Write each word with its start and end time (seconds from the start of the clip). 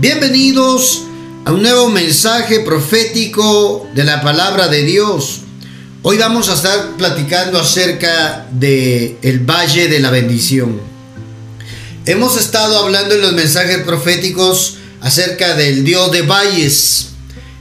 Bienvenidos 0.00 1.02
a 1.44 1.50
un 1.50 1.62
nuevo 1.62 1.88
mensaje 1.88 2.60
profético 2.60 3.84
de 3.96 4.04
la 4.04 4.22
palabra 4.22 4.68
de 4.68 4.84
Dios. 4.84 5.40
Hoy 6.02 6.16
vamos 6.18 6.48
a 6.48 6.54
estar 6.54 6.96
platicando 6.96 7.58
acerca 7.58 8.46
de 8.52 9.18
el 9.22 9.40
valle 9.40 9.88
de 9.88 9.98
la 9.98 10.12
bendición. 10.12 10.80
Hemos 12.06 12.36
estado 12.36 12.78
hablando 12.78 13.16
en 13.16 13.22
los 13.22 13.32
mensajes 13.32 13.78
proféticos 13.78 14.76
acerca 15.00 15.56
del 15.56 15.82
Dios 15.82 16.12
de 16.12 16.22
valles, 16.22 17.08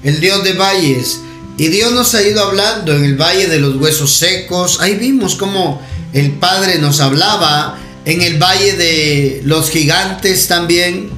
el 0.03 0.19
Dios 0.19 0.43
de 0.43 0.53
valles. 0.53 1.21
Y 1.57 1.69
Dios 1.69 1.91
nos 1.91 2.13
ha 2.13 2.21
ido 2.21 2.43
hablando 2.43 2.95
en 2.95 3.03
el 3.03 3.19
valle 3.19 3.47
de 3.47 3.57
los 3.57 3.77
huesos 3.77 4.13
secos. 4.13 4.79
Ahí 4.79 4.93
vimos 4.93 5.33
cómo 5.37 5.81
el 6.13 6.33
Padre 6.33 6.77
nos 6.77 6.99
hablaba 6.99 7.79
en 8.05 8.21
el 8.21 8.37
valle 8.37 8.73
de 8.73 9.41
los 9.43 9.71
gigantes 9.71 10.47
también. 10.47 11.17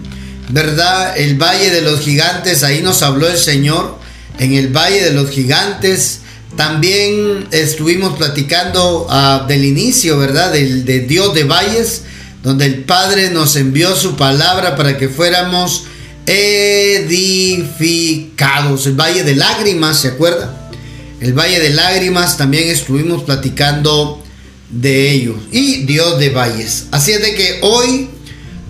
¿Verdad? 0.49 1.17
El 1.17 1.35
Valle 1.41 1.71
de 1.71 1.81
los 1.81 2.01
Gigantes, 2.01 2.63
ahí 2.63 2.81
nos 2.81 3.01
habló 3.03 3.29
el 3.29 3.37
Señor, 3.37 3.97
en 4.39 4.53
el 4.53 4.75
Valle 4.75 5.03
de 5.03 5.11
los 5.11 5.29
Gigantes. 5.29 6.19
También 6.55 7.47
estuvimos 7.51 8.17
platicando 8.17 9.05
uh, 9.07 9.45
del 9.47 9.63
inicio, 9.63 10.17
¿verdad? 10.17 10.51
Del 10.51 10.83
de 10.83 11.01
Dios 11.01 11.35
de 11.35 11.43
valles, 11.43 12.01
donde 12.41 12.65
el 12.65 12.83
Padre 12.83 13.29
nos 13.29 13.55
envió 13.55 13.95
su 13.95 14.15
palabra 14.17 14.75
para 14.75 14.97
que 14.97 15.07
fuéramos 15.09 15.83
edificados. 16.25 17.37
El 18.87 18.99
Valle 18.99 19.23
de 19.23 19.35
Lágrimas, 19.35 20.01
¿se 20.01 20.07
acuerda? 20.09 20.71
El 21.21 21.33
Valle 21.33 21.59
de 21.59 21.69
Lágrimas 21.69 22.37
también 22.37 22.69
estuvimos 22.69 23.23
platicando 23.23 24.23
de 24.69 25.11
ello. 25.11 25.35
Y 25.51 25.85
Dios 25.85 26.17
de 26.19 26.29
valles. 26.29 26.87
Así 26.91 27.11
es 27.11 27.21
de 27.21 27.35
que 27.35 27.59
hoy 27.61 28.09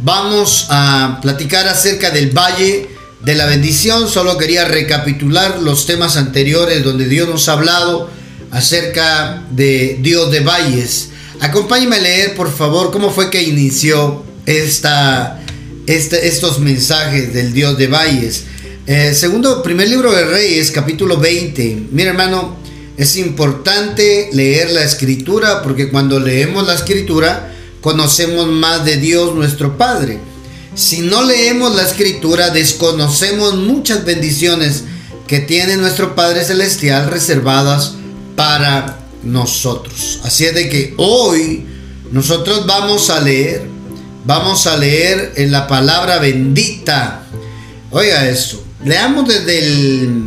Vamos 0.02 0.68
a 0.70 1.20
platicar 1.22 1.68
acerca 1.68 2.10
del 2.10 2.30
Valle 2.30 2.88
de 3.20 3.36
la 3.36 3.46
Bendición. 3.48 4.08
Solo 4.08 4.38
quería 4.38 4.64
recapitular 4.64 5.60
los 5.62 5.86
temas 5.86 6.16
anteriores 6.16 6.86
donde 6.86 7.10
Dios 7.10 7.28
nos 7.28 7.50
ha 7.50 7.54
hablado 7.54 8.10
acerca 8.50 9.44
de 9.52 9.98
Dios 10.02 10.32
de 10.32 10.40
valles. 10.40 11.10
Acompáñeme 11.42 11.98
a 11.98 12.00
leer, 12.00 12.36
por 12.36 12.50
favor, 12.50 12.92
cómo 12.92 13.12
fue 13.12 13.30
que 13.30 13.42
inició 13.42 14.24
esta, 14.46 15.42
este, 15.86 16.30
estos 16.30 16.60
mensajes 16.60 17.34
del 17.34 17.52
Dios 17.52 17.78
de 17.78 17.88
valles. 17.88 18.46
Eh, 18.88 19.14
segundo, 19.14 19.62
primer 19.62 19.90
libro 19.90 20.14
de 20.14 20.24
Reyes, 20.24 20.72
capítulo 20.72 21.18
20. 21.18 21.88
Mira, 21.92 22.12
hermano, 22.12 22.56
es 22.96 23.18
importante 23.18 24.30
leer 24.32 24.72
la 24.72 24.84
escritura 24.86 25.62
porque 25.62 25.90
cuando 25.90 26.22
leemos 26.22 26.66
la 26.66 26.76
escritura, 26.76 27.54
conocemos 27.82 28.48
más 28.48 28.86
de 28.86 28.98
Dios 28.98 29.36
nuestro 29.36 29.78
Padre. 29.78 30.20
Si 30.76 31.00
no 31.02 31.24
leemos 31.24 31.76
la 31.76 31.84
escritura, 31.84 32.50
desconocemos 32.50 33.56
muchas 33.56 34.06
bendiciones 34.06 34.84
que 35.28 35.40
tiene 35.40 35.78
nuestro 35.78 36.16
Padre 36.16 36.44
Celestial 36.44 37.10
reservadas 37.10 37.94
para 38.36 39.00
nosotros. 39.24 40.20
Así 40.24 40.46
es 40.46 40.56
de 40.56 40.70
que 40.70 40.94
hoy 40.98 41.66
nosotros 42.12 42.66
vamos 42.66 43.10
a 43.10 43.20
leer, 43.22 43.68
vamos 44.26 44.66
a 44.68 44.78
leer 44.78 45.34
en 45.36 45.52
la 45.52 45.68
palabra 45.68 46.20
bendita. 46.20 47.24
Oiga 47.92 48.28
esto, 48.30 48.64
leamos 48.84 49.28
desde 49.28 49.60
el, 49.60 50.24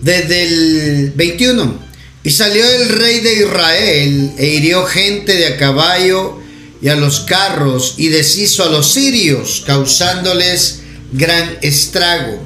desde 0.00 0.42
el 0.42 1.12
21. 1.14 1.85
Y 2.26 2.32
salió 2.32 2.68
el 2.68 2.88
rey 2.88 3.20
de 3.20 3.34
Israel 3.34 4.32
e 4.36 4.46
hirió 4.46 4.84
gente 4.84 5.32
de 5.36 5.46
a 5.46 5.56
caballo 5.56 6.40
y 6.82 6.88
a 6.88 6.96
los 6.96 7.20
carros 7.20 7.94
y 7.98 8.08
deshizo 8.08 8.64
a 8.64 8.68
los 8.68 8.90
sirios, 8.90 9.62
causándoles 9.64 10.80
gran 11.12 11.56
estrago. 11.62 12.42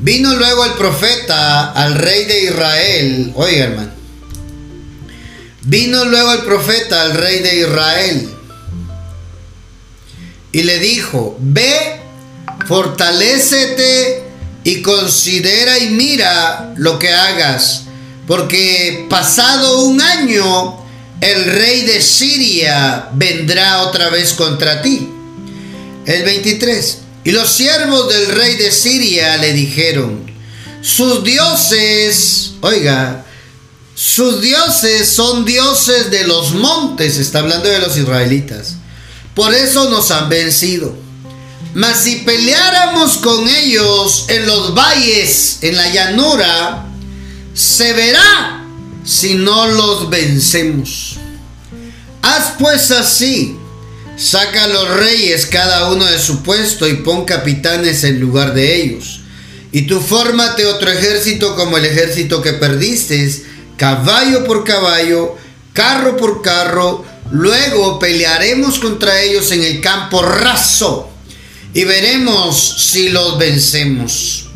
Vino 0.00 0.34
luego 0.34 0.64
el 0.64 0.72
profeta 0.72 1.70
al 1.70 1.94
rey 1.94 2.24
de 2.24 2.42
Israel, 2.46 3.32
oiga 3.36 3.66
hermano, 3.66 3.92
vino 5.66 6.04
luego 6.04 6.32
el 6.32 6.40
profeta 6.40 7.02
al 7.02 7.14
rey 7.14 7.38
de 7.38 7.60
Israel 7.60 8.28
y 10.50 10.64
le 10.64 10.80
dijo, 10.80 11.36
ve, 11.38 12.00
fortalécete 12.66 14.24
y 14.64 14.82
considera 14.82 15.78
y 15.78 15.90
mira 15.90 16.74
lo 16.76 16.98
que 16.98 17.10
hagas 17.10 17.84
porque 18.26 19.06
pasado 19.08 19.82
un 19.82 20.00
año 20.00 20.82
el 21.20 21.44
rey 21.44 21.82
de 21.82 22.02
Siria 22.02 23.08
vendrá 23.12 23.82
otra 23.82 24.10
vez 24.10 24.32
contra 24.32 24.82
ti. 24.82 25.08
El 26.04 26.24
23. 26.24 26.98
Y 27.24 27.30
los 27.30 27.48
siervos 27.48 28.08
del 28.08 28.26
rey 28.26 28.56
de 28.56 28.72
Siria 28.72 29.36
le 29.36 29.52
dijeron, 29.52 30.26
sus 30.82 31.22
dioses, 31.22 32.54
oiga, 32.60 33.24
sus 33.94 34.40
dioses 34.40 35.08
son 35.08 35.44
dioses 35.44 36.10
de 36.10 36.26
los 36.26 36.54
montes, 36.54 37.18
está 37.18 37.38
hablando 37.38 37.68
de 37.68 37.78
los 37.78 37.96
israelitas. 37.96 38.74
Por 39.36 39.54
eso 39.54 39.88
nos 39.90 40.10
han 40.10 40.28
vencido. 40.28 40.92
Mas 41.74 42.00
si 42.00 42.16
peleáramos 42.16 43.18
con 43.18 43.48
ellos 43.48 44.24
en 44.28 44.46
los 44.46 44.74
valles, 44.74 45.58
en 45.62 45.76
la 45.76 45.88
llanura, 45.88 46.91
se 47.54 47.92
verá 47.92 48.64
si 49.04 49.34
no 49.34 49.66
los 49.66 50.08
vencemos. 50.10 51.16
Haz 52.22 52.54
pues 52.58 52.90
así, 52.90 53.56
saca 54.16 54.64
a 54.64 54.68
los 54.68 54.88
reyes 54.88 55.46
cada 55.46 55.90
uno 55.90 56.04
de 56.04 56.18
su 56.18 56.42
puesto 56.42 56.88
y 56.88 56.94
pon 56.94 57.24
capitanes 57.24 58.04
en 58.04 58.20
lugar 58.20 58.54
de 58.54 58.82
ellos. 58.82 59.20
Y 59.72 59.82
tú 59.82 60.00
fórmate 60.00 60.66
otro 60.66 60.90
ejército 60.90 61.56
como 61.56 61.78
el 61.78 61.86
ejército 61.86 62.42
que 62.42 62.52
perdiste, 62.52 63.28
caballo 63.76 64.44
por 64.44 64.64
caballo, 64.64 65.36
carro 65.72 66.16
por 66.16 66.42
carro, 66.42 67.04
luego 67.30 67.98
pelearemos 67.98 68.78
contra 68.78 69.20
ellos 69.22 69.50
en 69.50 69.64
el 69.64 69.80
campo 69.80 70.22
raso 70.22 71.10
y 71.74 71.84
veremos 71.84 72.90
si 72.90 73.08
los 73.08 73.38
vencemos. 73.38 74.51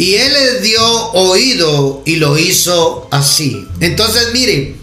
Y 0.00 0.14
él 0.14 0.32
les 0.32 0.62
dio 0.62 0.82
oído 1.12 2.02
y 2.06 2.16
lo 2.16 2.38
hizo 2.38 3.06
así. 3.10 3.66
Entonces, 3.80 4.28
mire, 4.32 4.76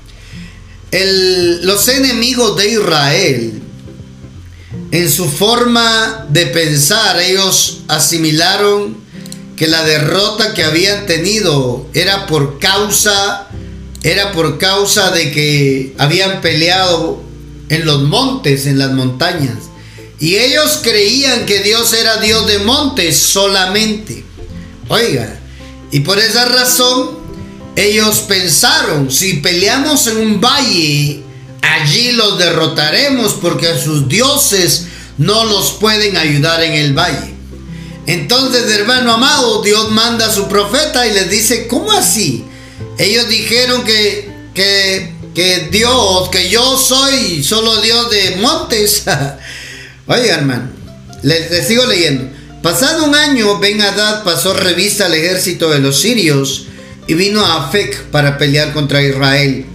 los 1.64 1.88
enemigos 1.88 2.56
de 2.56 2.74
Israel, 2.74 3.64
en 4.92 5.12
su 5.12 5.28
forma 5.28 6.28
de 6.30 6.46
pensar, 6.46 7.20
ellos 7.20 7.80
asimilaron 7.88 8.96
que 9.56 9.66
la 9.66 9.84
derrota 9.86 10.54
que 10.54 10.64
habían 10.64 11.08
tenido 11.08 11.88
era 11.96 12.28
por 12.28 12.60
causa, 12.60 13.48
era 14.04 14.34
por 14.34 14.60
causa 14.60 15.10
de 15.10 15.32
que 15.32 15.96
habían 15.98 16.42
peleado 16.42 17.24
en 17.70 17.88
los 17.88 18.04
montes, 18.04 18.68
en 18.68 18.78
las 18.78 18.92
montañas. 18.92 19.64
Y 20.20 20.36
ellos 20.36 20.82
creían 20.84 21.48
que 21.48 21.62
Dios 21.62 21.92
era 21.94 22.18
Dios 22.18 22.46
de 22.46 22.60
montes 22.60 23.18
solamente. 23.18 24.27
Oiga, 24.90 25.40
y 25.92 26.00
por 26.02 26.18
esa 26.20 26.46
razón 26.46 27.18
ellos 27.75 28.20
pensaron, 28.28 29.12
si 29.12 29.36
peleamos 29.36 30.08
en 30.08 30.18
un 30.18 30.42
valle, 30.42 31.22
allí 31.62 32.12
los 32.14 32.40
derrotaremos 32.40 33.34
porque 33.34 33.78
sus 33.78 34.08
dioses 34.08 34.88
no 35.18 35.46
los 35.46 35.74
pueden 35.74 36.18
ayudar 36.18 36.64
en 36.64 36.74
el 36.74 36.94
valle. 36.94 37.36
Entonces, 38.08 38.72
hermano 38.72 39.14
amado, 39.14 39.62
Dios 39.62 39.92
manda 39.92 40.28
a 40.28 40.34
su 40.34 40.48
profeta 40.48 41.06
y 41.06 41.14
les 41.14 41.30
dice, 41.30 41.68
¿cómo 41.68 41.92
así? 41.92 42.46
Ellos 42.98 43.28
dijeron 43.28 43.84
que, 43.84 44.31
que, 44.56 45.69
Dios, 45.69 46.30
que 46.30 46.50
yo 46.50 46.78
soy 46.78 47.44
solo 47.44 47.81
Dios 47.81 48.10
de 48.10 48.38
montes. 48.38 49.04
Oiga, 50.07 50.36
hermano, 50.36 50.69
les 51.22 51.68
sigo 51.68 51.86
leyendo. 51.86 52.37
Pasado 52.68 53.06
un 53.06 53.16
año, 53.16 53.60
Ben 53.60 53.81
Hadad 53.81 54.25
pasó 54.25 54.54
revista 54.54 55.06
al 55.06 55.14
ejército 55.14 55.69
de 55.69 55.80
los 55.80 56.02
sirios 56.02 56.66
y 57.08 57.14
vino 57.14 57.46
a 57.46 57.64
Afec 57.64 58.08
para 58.08 58.38
pelear 58.38 58.74
contra 58.74 59.02
Israel. 59.02 59.66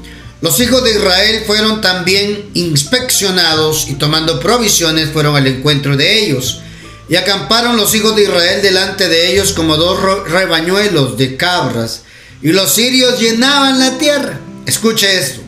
Los 0.42 0.60
hijos 0.60 0.84
de 0.84 0.90
Israel 0.90 1.42
fueron 1.46 1.80
también 1.80 2.50
inspeccionados 2.52 3.86
y 3.88 3.94
tomando 3.94 4.38
provisiones 4.40 5.08
fueron 5.08 5.36
al 5.36 5.46
encuentro 5.46 5.96
de 5.96 6.22
ellos. 6.22 6.60
Y 7.08 7.16
acamparon 7.16 7.78
los 7.78 7.94
hijos 7.94 8.14
de 8.14 8.24
Israel 8.24 8.60
delante 8.60 9.08
de 9.08 9.32
ellos 9.32 9.54
como 9.54 9.78
dos 9.78 10.28
rebañuelos 10.28 11.16
de 11.16 11.38
cabras. 11.38 12.02
Y 12.42 12.52
los 12.52 12.74
sirios 12.74 13.18
llenaban 13.18 13.78
la 13.78 13.96
tierra. 13.96 14.38
Escuche 14.66 15.18
esto. 15.18 15.40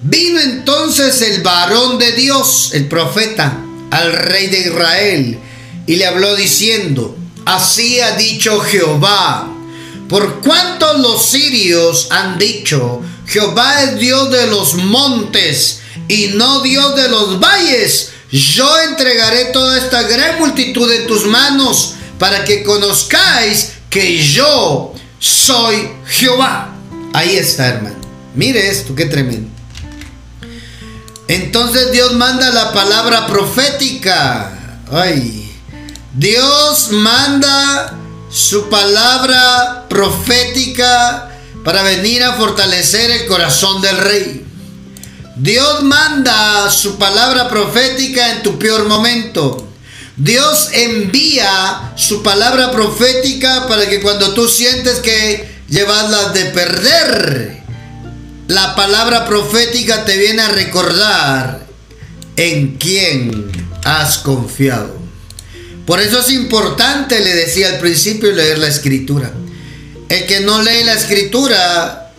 Vino 0.00 0.40
entonces 0.40 1.20
el 1.20 1.42
varón 1.42 1.98
de 1.98 2.12
Dios, 2.12 2.70
el 2.72 2.86
profeta, 2.86 3.58
al 3.90 4.14
rey 4.14 4.46
de 4.46 4.60
Israel 4.60 5.40
y 5.90 5.96
le 5.96 6.06
habló 6.06 6.36
diciendo, 6.36 7.16
así 7.44 7.98
ha 7.98 8.12
dicho 8.12 8.60
Jehová, 8.60 9.52
por 10.08 10.40
cuanto 10.40 10.98
los 10.98 11.26
sirios 11.26 12.06
han 12.12 12.38
dicho, 12.38 13.02
Jehová 13.26 13.82
es 13.82 13.98
Dios 13.98 14.30
de 14.30 14.46
los 14.46 14.74
montes 14.74 15.80
y 16.06 16.28
no 16.34 16.60
Dios 16.60 16.94
de 16.94 17.08
los 17.08 17.40
valles, 17.40 18.12
yo 18.30 18.70
entregaré 18.82 19.46
toda 19.46 19.78
esta 19.78 20.02
gran 20.02 20.38
multitud 20.38 20.88
en 20.92 21.08
tus 21.08 21.26
manos 21.26 21.94
para 22.20 22.44
que 22.44 22.62
conozcáis 22.62 23.72
que 23.90 24.16
yo 24.22 24.94
soy 25.18 25.88
Jehová. 26.06 26.72
Ahí 27.12 27.34
está, 27.34 27.66
hermano. 27.66 27.96
Mire 28.36 28.68
esto, 28.68 28.94
qué 28.94 29.06
tremendo. 29.06 29.50
Entonces 31.26 31.90
Dios 31.90 32.12
manda 32.12 32.48
la 32.50 32.72
palabra 32.72 33.26
profética. 33.26 34.78
Ay. 34.92 35.49
Dios 36.12 36.90
manda 36.90 37.96
su 38.30 38.68
palabra 38.68 39.86
profética 39.88 41.30
para 41.64 41.82
venir 41.84 42.24
a 42.24 42.34
fortalecer 42.34 43.10
el 43.12 43.26
corazón 43.26 43.80
del 43.80 43.96
rey. 43.96 44.46
Dios 45.36 45.82
manda 45.84 46.68
su 46.70 46.98
palabra 46.98 47.48
profética 47.48 48.32
en 48.32 48.42
tu 48.42 48.58
peor 48.58 48.86
momento. 48.88 49.68
Dios 50.16 50.70
envía 50.72 51.92
su 51.96 52.22
palabra 52.22 52.72
profética 52.72 53.68
para 53.68 53.88
que 53.88 54.00
cuando 54.00 54.34
tú 54.34 54.48
sientes 54.48 54.98
que 54.98 55.48
llevas 55.68 56.10
las 56.10 56.34
de 56.34 56.44
perder, 56.46 57.62
la 58.48 58.74
palabra 58.74 59.26
profética 59.26 60.04
te 60.04 60.18
viene 60.18 60.42
a 60.42 60.48
recordar 60.48 61.66
en 62.36 62.76
quién 62.76 63.50
has 63.84 64.18
confiado. 64.18 64.99
Por 65.90 66.00
eso 66.00 66.20
es 66.20 66.30
importante, 66.30 67.18
le 67.18 67.34
decía 67.34 67.66
al 67.66 67.80
principio, 67.80 68.30
leer 68.30 68.58
la 68.58 68.68
escritura. 68.68 69.32
El 70.08 70.24
que 70.24 70.38
no 70.38 70.62
lee 70.62 70.84
la 70.84 70.94
escritura 70.94 72.12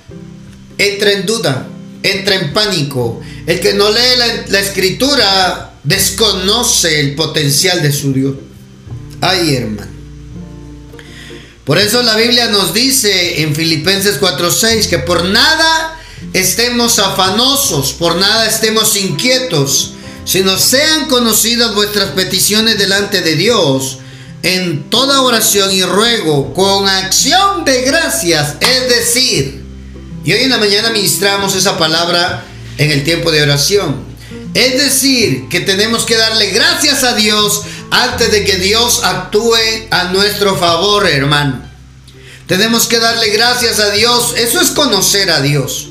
entra 0.77 1.13
en 1.13 1.25
duda, 1.25 1.69
entra 2.03 2.35
en 2.35 2.51
pánico. 2.51 3.21
El 3.47 3.61
que 3.61 3.73
no 3.73 3.89
lee 3.89 4.49
la, 4.49 4.59
escritura 4.59 5.71
desconoce 5.85 6.99
el 6.99 7.15
potencial 7.15 7.81
de 7.81 7.93
su 7.93 8.11
Dios. 8.11 8.35
Ay, 9.21 9.55
hermano. 9.55 9.89
Por 11.63 11.77
eso 11.77 12.03
la 12.03 12.17
Biblia 12.17 12.49
nos 12.49 12.73
dice 12.73 13.41
en 13.41 13.55
Filipenses 13.55 14.19
4:6 14.19 14.89
que 14.89 14.99
por 14.99 15.23
nada 15.23 15.97
estemos 16.33 16.99
afanosos, 16.99 17.93
por 17.93 18.17
nada 18.17 18.47
estemos 18.47 18.97
inquietos, 18.97 19.90
sino 20.25 20.57
sean 20.57 21.07
conocidas 21.07 21.73
vuestras 21.73 22.11
peticiones 22.11 22.77
delante 22.77 23.21
de 23.21 23.35
Dios 23.35 23.99
en 24.43 24.89
toda 24.89 25.21
oración 25.21 25.71
y 25.71 25.83
ruego 25.83 26.53
con 26.53 26.87
acción 26.87 27.63
de 27.65 27.81
gracias, 27.81 28.55
es 28.59 28.89
decir, 28.89 29.61
y 30.23 30.33
hoy 30.33 30.41
en 30.41 30.49
la 30.49 30.57
mañana 30.57 30.91
ministramos 30.91 31.55
esa 31.55 31.77
palabra 31.77 32.43
en 32.77 32.91
el 32.91 33.03
tiempo 33.03 33.31
de 33.31 33.41
oración. 33.41 34.11
Es 34.53 34.73
decir, 34.73 35.47
que 35.49 35.61
tenemos 35.61 36.05
que 36.05 36.17
darle 36.17 36.51
gracias 36.51 37.03
a 37.03 37.15
Dios 37.15 37.63
antes 37.89 38.31
de 38.31 38.43
que 38.43 38.57
Dios 38.57 39.01
actúe 39.03 39.55
a 39.89 40.05
nuestro 40.05 40.57
favor, 40.57 41.07
hermano. 41.07 41.61
Tenemos 42.47 42.87
que 42.87 42.99
darle 42.99 43.29
gracias 43.29 43.79
a 43.79 43.91
Dios. 43.91 44.33
Eso 44.37 44.59
es 44.59 44.71
conocer 44.71 45.31
a 45.31 45.41
Dios. 45.41 45.87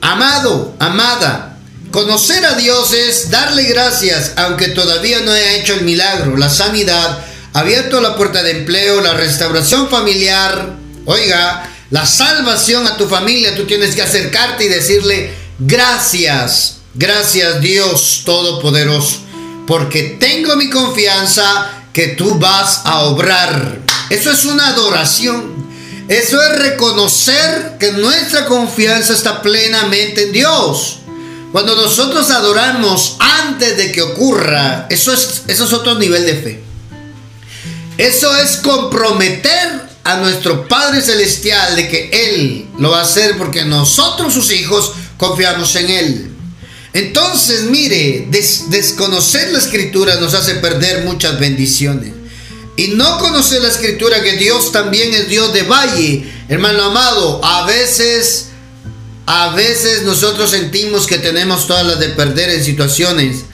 Amado, 0.00 0.74
amada, 0.78 1.49
conocer 1.90 2.44
a 2.44 2.54
Dios 2.54 2.92
es 2.92 3.30
darle 3.30 3.64
gracias 3.64 4.32
aunque 4.36 4.68
todavía 4.68 5.20
no 5.20 5.32
haya 5.32 5.56
hecho 5.56 5.74
el 5.74 5.82
milagro, 5.82 6.36
la 6.36 6.48
sanidad, 6.50 7.24
abierto 7.52 8.00
la 8.00 8.16
puerta 8.16 8.42
de 8.42 8.52
empleo, 8.52 9.00
la 9.00 9.14
restauración 9.14 9.88
familiar. 9.88 10.76
Oiga, 11.06 11.68
la 11.90 12.06
salvación 12.06 12.86
a 12.86 12.96
tu 12.96 13.08
familia, 13.08 13.54
tú 13.56 13.66
tienes 13.66 13.94
que 13.94 14.02
acercarte 14.02 14.64
y 14.64 14.68
decirle, 14.68 15.34
gracias, 15.58 16.78
gracias 16.94 17.60
Dios 17.60 18.22
Todopoderoso, 18.24 19.20
porque 19.66 20.16
tengo 20.20 20.56
mi 20.56 20.70
confianza 20.70 21.70
que 21.92 22.08
tú 22.08 22.38
vas 22.38 22.82
a 22.84 23.00
obrar. 23.00 23.78
Eso 24.10 24.30
es 24.30 24.44
una 24.44 24.68
adoración. 24.68 25.60
Eso 26.08 26.42
es 26.42 26.58
reconocer 26.58 27.76
que 27.78 27.92
nuestra 27.92 28.46
confianza 28.46 29.12
está 29.12 29.42
plenamente 29.42 30.24
en 30.24 30.32
Dios. 30.32 30.99
Cuando 31.52 31.74
nosotros 31.74 32.30
adoramos 32.30 33.16
antes 33.18 33.76
de 33.76 33.90
que 33.90 34.02
ocurra, 34.02 34.86
eso 34.88 35.12
es, 35.12 35.42
eso 35.48 35.64
es 35.64 35.72
otro 35.72 35.96
nivel 35.96 36.24
de 36.24 36.34
fe. 36.34 36.60
Eso 37.98 38.34
es 38.36 38.56
comprometer 38.58 39.90
a 40.04 40.16
nuestro 40.18 40.66
Padre 40.68 41.02
Celestial 41.02 41.76
de 41.76 41.88
que 41.88 42.10
Él 42.12 42.66
lo 42.78 42.90
va 42.90 43.00
a 43.00 43.02
hacer 43.02 43.36
porque 43.36 43.64
nosotros 43.64 44.32
sus 44.32 44.50
hijos 44.52 44.92
confiamos 45.16 45.74
en 45.76 45.90
Él. 45.90 46.30
Entonces, 46.92 47.64
mire, 47.64 48.28
desconocer 48.30 49.52
la 49.52 49.58
escritura 49.58 50.16
nos 50.16 50.34
hace 50.34 50.56
perder 50.56 51.04
muchas 51.04 51.38
bendiciones. 51.38 52.12
Y 52.76 52.88
no 52.88 53.18
conocer 53.18 53.60
la 53.60 53.68
escritura 53.68 54.22
que 54.22 54.36
Dios 54.36 54.72
también 54.72 55.12
es 55.12 55.28
Dios 55.28 55.52
de 55.52 55.62
valle. 55.62 56.24
Hermano 56.48 56.84
amado, 56.84 57.44
a 57.44 57.66
veces, 57.66 58.46
a 59.32 59.54
veces 59.54 60.02
nosotros 60.02 60.50
sentimos 60.50 61.06
que 61.06 61.16
tenemos 61.18 61.68
todas 61.68 61.86
las 61.86 62.00
de 62.00 62.08
perder 62.08 62.50
en 62.50 62.64
situaciones 62.64 63.44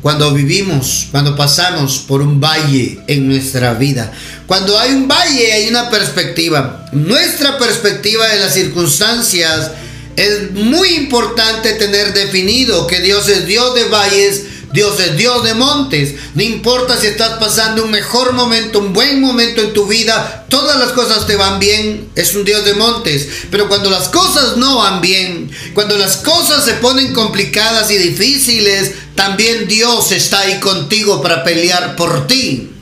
cuando 0.00 0.32
vivimos, 0.32 1.08
cuando 1.10 1.34
pasamos 1.34 1.98
por 2.06 2.22
un 2.22 2.40
valle 2.40 3.00
en 3.08 3.26
nuestra 3.26 3.74
vida. 3.74 4.12
Cuando 4.46 4.78
hay 4.78 4.92
un 4.92 5.08
valle 5.08 5.52
hay 5.52 5.66
una 5.66 5.90
perspectiva. 5.90 6.86
Nuestra 6.92 7.58
perspectiva 7.58 8.28
de 8.28 8.38
las 8.38 8.54
circunstancias 8.54 9.72
es 10.14 10.52
muy 10.52 10.90
importante 10.90 11.72
tener 11.72 12.14
definido 12.14 12.86
que 12.86 13.00
Dios 13.00 13.28
es 13.28 13.44
Dios 13.44 13.74
de 13.74 13.88
valles, 13.88 14.42
Dios 14.74 14.98
es 14.98 15.16
Dios 15.16 15.44
de 15.44 15.54
montes. 15.54 16.16
No 16.34 16.42
importa 16.42 17.00
si 17.00 17.06
estás 17.06 17.38
pasando 17.38 17.84
un 17.84 17.92
mejor 17.92 18.32
momento, 18.32 18.80
un 18.80 18.92
buen 18.92 19.20
momento 19.20 19.60
en 19.60 19.72
tu 19.72 19.86
vida, 19.86 20.46
todas 20.48 20.76
las 20.80 20.90
cosas 20.90 21.28
te 21.28 21.36
van 21.36 21.60
bien, 21.60 22.08
es 22.16 22.34
un 22.34 22.44
Dios 22.44 22.64
de 22.64 22.74
montes. 22.74 23.28
Pero 23.52 23.68
cuando 23.68 23.88
las 23.88 24.08
cosas 24.08 24.56
no 24.56 24.78
van 24.78 25.00
bien, 25.00 25.48
cuando 25.74 25.96
las 25.96 26.16
cosas 26.16 26.64
se 26.64 26.74
ponen 26.74 27.14
complicadas 27.14 27.88
y 27.92 27.98
difíciles, 27.98 28.94
también 29.14 29.68
Dios 29.68 30.10
está 30.10 30.40
ahí 30.40 30.58
contigo 30.58 31.22
para 31.22 31.44
pelear 31.44 31.94
por 31.94 32.26
ti. 32.26 32.72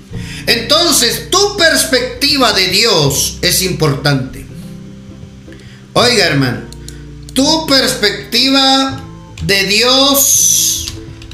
Entonces, 0.47 1.29
tu 1.29 1.59
perspectiva 1.59 2.55
de 2.55 2.69
Dios 2.69 3.37
es 3.43 3.61
importante. 3.61 4.47
Oiga, 5.93 6.25
hermano, 6.25 6.63
tu 7.35 7.67
perspectiva 7.67 8.99
de 9.43 9.65
Dios 9.65 10.82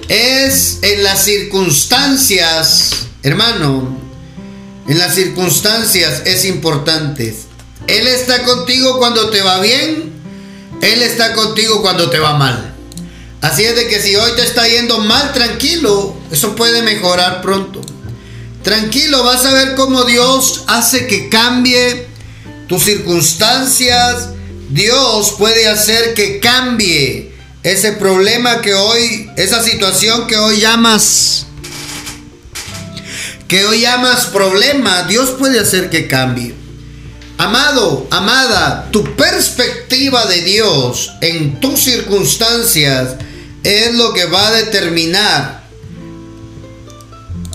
es 0.08 0.78
en 0.82 1.02
las 1.02 1.24
circunstancias, 1.24 3.06
hermano, 3.22 3.98
en 4.88 4.98
las 4.98 5.14
circunstancias 5.14 6.22
es 6.24 6.46
importante. 6.46 7.36
Él 7.86 8.06
está 8.06 8.42
contigo 8.44 8.98
cuando 8.98 9.30
te 9.30 9.42
va 9.42 9.60
bien, 9.60 10.12
Él 10.80 11.02
está 11.02 11.34
contigo 11.34 11.82
cuando 11.82 12.10
te 12.10 12.18
va 12.18 12.38
mal. 12.38 12.74
Así 13.40 13.64
es 13.64 13.76
de 13.76 13.86
que 13.86 14.00
si 14.00 14.16
hoy 14.16 14.32
te 14.34 14.42
está 14.42 14.66
yendo 14.66 14.98
mal, 14.98 15.32
tranquilo, 15.32 16.16
eso 16.32 16.56
puede 16.56 16.82
mejorar 16.82 17.40
pronto. 17.40 17.80
Tranquilo, 18.62 19.22
vas 19.22 19.44
a 19.44 19.52
ver 19.52 19.74
cómo 19.76 20.04
Dios 20.04 20.64
hace 20.66 21.06
que 21.06 21.28
cambie 21.28 22.06
tus 22.66 22.82
circunstancias. 22.82 24.30
Dios 24.70 25.34
puede 25.38 25.68
hacer 25.68 26.14
que 26.14 26.40
cambie 26.40 27.27
ese 27.72 27.92
problema 27.92 28.60
que 28.62 28.74
hoy, 28.74 29.30
esa 29.36 29.62
situación 29.62 30.26
que 30.26 30.36
hoy 30.36 30.60
llamas, 30.60 31.46
que 33.46 33.66
hoy 33.66 33.80
llamas 33.82 34.26
problema. 34.26 35.02
Dios 35.04 35.30
puede 35.38 35.60
hacer 35.60 35.90
que 35.90 36.06
cambie. 36.06 36.54
Amado, 37.36 38.06
amada, 38.10 38.88
tu 38.90 39.04
perspectiva 39.14 40.26
de 40.26 40.42
Dios 40.42 41.12
en 41.20 41.60
tus 41.60 41.80
circunstancias 41.80 43.16
es 43.62 43.94
lo 43.94 44.12
que 44.12 44.24
va 44.24 44.48
a 44.48 44.52
determinar 44.52 45.68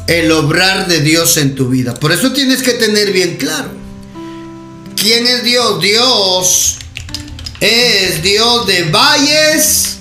el 0.07 0.31
obrar 0.31 0.87
de 0.87 1.01
Dios 1.01 1.37
en 1.37 1.55
tu 1.55 1.69
vida. 1.69 1.93
Por 1.95 2.11
eso 2.11 2.31
tienes 2.33 2.61
que 2.61 2.73
tener 2.73 3.11
bien 3.11 3.37
claro. 3.37 3.71
¿Quién 4.95 5.27
es 5.27 5.43
Dios? 5.43 5.81
Dios 5.81 6.77
es 7.59 8.21
Dios 8.21 8.67
de 8.67 8.83
valles 8.83 9.97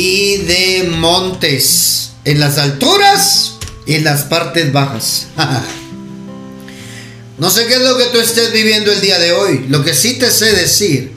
y 0.00 0.38
de 0.38 0.88
montes. 0.96 2.12
En 2.24 2.40
las 2.40 2.56
alturas 2.56 3.56
y 3.86 3.96
en 3.96 4.04
las 4.04 4.22
partes 4.22 4.72
bajas. 4.72 5.26
no 7.38 7.50
sé 7.50 7.66
qué 7.66 7.74
es 7.74 7.82
lo 7.82 7.98
que 7.98 8.06
tú 8.06 8.18
estés 8.18 8.50
viviendo 8.50 8.90
el 8.92 9.02
día 9.02 9.18
de 9.18 9.32
hoy. 9.32 9.66
Lo 9.68 9.84
que 9.84 9.92
sí 9.92 10.14
te 10.14 10.30
sé 10.30 10.52
decir 10.52 11.12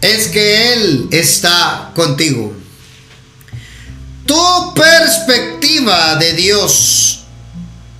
es 0.00 0.28
que 0.28 0.72
Él 0.72 1.08
está 1.10 1.92
contigo. 1.94 2.54
Tu 4.24 4.74
perspectiva 4.74 6.16
de 6.16 6.32
Dios 6.32 7.24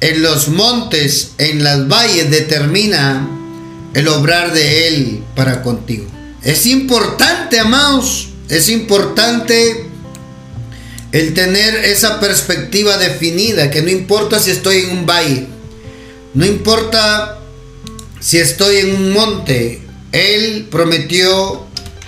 en 0.00 0.22
los 0.22 0.48
montes, 0.48 1.32
en 1.36 1.62
las 1.62 1.88
valles, 1.88 2.30
determina 2.30 3.28
el 3.92 4.08
obrar 4.08 4.54
de 4.54 4.88
Él 4.88 5.22
para 5.36 5.62
contigo. 5.62 6.06
Es 6.42 6.64
importante, 6.64 7.58
amados, 7.58 8.28
es 8.48 8.70
importante 8.70 9.91
El 11.12 11.34
tener 11.34 11.76
esa 11.84 12.20
perspectiva 12.20 12.96
definida, 12.96 13.70
que 13.70 13.82
no 13.82 13.90
importa 13.90 14.40
si 14.40 14.50
estoy 14.50 14.78
en 14.78 14.90
un 14.90 15.06
valle, 15.06 15.46
no 16.34 16.46
importa 16.46 17.38
si 18.20 18.38
estoy 18.38 18.78
en 18.78 18.94
un 18.94 19.12
monte, 19.12 19.82
Él 20.12 20.68
prometió 20.70 21.66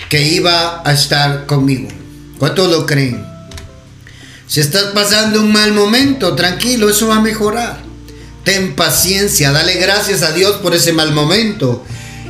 que 0.08 0.22
iba 0.22 0.82
a 0.88 0.92
estar 0.92 1.44
conmigo. 1.44 1.88
¿Cuántos 2.38 2.70
lo 2.70 2.86
creen? 2.86 3.24
Si 4.46 4.60
estás 4.60 4.84
pasando 4.94 5.40
un 5.40 5.52
mal 5.52 5.72
momento, 5.72 6.34
tranquilo, 6.34 6.88
eso 6.88 7.08
va 7.08 7.16
a 7.16 7.20
mejorar. 7.20 7.80
Ten 8.44 8.74
paciencia, 8.74 9.52
dale 9.52 9.74
gracias 9.74 10.22
a 10.22 10.32
Dios 10.32 10.56
por 10.62 10.74
ese 10.74 10.92
mal 10.92 11.12
momento 11.12 11.84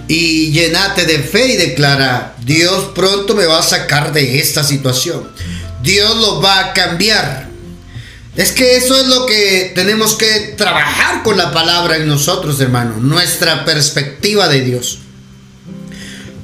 y 0.08 0.50
llenate 0.52 1.06
de 1.06 1.18
fe 1.18 1.54
y 1.54 1.56
declara, 1.56 2.36
Dios 2.44 2.92
pronto 2.94 3.34
me 3.34 3.46
va 3.46 3.58
a 3.58 3.62
sacar 3.62 4.12
de 4.12 4.38
esta 4.38 4.62
situación. 4.62 5.28
Dios 5.84 6.16
lo 6.16 6.40
va 6.40 6.60
a 6.60 6.72
cambiar. 6.72 7.48
Es 8.36 8.50
que 8.50 8.76
eso 8.76 8.98
es 8.98 9.06
lo 9.06 9.26
que 9.26 9.72
tenemos 9.74 10.14
que 10.14 10.54
trabajar 10.56 11.22
con 11.22 11.36
la 11.36 11.52
palabra 11.52 11.96
en 11.96 12.08
nosotros, 12.08 12.58
hermano. 12.60 12.96
Nuestra 12.98 13.64
perspectiva 13.64 14.48
de 14.48 14.62
Dios. 14.62 14.98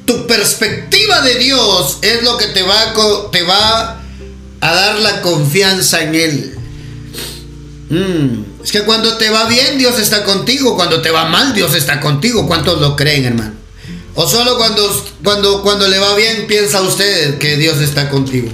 Tu 0.05 0.27
perspectiva 0.27 1.23
de 1.23 1.35
Dios 1.37 1.99
es 2.03 2.23
lo 2.23 2.37
que 2.37 2.47
te 2.47 2.63
va, 2.63 2.81
a, 2.83 3.31
te 3.33 3.43
va 3.43 4.01
a 4.61 4.75
dar 4.75 5.01
la 5.01 5.21
confianza 5.23 6.03
en 6.03 6.15
Él. 6.15 6.55
Mm, 7.89 8.63
es 8.63 8.71
que 8.71 8.83
cuando 8.83 9.17
te 9.17 9.31
va 9.31 9.47
bien, 9.47 9.79
Dios 9.79 9.99
está 9.99 10.23
contigo. 10.23 10.77
Cuando 10.77 11.01
te 11.03 11.11
va 11.11 11.25
mal, 11.25 11.55
Dios 11.55 11.75
está 11.75 12.01
contigo. 12.01 12.47
¿Cuántos 12.47 12.81
lo 12.81 12.95
creen, 12.95 13.25
hermano? 13.25 13.55
O 14.15 14.29
solo 14.29 14.59
cuando, 14.59 15.07
cuando, 15.25 15.63
cuando 15.63 15.89
le 15.89 15.99
va 15.99 16.15
bien, 16.15 16.47
piensa 16.47 16.83
usted 16.83 17.39
que 17.39 17.57
Dios 17.57 17.81
está 17.81 18.11
contigo. 18.11 18.51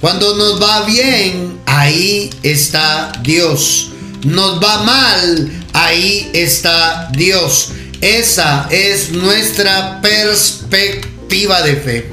Cuando 0.00 0.36
nos 0.36 0.62
va 0.62 0.84
bien, 0.84 1.58
ahí 1.64 2.30
está 2.42 3.12
Dios. 3.22 3.90
Nos 4.24 4.62
va 4.62 4.82
mal, 4.82 5.50
ahí 5.72 6.30
está 6.34 7.08
Dios. 7.12 7.70
Esa 8.02 8.68
es 8.70 9.10
nuestra 9.10 10.00
perspectiva 10.02 11.62
de 11.62 11.76
fe. 11.76 12.12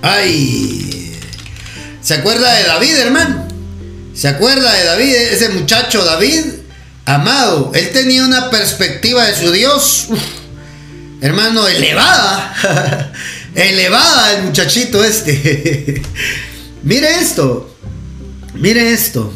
Ay. 0.00 1.18
¿Se 2.00 2.14
acuerda 2.14 2.54
de 2.54 2.64
David, 2.64 2.96
hermano? 2.96 3.48
¿Se 4.14 4.28
acuerda 4.28 4.72
de 4.72 4.84
David? 4.84 5.14
Ese 5.14 5.48
muchacho 5.48 6.04
David, 6.04 6.44
amado. 7.04 7.72
Él 7.74 7.90
tenía 7.90 8.24
una 8.24 8.48
perspectiva 8.48 9.26
de 9.26 9.34
su 9.34 9.50
Dios. 9.50 10.06
hermano, 11.20 11.66
elevada. 11.66 13.12
elevada 13.56 14.34
el 14.34 14.44
muchachito 14.44 15.02
este. 15.02 16.00
Mire 16.82 17.20
esto. 17.20 17.74
Mire 18.54 18.92
esto. 18.92 19.32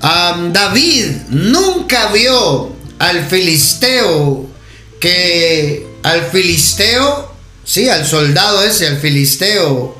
David 0.00 1.28
nunca 1.28 2.10
vio 2.12 2.72
al 2.98 3.26
filisteo 3.26 4.48
que 4.98 5.86
al 6.02 6.22
filisteo, 6.30 7.32
sí, 7.64 7.88
al 7.88 8.06
soldado 8.06 8.62
ese, 8.62 8.86
al 8.86 8.98
filisteo 8.98 9.96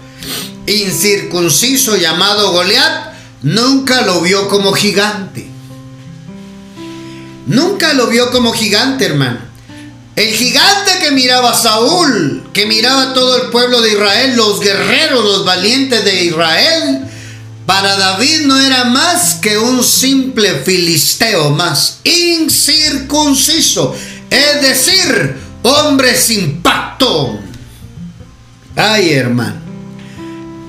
incircunciso 0.67 1.97
llamado 1.97 2.53
Goliat, 2.53 3.15
nunca 3.43 4.03
lo 4.03 4.21
vio 4.21 4.49
como 4.49 4.73
gigante. 4.73 5.47
Nunca 7.47 7.95
lo 7.95 8.07
vio 8.07 8.31
como 8.31 8.53
gigante, 8.53 9.07
hermano. 9.07 9.50
El 10.17 10.35
gigante 10.35 10.99
que 11.01 11.13
miraba 11.13 11.53
a 11.53 11.55
Saúl, 11.55 12.43
que 12.53 12.67
miraba 12.67 13.11
a 13.11 13.15
todo 13.15 13.43
el 13.43 13.51
pueblo 13.51 13.81
de 13.81 13.93
Israel, 13.93 14.37
los 14.37 14.61
guerreros, 14.61 15.25
los 15.25 15.45
valientes 15.45 16.05
de 16.05 16.25
Israel, 16.25 17.07
para 17.65 17.97
David 17.97 18.47
no 18.47 18.59
era 18.59 18.85
más 18.85 19.35
que 19.35 19.57
un 19.57 19.85
simple 19.85 20.63
filisteo 20.65 21.51
más, 21.51 22.01
incircunciso, 22.03 23.95
es 24.29 24.61
decir, 24.61 25.37
hombre 25.63 26.17
sin 26.17 26.61
pacto. 26.63 27.39
Ay, 28.75 29.13
hermano. 29.13 29.61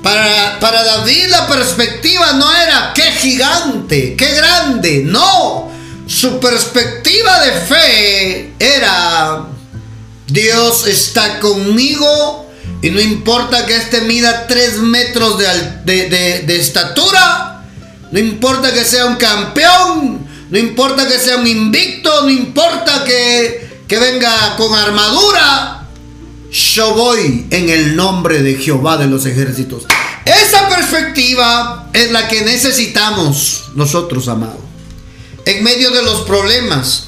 Para, 0.04 0.60
para 0.60 0.84
David 0.84 1.30
la 1.30 1.48
perspectiva 1.48 2.34
no 2.34 2.56
era 2.56 2.92
qué 2.94 3.12
gigante, 3.14 4.16
qué 4.16 4.36
grande, 4.36 5.04
no. 5.04 5.71
Su 6.12 6.42
perspectiva 6.42 7.40
de 7.40 7.52
fe 7.54 8.54
era, 8.60 9.46
Dios 10.28 10.86
está 10.86 11.40
conmigo 11.40 12.52
y 12.82 12.90
no 12.90 13.00
importa 13.00 13.66
que 13.66 13.78
este 13.78 14.02
mida 14.02 14.46
3 14.46 14.80
metros 14.80 15.38
de, 15.38 16.44
estatura, 16.50 17.64
no 18.12 18.20
importa 18.20 18.74
que 18.74 18.84
sea 18.84 19.06
un 19.06 19.16
campeón, 19.16 20.28
no 20.50 20.58
importa 20.58 21.08
que 21.08 21.18
sea 21.18 21.38
un 21.38 21.48
invicto, 21.48 22.24
no 22.24 22.30
importa 22.30 23.06
que, 23.06 23.84
que 23.88 23.98
venga 23.98 24.58
con 24.58 24.76
armadura, 24.76 25.88
yo 26.52 26.94
voy 26.94 27.48
en 27.52 27.70
el 27.70 27.96
nombre 27.96 28.44
de 28.44 28.56
Jehová 28.56 28.98
de 28.98 29.08
los 29.08 29.26
ejércitos. 29.26 29.86
Esa 30.26 30.68
perspectiva 30.68 31.90
es 31.94 32.12
la 32.12 32.28
que 32.28 32.42
necesitamos 32.42 33.72
nosotros, 33.76 34.28
amados. 34.28 34.71
En 35.46 35.64
medio 35.64 35.92
de 35.92 36.04
los 36.04 36.22
problemas, 36.22 37.08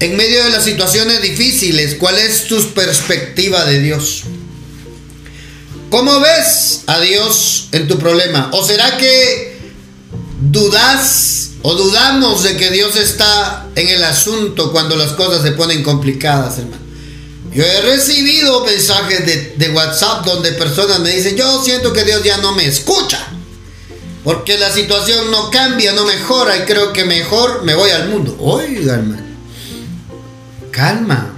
en 0.00 0.16
medio 0.16 0.44
de 0.44 0.50
las 0.50 0.64
situaciones 0.64 1.22
difíciles, 1.22 1.96
¿cuál 1.98 2.18
es 2.18 2.46
tu 2.46 2.60
perspectiva 2.72 3.64
de 3.64 3.80
Dios? 3.80 4.24
¿Cómo 5.90 6.20
ves 6.20 6.82
a 6.86 7.00
Dios 7.00 7.68
en 7.72 7.86
tu 7.86 7.98
problema? 7.98 8.50
¿O 8.52 8.64
será 8.64 8.96
que 8.96 9.58
dudas 10.40 11.50
o 11.62 11.74
dudamos 11.74 12.42
de 12.42 12.56
que 12.56 12.70
Dios 12.70 12.96
está 12.96 13.68
en 13.76 13.88
el 13.88 14.04
asunto 14.04 14.72
cuando 14.72 14.96
las 14.96 15.12
cosas 15.12 15.42
se 15.42 15.52
ponen 15.52 15.82
complicadas, 15.82 16.58
hermano? 16.58 16.82
Yo 17.52 17.62
he 17.62 17.80
recibido 17.82 18.64
mensajes 18.64 19.24
de, 19.24 19.54
de 19.56 19.70
WhatsApp 19.70 20.26
donde 20.26 20.52
personas 20.52 20.98
me 20.98 21.10
dicen, 21.10 21.36
yo 21.36 21.62
siento 21.62 21.92
que 21.92 22.02
Dios 22.02 22.24
ya 22.24 22.38
no 22.38 22.52
me 22.52 22.66
escucha. 22.66 23.33
Porque 24.24 24.56
la 24.56 24.72
situación 24.72 25.30
no 25.30 25.50
cambia, 25.50 25.92
no 25.92 26.06
mejora 26.06 26.56
y 26.56 26.60
creo 26.62 26.92
que 26.92 27.04
mejor 27.04 27.62
me 27.62 27.74
voy 27.74 27.90
al 27.90 28.08
mundo. 28.08 28.34
Oiga, 28.40 28.94
hermano. 28.94 29.22
Calma. 30.70 31.30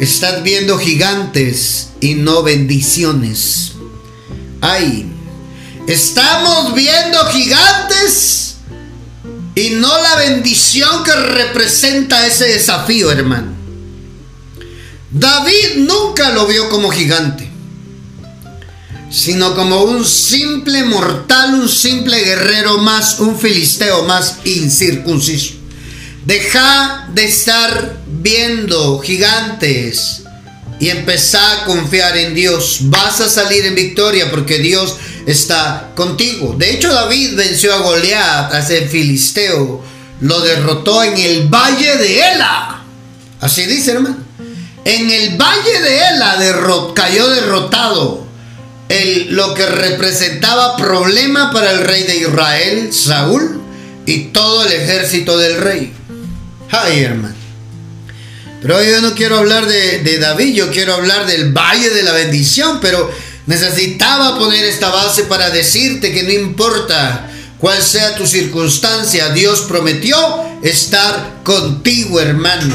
Estás 0.00 0.42
viendo 0.42 0.78
gigantes 0.78 1.90
y 2.00 2.14
no 2.14 2.42
bendiciones. 2.42 3.72
Ay, 4.60 5.12
estamos 5.86 6.74
viendo 6.74 7.24
gigantes 7.26 8.56
y 9.54 9.70
no 9.70 10.00
la 10.00 10.16
bendición 10.16 11.02
que 11.04 11.12
representa 11.12 12.26
ese 12.26 12.46
desafío, 12.46 13.10
hermano. 13.10 13.52
David 15.10 15.76
nunca 15.78 16.30
lo 16.30 16.46
vio 16.46 16.68
como 16.68 16.90
gigante, 16.90 17.47
sino 19.10 19.54
como 19.54 19.82
un 19.84 20.04
simple 20.04 20.84
mortal, 20.84 21.54
un 21.54 21.68
simple 21.68 22.18
guerrero 22.20 22.78
más, 22.78 23.20
un 23.20 23.38
filisteo 23.38 24.04
más 24.04 24.38
incircunciso. 24.44 25.54
Deja 26.24 27.08
de 27.14 27.24
estar 27.24 27.96
viendo 28.06 28.98
gigantes 28.98 30.22
y 30.78 30.90
empezá 30.90 31.52
a 31.52 31.64
confiar 31.64 32.16
en 32.16 32.34
Dios. 32.34 32.78
Vas 32.82 33.20
a 33.20 33.28
salir 33.28 33.64
en 33.64 33.74
victoria 33.74 34.30
porque 34.30 34.58
Dios 34.58 34.96
está 35.26 35.90
contigo. 35.94 36.54
De 36.58 36.70
hecho, 36.70 36.92
David 36.92 37.34
venció 37.34 37.74
a 37.74 37.78
Goliat, 37.78 38.52
a 38.52 38.58
ese 38.58 38.86
filisteo. 38.88 39.82
Lo 40.20 40.40
derrotó 40.40 41.02
en 41.02 41.16
el 41.16 41.48
valle 41.48 41.96
de 41.96 42.20
Ela. 42.20 42.82
Así 43.40 43.64
dice, 43.64 43.92
hermano. 43.92 44.18
En 44.84 45.10
el 45.10 45.36
valle 45.36 45.80
de 45.80 45.98
Ela 45.98 46.36
cayó 46.94 47.28
derrotado. 47.30 48.27
El, 48.88 49.34
lo 49.34 49.54
que 49.54 49.66
representaba 49.66 50.76
problema 50.76 51.52
para 51.52 51.72
el 51.72 51.80
rey 51.80 52.04
de 52.04 52.18
Israel, 52.18 52.92
Saúl, 52.92 53.60
y 54.06 54.28
todo 54.28 54.64
el 54.64 54.72
ejército 54.72 55.36
del 55.36 55.58
rey. 55.58 55.92
Ay, 56.70 57.00
hermano. 57.00 57.34
Pero 58.60 58.82
yo 58.82 59.00
no 59.00 59.14
quiero 59.14 59.38
hablar 59.38 59.66
de, 59.66 60.18
David, 60.18 60.54
yo 60.54 60.70
quiero 60.70 60.94
hablar 60.94 61.26
del 61.26 61.52
valle 61.52 61.90
de 61.90 62.02
la 62.02 62.12
bendición, 62.12 62.78
pero 62.80 63.10
necesitaba 63.46 64.38
poner 64.38 64.64
esta 64.64 64.88
base 64.90 65.24
para 65.24 65.50
decirte 65.50 66.12
que 66.12 66.24
no 66.24 66.32
importa 66.32 67.30
cuál 67.58 67.80
sea 67.82 68.16
tu 68.16 68.26
circunstancia, 68.26 69.30
Dios 69.30 69.60
prometió 69.62 70.16
estar 70.62 71.40
contigo, 71.44 72.20
hermano. 72.20 72.74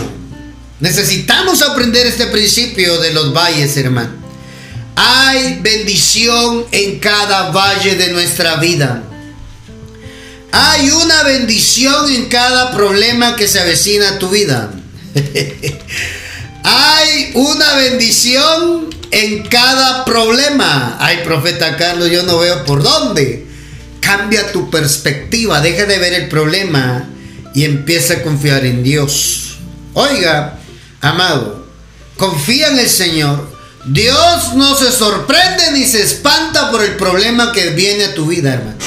Necesitamos 0.80 1.62
aprender 1.62 2.08
este 2.08 2.28
principio 2.28 2.98
de 3.00 3.14
los 3.14 3.34
valles, 3.34 3.76
hermano. 3.76 4.23
Hay 4.96 5.60
bendición 5.62 6.66
en 6.72 7.00
cada 7.00 7.52
valle 7.52 7.96
de 7.96 8.12
nuestra 8.12 8.58
vida. 8.58 9.04
Hay 10.52 10.92
una 10.92 11.24
bendición 11.24 12.12
en 12.12 12.26
cada 12.30 12.72
problema 12.72 13.36
que 13.36 13.48
se 13.48 13.60
avecina 13.60 14.10
a 14.10 14.20
tu 14.20 14.30
vida. 14.30 14.72
Hay 16.64 17.32
una 17.34 17.74
bendición 17.74 18.90
en 19.12 19.44
cada 19.48 20.06
problema. 20.06 20.98
Ay, 21.00 21.22
profeta 21.24 21.76
Carlos, 21.76 22.10
yo 22.10 22.24
no 22.24 22.38
veo 22.38 22.64
por 22.66 22.84
dónde. 22.84 23.48
cambia 24.00 24.52
tu 24.52 24.70
perspectiva, 24.70 25.62
deja 25.62 25.86
de 25.86 25.98
ver 25.98 26.14
el 26.14 26.28
problema 26.28 27.08
y 27.56 27.64
empieza 27.64 28.16
a 28.16 28.22
confiar 28.22 28.66
en 28.66 28.84
Dios. 28.84 29.58
Oiga, 29.94 30.60
amado, 31.00 31.68
confía 32.18 32.68
en 32.68 32.80
el 32.80 32.90
Señor. 32.90 33.53
Dios 33.86 34.54
no 34.56 34.76
se 34.78 34.92
sorprende 34.92 35.72
ni 35.74 35.86
se 35.86 36.02
espanta 36.02 36.72
por 36.72 36.84
el 36.84 36.96
problema 36.96 37.52
que 37.52 37.72
viene 37.72 38.06
a 38.06 38.14
tu 38.14 38.26
vida, 38.26 38.54
hermano. 38.54 38.78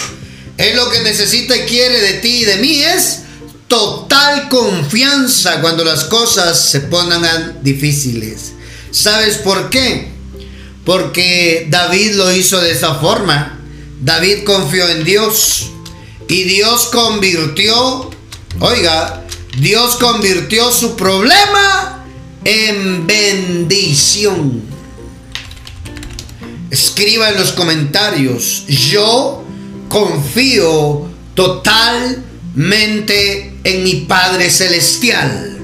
Él 0.56 0.74
lo 0.76 0.88
que 0.88 1.00
necesita 1.00 1.54
y 1.54 1.66
quiere 1.66 2.00
de 2.00 2.14
ti 2.14 2.28
y 2.28 2.44
de 2.44 2.56
mí 2.56 2.82
es 2.82 3.20
total 3.68 4.48
confianza 4.48 5.60
cuando 5.60 5.84
las 5.84 6.04
cosas 6.04 6.70
se 6.70 6.80
pongan 6.80 7.58
difíciles. 7.62 8.52
¿Sabes 8.90 9.36
por 9.36 9.68
qué? 9.68 10.12
Porque 10.84 11.66
David 11.68 12.12
lo 12.12 12.32
hizo 12.32 12.58
de 12.60 12.72
esa 12.72 12.94
forma. 12.94 13.58
David 14.00 14.44
confió 14.44 14.88
en 14.88 15.04
Dios 15.04 15.70
y 16.28 16.44
Dios 16.44 16.86
convirtió, 16.86 18.10
oiga, 18.60 19.24
Dios 19.58 19.96
convirtió 19.96 20.72
su 20.72 20.96
problema 20.96 22.04
en 22.44 23.06
bendición. 23.06 24.75
Escriba 26.70 27.28
en 27.28 27.36
los 27.36 27.52
comentarios, 27.52 28.64
yo 28.66 29.44
confío 29.88 31.08
totalmente 31.34 32.24
en 33.62 33.84
mi 33.84 34.06
Padre 34.06 34.50
Celestial. 34.50 35.58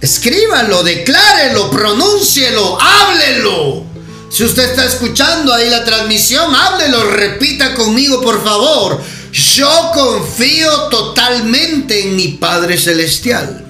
Escríbalo, 0.00 0.82
declárelo, 0.82 1.70
pronúncielo, 1.70 2.80
háblelo. 2.80 3.84
Si 4.30 4.42
usted 4.44 4.70
está 4.70 4.84
escuchando 4.84 5.54
ahí 5.54 5.70
la 5.70 5.84
transmisión, 5.84 6.54
háblelo, 6.54 7.10
repita 7.10 7.74
conmigo, 7.74 8.20
por 8.20 8.44
favor. 8.44 9.00
Yo 9.32 9.90
confío 9.94 10.70
totalmente 10.90 12.02
en 12.02 12.16
mi 12.16 12.28
Padre 12.28 12.78
Celestial. 12.78 13.64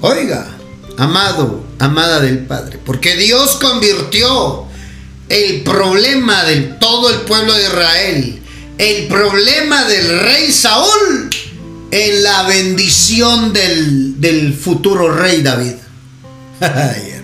Oiga, 0.00 0.46
amado, 0.96 1.63
amada 1.78 2.20
del 2.20 2.38
Padre, 2.38 2.78
porque 2.84 3.16
Dios 3.16 3.56
convirtió 3.60 4.66
el 5.28 5.62
problema 5.62 6.44
de 6.44 6.56
todo 6.80 7.10
el 7.10 7.20
pueblo 7.20 7.54
de 7.54 7.62
Israel, 7.62 8.42
el 8.78 9.06
problema 9.08 9.84
del 9.84 10.20
rey 10.20 10.52
Saúl, 10.52 11.30
en 11.90 12.22
la 12.22 12.42
bendición 12.44 13.52
del, 13.52 14.58
futuro 14.60 15.14
rey 15.14 15.42
David. 15.42 15.74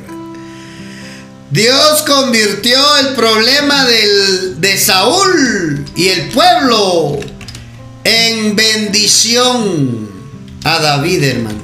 Dios 1.51 2.03
convirtió 2.07 2.79
el 2.99 3.15
problema 3.15 3.85
de 3.85 4.79
Saúl 4.79 5.85
y 5.97 6.09
el 6.09 6.29
pueblo 6.29 7.19
en 8.05 8.55
bendición 8.55 10.09
a 10.65 10.79
David, 10.79 11.25
hermano. 11.25 11.61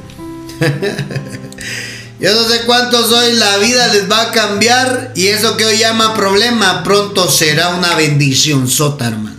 Yo 2.19 2.33
no 2.33 2.49
sé 2.49 2.63
cuántos 2.63 3.13
hoy 3.13 3.33
la 3.35 3.59
vida 3.59 3.89
les 3.89 4.11
va 4.11 4.23
a 4.23 4.31
cambiar 4.31 5.13
y 5.15 5.27
eso 5.27 5.57
que 5.57 5.67
hoy 5.67 5.77
llama 5.77 6.15
problema 6.15 6.83
pronto 6.83 7.31
será 7.31 7.71
una 7.71 7.95
bendición, 7.95 8.69
sota 8.69 9.09
hermano. 9.09 9.37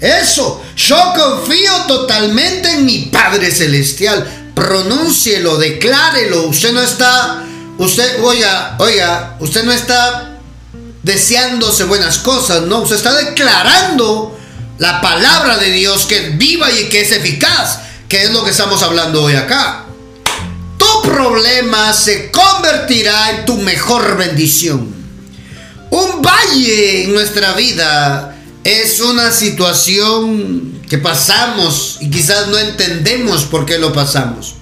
Eso, 0.00 0.62
yo 0.76 0.96
confío 1.14 1.72
totalmente 1.86 2.70
en 2.70 2.86
mi 2.86 2.98
Padre 3.12 3.50
Celestial. 3.50 4.52
Pronúncielo, 4.54 5.58
declárelo. 5.58 6.46
Usted 6.46 6.72
no 6.72 6.80
está, 6.80 7.44
usted, 7.76 8.22
oiga, 8.22 8.76
oiga, 8.78 9.36
usted 9.40 9.64
no 9.64 9.72
está 9.72 10.38
deseándose 11.02 11.84
buenas 11.84 12.18
cosas, 12.18 12.62
no, 12.62 12.80
usted 12.80 12.96
está 12.96 13.14
declarando 13.14 14.38
la 14.78 15.00
palabra 15.00 15.58
de 15.58 15.70
Dios 15.70 16.06
que 16.06 16.16
es 16.16 16.38
viva 16.38 16.70
y 16.70 16.88
que 16.88 17.02
es 17.02 17.12
eficaz, 17.12 17.80
que 18.08 18.24
es 18.24 18.30
lo 18.30 18.42
que 18.42 18.50
estamos 18.50 18.82
hablando 18.82 19.22
hoy 19.22 19.34
acá 19.34 19.87
problema 21.08 21.92
se 21.92 22.30
convertirá 22.30 23.30
en 23.30 23.44
tu 23.44 23.56
mejor 23.56 24.16
bendición. 24.16 24.94
Un 25.90 26.22
valle 26.22 27.04
en 27.04 27.12
nuestra 27.12 27.54
vida 27.54 28.36
es 28.62 29.00
una 29.00 29.32
situación 29.32 30.82
que 30.88 30.98
pasamos 30.98 31.98
y 32.00 32.10
quizás 32.10 32.48
no 32.48 32.58
entendemos 32.58 33.44
por 33.44 33.64
qué 33.64 33.78
lo 33.78 33.92
pasamos. 33.92 34.56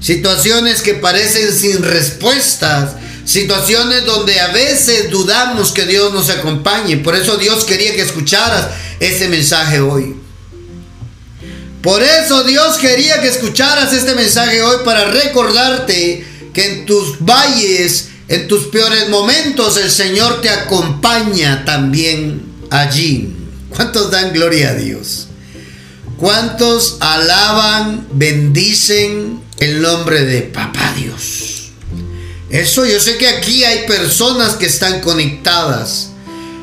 Situaciones 0.00 0.82
que 0.82 0.94
parecen 0.94 1.52
sin 1.52 1.82
respuestas, 1.82 2.92
situaciones 3.24 4.04
donde 4.04 4.38
a 4.40 4.48
veces 4.48 5.10
dudamos 5.10 5.72
que 5.72 5.86
Dios 5.86 6.12
nos 6.12 6.30
acompañe. 6.30 6.98
Por 6.98 7.16
eso 7.16 7.36
Dios 7.36 7.64
quería 7.64 7.94
que 7.94 8.02
escucharas 8.02 8.68
ese 9.00 9.28
mensaje 9.28 9.80
hoy. 9.80 10.23
Por 11.84 12.02
eso 12.02 12.44
Dios 12.44 12.78
quería 12.78 13.20
que 13.20 13.28
escucharas 13.28 13.92
este 13.92 14.14
mensaje 14.14 14.62
hoy 14.62 14.78
para 14.86 15.04
recordarte 15.04 16.26
que 16.54 16.66
en 16.66 16.86
tus 16.86 17.18
valles, 17.20 18.08
en 18.26 18.48
tus 18.48 18.68
peores 18.68 19.10
momentos, 19.10 19.76
el 19.76 19.90
Señor 19.90 20.40
te 20.40 20.48
acompaña 20.48 21.66
también 21.66 22.40
allí. 22.70 23.36
¿Cuántos 23.68 24.10
dan 24.10 24.32
gloria 24.32 24.70
a 24.70 24.74
Dios? 24.76 25.28
¿Cuántos 26.16 26.96
alaban, 27.00 28.08
bendicen 28.12 29.42
el 29.58 29.82
nombre 29.82 30.24
de 30.24 30.40
Papá 30.40 30.94
Dios? 30.96 31.72
Eso 32.48 32.86
yo 32.86 32.98
sé 32.98 33.18
que 33.18 33.28
aquí 33.28 33.62
hay 33.62 33.86
personas 33.86 34.54
que 34.54 34.64
están 34.64 35.02
conectadas. 35.02 36.12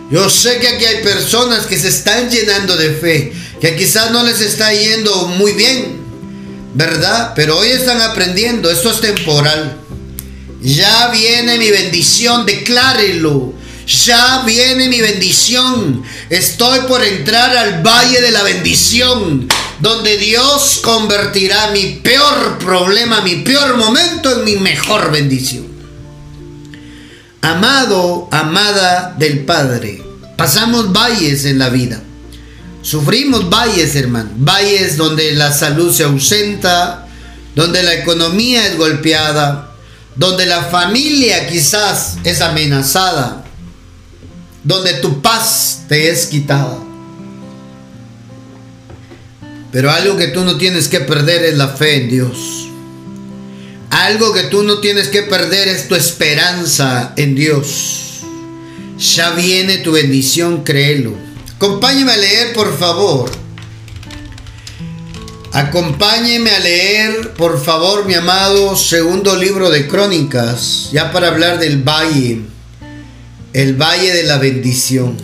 Yo 0.10 0.31
sé 0.31 0.57
que 0.57 0.67
aquí 0.67 0.84
hay 0.84 1.03
personas 1.03 1.67
que 1.67 1.77
se 1.77 1.89
están 1.89 2.27
llenando 2.31 2.75
de 2.75 2.91
fe 2.95 3.40
que 3.62 3.76
quizás 3.76 4.10
no 4.12 4.24
les 4.24 4.41
está 4.41 4.74
yendo 4.74 5.28
muy 5.28 5.52
bien, 5.54 6.02
¿verdad? 6.74 7.34
Pero 7.36 7.60
hoy 7.60 7.69
están 7.69 8.02
aprendiendo, 8.02 8.71
esto 8.71 8.89
es 8.89 9.02
temporal. 9.02 9.78
Ya 10.63 11.10
viene 11.10 11.60
mi 11.60 11.69
bendición, 11.69 12.45
declárelo. 12.45 13.54
Ya 13.86 14.43
viene 14.45 14.89
mi 14.89 15.00
bendición. 15.00 16.04
Estoy 16.30 16.80
por 16.88 17.04
entrar 17.04 17.56
al 17.56 17.84
valle 17.84 18.19
de 18.21 18.32
la 18.32 18.41
bendición, 18.41 19.47
donde 19.80 20.17
Dios 20.17 20.80
convertirá 20.84 21.69
mi 21.71 22.00
peor 22.04 22.58
problema, 22.58 23.21
mi 23.21 23.38
peor 23.38 23.78
momento 23.78 24.39
en 24.39 24.45
mi 24.45 24.56
mejor 24.56 25.12
bendición. 25.12 25.67
Amado, 27.41 28.28
amada 28.32 29.15
del 29.17 29.45
Padre, 29.45 30.02
pasamos 30.38 30.91
valles 30.91 31.45
en 31.45 31.60
la 31.60 31.69
vida. 31.69 32.02
Sufrimos 32.82 33.50
valles, 33.50 33.96
hermano. 33.96 34.30
Valles 34.38 34.98
donde 34.98 35.34
la 35.34 35.52
salud 35.54 35.94
se 35.94 36.04
ausenta, 36.04 37.08
donde 37.56 37.84
la 37.84 37.94
economía 37.94 38.65
es 38.67 38.78
golpeada, 38.78 39.72
donde 40.15 40.46
la 40.46 40.63
familia 40.63 41.48
quizás 41.48 42.17
es 42.24 42.41
amenazada, 42.41 43.44
donde 44.63 44.94
tu 44.96 45.22
paz 45.22 45.84
te 45.88 46.10
es 46.10 46.26
quitada. 46.26 46.78
Pero 49.72 49.91
algo 49.91 50.17
que 50.17 50.28
tú 50.28 50.44
no 50.44 50.58
tienes 50.58 50.88
que 50.88 51.00
perder 51.00 51.46
es 51.46 51.58
la 51.58 51.70
fe 51.70 52.04
en 52.04 52.10
Dios. 52.10 52.67
Algo 53.89 54.34
que 54.34 54.44
tú 54.44 54.63
no 54.63 54.80
tienes 54.80 55.08
que 55.08 55.24
perder 55.24 55.67
es 55.67 55.88
tu 55.88 55.96
esperanza 55.96 57.13
en 57.15 57.36
Dios. 57.36 58.22
Ya 59.15 59.32
viene 59.32 59.78
tu 59.78 59.91
bendición, 59.94 60.63
créelo. 60.63 61.31
Acompáñeme 61.62 62.12
a 62.12 62.17
leer, 62.17 62.54
por 62.54 62.76
favor. 62.76 63.30
Acompáñeme 65.52 66.50
a 66.50 66.58
leer, 66.58 67.34
por 67.36 67.63
favor, 67.63 68.08
mi 68.08 68.15
amado, 68.15 68.76
segundo 68.76 69.36
libro 69.36 69.69
de 69.69 69.88
Crónicas, 69.88 70.89
ya 70.91 71.12
para 71.12 71.28
hablar 71.28 71.60
del 71.60 71.88
valle, 71.88 72.41
el 73.54 73.80
valle 73.80 74.12
de 74.12 74.24
la 74.24 74.39
bendición. 74.39 75.15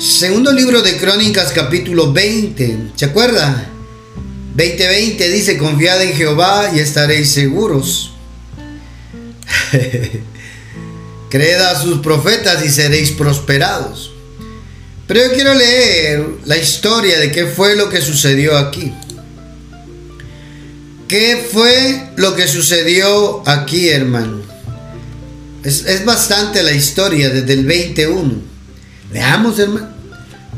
Segundo 0.00 0.50
libro 0.50 0.82
de 0.82 0.96
Crónicas, 0.96 1.52
capítulo 1.52 2.12
20, 2.12 2.90
¿se 2.96 3.04
acuerda? 3.04 3.70
20:20 4.56 5.30
dice, 5.30 5.58
confiad 5.58 6.02
en 6.02 6.14
Jehová 6.14 6.72
y 6.74 6.80
estaréis 6.80 7.30
seguros. 7.30 8.14
Creed 11.30 11.60
a 11.60 11.80
sus 11.80 12.00
profetas 12.00 12.66
y 12.66 12.68
seréis 12.68 13.12
prosperados. 13.12 14.11
Pero 15.06 15.26
yo 15.26 15.32
quiero 15.32 15.54
leer 15.54 16.26
la 16.44 16.56
historia 16.56 17.18
de 17.18 17.32
qué 17.32 17.46
fue 17.46 17.76
lo 17.76 17.88
que 17.88 18.00
sucedió 18.00 18.56
aquí. 18.56 18.92
¿Qué 21.08 21.46
fue 21.52 22.10
lo 22.16 22.34
que 22.34 22.48
sucedió 22.48 23.42
aquí, 23.46 23.88
hermano? 23.88 24.40
Es, 25.64 26.04
bastante 26.04 26.62
la 26.62 26.72
historia 26.72 27.30
desde 27.30 27.52
el 27.52 27.66
21. 27.66 28.32
Leamos, 29.12 29.58
hermano. 29.58 29.88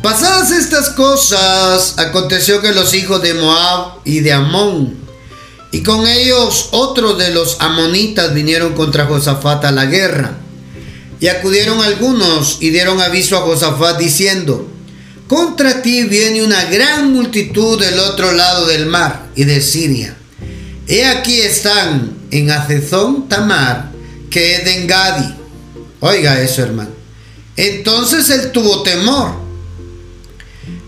Pasadas 0.03 0.51
estas 0.51 0.91
cosas, 0.91 1.95
aconteció 1.99 2.61
que 2.61 2.73
los 2.73 2.95
hijos 2.95 3.23
de 3.23 3.35
Moab 3.35 4.01
y 4.05 4.21
de 4.21 4.33
Amón, 4.33 4.97
y 5.73 5.83
con 5.83 6.07
ellos 6.07 6.69
otros 6.73 7.19
de 7.19 7.31
los 7.31 7.57
amonitas 7.61 8.35
vinieron 8.35 8.75
contra 8.75 9.07
Josafat 9.07 9.65
a 9.65 9.73
la 9.73 9.87
guerra 9.87 10.44
y 11.25 11.29
acudieron 11.29 11.81
algunos 11.81 12.59
y 12.61 12.69
dieron 12.69 13.01
aviso 13.01 13.39
a 13.39 13.41
Josafat 13.41 13.97
diciendo, 13.97 14.69
contra 15.27 15.81
ti 15.81 16.03
viene 16.03 16.45
una 16.45 16.67
gran 16.67 17.15
multitud 17.15 17.81
del 17.81 17.99
otro 17.99 18.33
lado 18.33 18.67
del 18.67 18.85
mar 18.85 19.29
y 19.35 19.45
de 19.45 19.63
Siria. 19.63 20.15
He 20.87 21.07
aquí 21.07 21.41
están 21.41 22.15
en 22.31 22.51
Acezón 22.51 23.27
Tamar, 23.27 23.91
que 24.31 24.57
es 24.57 24.67
de 24.67 24.83
Engadi. 24.83 25.35
Oiga 26.01 26.39
eso, 26.43 26.61
hermano. 26.61 26.91
Entonces 27.57 28.29
él 28.29 28.53
tuvo 28.53 28.83
temor. 28.83 29.31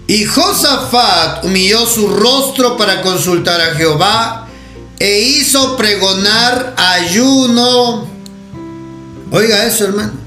Y 0.07 0.27
Josafat 0.27 1.46
humilló 1.46 1.87
su 1.87 2.09
rostro 2.09 2.77
para 2.77 3.01
consultar 3.01 3.59
a 3.59 3.75
Jehová 3.75 4.49
e 4.99 5.18
hizo 5.18 5.79
pregonar 5.79 6.75
ayuno. 6.77 8.07
Oiga 9.31 9.64
eso, 9.64 9.85
hermano. 9.87 10.25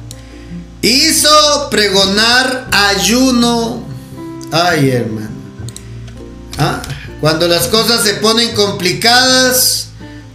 Hizo 0.82 1.70
pregonar 1.70 2.68
ayuno. 2.72 3.84
Ay, 4.52 4.90
hermano. 4.92 5.30
¿Ah? 6.58 6.82
Cuando 7.20 7.48
las 7.48 7.68
cosas 7.68 8.04
se 8.04 8.14
ponen 8.16 8.56
complicadas, 8.56 9.88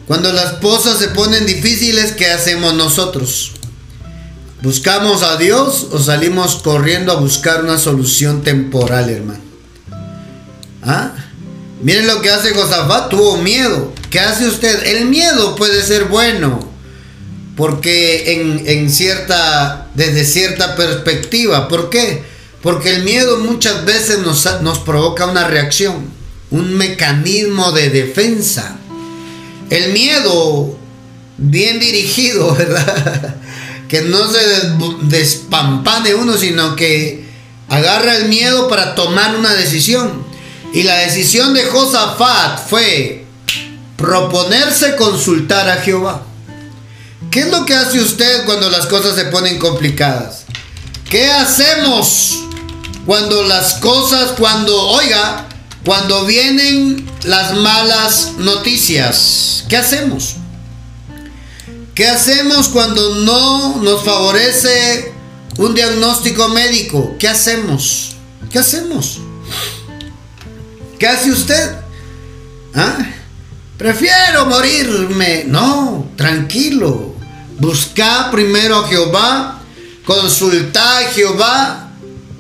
cuando 0.07 0.33
las 0.33 0.54
cosas 0.54 0.98
se 0.98 1.09
ponen 1.09 1.46
difíciles, 1.46 2.12
¿qué 2.12 2.26
hacemos 2.26 2.74
nosotros? 2.74 3.52
¿Buscamos 4.61 5.22
a 5.22 5.37
Dios 5.37 5.88
o 5.92 5.98
salimos 5.98 6.57
corriendo 6.57 7.12
a 7.12 7.16
buscar 7.16 7.64
una 7.64 7.78
solución 7.78 8.42
temporal, 8.42 9.09
hermano? 9.09 9.40
¿Ah? 10.83 11.12
Miren 11.83 12.07
lo 12.07 12.20
que 12.20 12.30
hace 12.30 12.54
Josafat, 12.54 13.09
tuvo 13.09 13.38
miedo. 13.38 13.92
¿Qué 14.11 14.20
hace 14.20 14.46
usted? 14.46 14.87
El 14.87 15.07
miedo 15.07 15.54
puede 15.57 15.83
ser 15.83 16.04
bueno, 16.04 16.74
porque 17.57 18.33
en, 18.33 18.62
en 18.67 18.90
cierta, 18.90 19.88
desde 19.95 20.25
cierta 20.25 20.75
perspectiva. 20.77 21.69
¿Por 21.69 21.90
qué? 21.90 22.23
Porque 22.62 22.95
el 22.95 23.05
miedo 23.05 23.38
muchas 23.38 23.85
veces 23.85 24.21
nos, 24.21 24.62
nos 24.62 24.79
provoca 24.81 25.27
una 25.27 25.47
reacción, 25.47 26.11
un 26.51 26.75
mecanismo 26.75 27.73
de 27.73 27.90
defensa. 27.90 28.77
El 29.71 29.93
miedo 29.93 30.77
bien 31.37 31.79
dirigido, 31.79 32.55
¿verdad? 32.59 33.37
Que 33.88 34.03
no 34.03 34.29
se 34.29 34.40
despampane 35.03 36.14
uno, 36.14 36.37
sino 36.37 36.75
que 36.75 37.25
agarra 37.69 38.17
el 38.17 38.29
miedo 38.29 38.69
para 38.69 38.95
tomar 38.95 39.37
una 39.37 39.55
decisión. 39.55 40.25
Y 40.73 40.83
la 40.83 40.97
decisión 40.97 41.55
de 41.55 41.64
Josafat 41.64 42.69
fue 42.69 43.27
proponerse 43.97 44.97
consultar 44.97 45.69
a 45.69 45.77
Jehová. 45.77 46.27
¿Qué 47.35 47.40
es 47.40 47.51
lo 47.51 47.66
que 47.66 47.75
hace 47.75 48.01
usted 48.01 48.44
cuando 48.44 48.70
las 48.70 48.87
cosas 48.87 49.16
se 49.16 49.25
ponen 49.25 49.59
complicadas? 49.59 50.44
¿Qué 51.11 51.27
hacemos 51.33 52.44
cuando 53.07 53.42
las 53.42 53.75
cosas, 53.75 54.35
cuando, 54.38 54.81
oiga, 54.81 55.49
cuando 55.85 56.27
vienen 56.27 57.05
las 57.25 57.57
malas 57.57 58.35
noticias? 58.38 59.64
¿Qué 59.68 59.77
hacemos? 59.77 60.37
¿Qué 61.97 62.07
hacemos 62.07 62.68
cuando 62.68 63.16
no 63.16 63.79
nos 63.83 64.05
favorece 64.05 65.12
un 65.57 65.75
diagnóstico 65.75 66.51
médico? 66.51 67.16
¿Qué 67.18 67.27
hacemos? 67.27 68.11
¿Qué 68.49 68.61
hacemos? 68.61 69.18
¿Qué 71.01 71.09
hace 71.09 71.33
usted? 71.33 71.79
¿Ah? 72.77 72.97
Prefiero 73.77 74.47
morirme. 74.47 75.47
No, 75.49 76.12
tranquilo. 76.16 77.13
Busca 77.59 78.31
primero 78.31 78.79
a 78.79 78.88
Jehová. 78.88 79.61
Consulta 80.05 80.99
a 80.99 81.03
Jehová. 81.12 81.90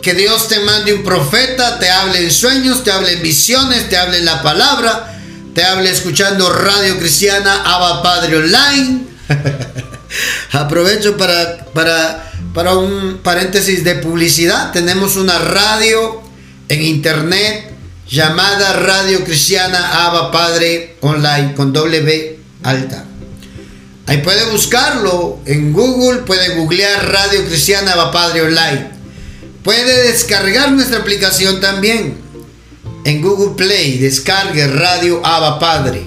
Que 0.02 0.12
Dios 0.14 0.48
te 0.48 0.60
mande 0.60 0.92
un 0.92 1.02
profeta, 1.02 1.78
te 1.78 1.88
hable 1.88 2.22
en 2.22 2.30
sueños, 2.30 2.84
te 2.84 2.92
hable 2.92 3.12
en 3.12 3.22
visiones, 3.22 3.88
te 3.88 3.96
hable 3.96 4.18
en 4.18 4.26
la 4.26 4.42
palabra, 4.42 5.18
te 5.54 5.64
hable 5.64 5.90
escuchando 5.90 6.52
Radio 6.52 6.98
Cristiana, 6.98 7.62
Abba 7.64 8.02
Padre 8.02 8.36
Online. 8.36 9.06
Aprovecho 10.52 11.16
para, 11.16 11.64
para, 11.72 12.30
para 12.52 12.74
un 12.74 13.20
paréntesis 13.22 13.82
de 13.82 13.94
publicidad. 13.94 14.72
Tenemos 14.72 15.16
una 15.16 15.38
radio 15.38 16.22
en 16.68 16.82
internet 16.82 17.72
llamada 18.08 18.74
Radio 18.74 19.24
Cristiana 19.24 20.04
Abba 20.04 20.30
Padre 20.30 20.96
Online 21.00 21.54
con 21.54 21.72
doble 21.72 22.38
alta. 22.62 23.04
Ahí 24.06 24.18
puede 24.18 24.44
buscarlo 24.50 25.38
en 25.46 25.72
Google, 25.72 26.20
puede 26.20 26.56
googlear 26.56 27.10
Radio 27.10 27.44
Cristiana 27.46 28.10
Padre 28.10 28.42
Online. 28.42 28.90
Puede 29.62 30.08
descargar 30.08 30.72
nuestra 30.72 30.98
aplicación 30.98 31.60
también 31.60 32.18
en 33.04 33.22
Google 33.22 33.54
Play. 33.56 33.98
Descargue 33.98 34.66
Radio 34.66 35.24
Abba 35.24 35.58
Padre. 35.58 36.06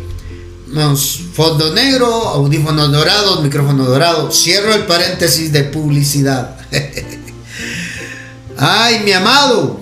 fondo 1.33 1.73
negro, 1.73 2.07
audífonos 2.07 2.91
dorados, 2.91 3.41
micrófono 3.41 3.85
dorado. 3.85 4.31
Cierro 4.31 4.75
el 4.75 4.83
paréntesis 4.83 5.51
de 5.51 5.63
publicidad. 5.63 6.55
Ay, 8.57 9.01
mi 9.03 9.11
amado. 9.11 9.79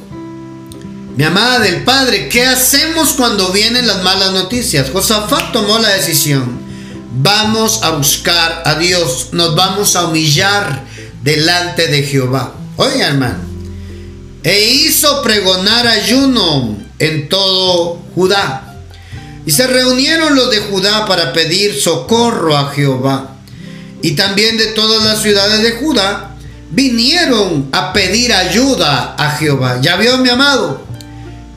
Mi 1.18 1.24
amada 1.24 1.60
del 1.60 1.84
Padre, 1.84 2.30
¿qué 2.30 2.46
hacemos 2.46 3.14
cuando 3.14 3.52
vienen 3.52 3.88
las 3.88 4.04
malas 4.04 4.32
noticias? 4.32 4.90
Josafat 4.90 5.52
tomó 5.52 5.80
la 5.80 5.90
decisión. 5.90 6.65
Vamos 7.18 7.82
a 7.84 7.92
buscar 7.92 8.64
a 8.66 8.76
Dios, 8.76 9.30
nos 9.32 9.56
vamos 9.56 9.96
a 9.96 10.06
humillar 10.06 10.84
delante 11.24 11.88
de 11.88 12.04
Jehová. 12.04 12.54
Oiga, 12.76 13.08
hermano. 13.08 13.40
E 14.44 14.60
hizo 14.66 15.22
pregonar 15.22 15.88
ayuno 15.88 16.78
en 17.00 17.30
todo 17.30 18.02
Judá. 18.14 18.82
Y 19.46 19.52
se 19.52 19.68
reunieron 19.68 20.36
los 20.36 20.52
de 20.52 20.60
Judá 20.60 21.06
para 21.06 21.34
pedir 21.34 21.80
socorro 21.80 22.58
a 22.58 22.72
Jehová. 22.72 23.38
Y 24.02 24.12
también 24.12 24.58
de 24.58 24.68
todas 24.68 25.04
las 25.04 25.22
ciudades 25.22 25.62
de 25.64 25.72
Judá 25.72 26.36
vinieron 26.70 27.70
a 27.72 27.94
pedir 27.94 28.34
ayuda 28.34 29.16
a 29.18 29.32
Jehová. 29.32 29.80
¿Ya 29.82 29.96
vio, 29.96 30.18
mi 30.18 30.30
amado? 30.30 30.86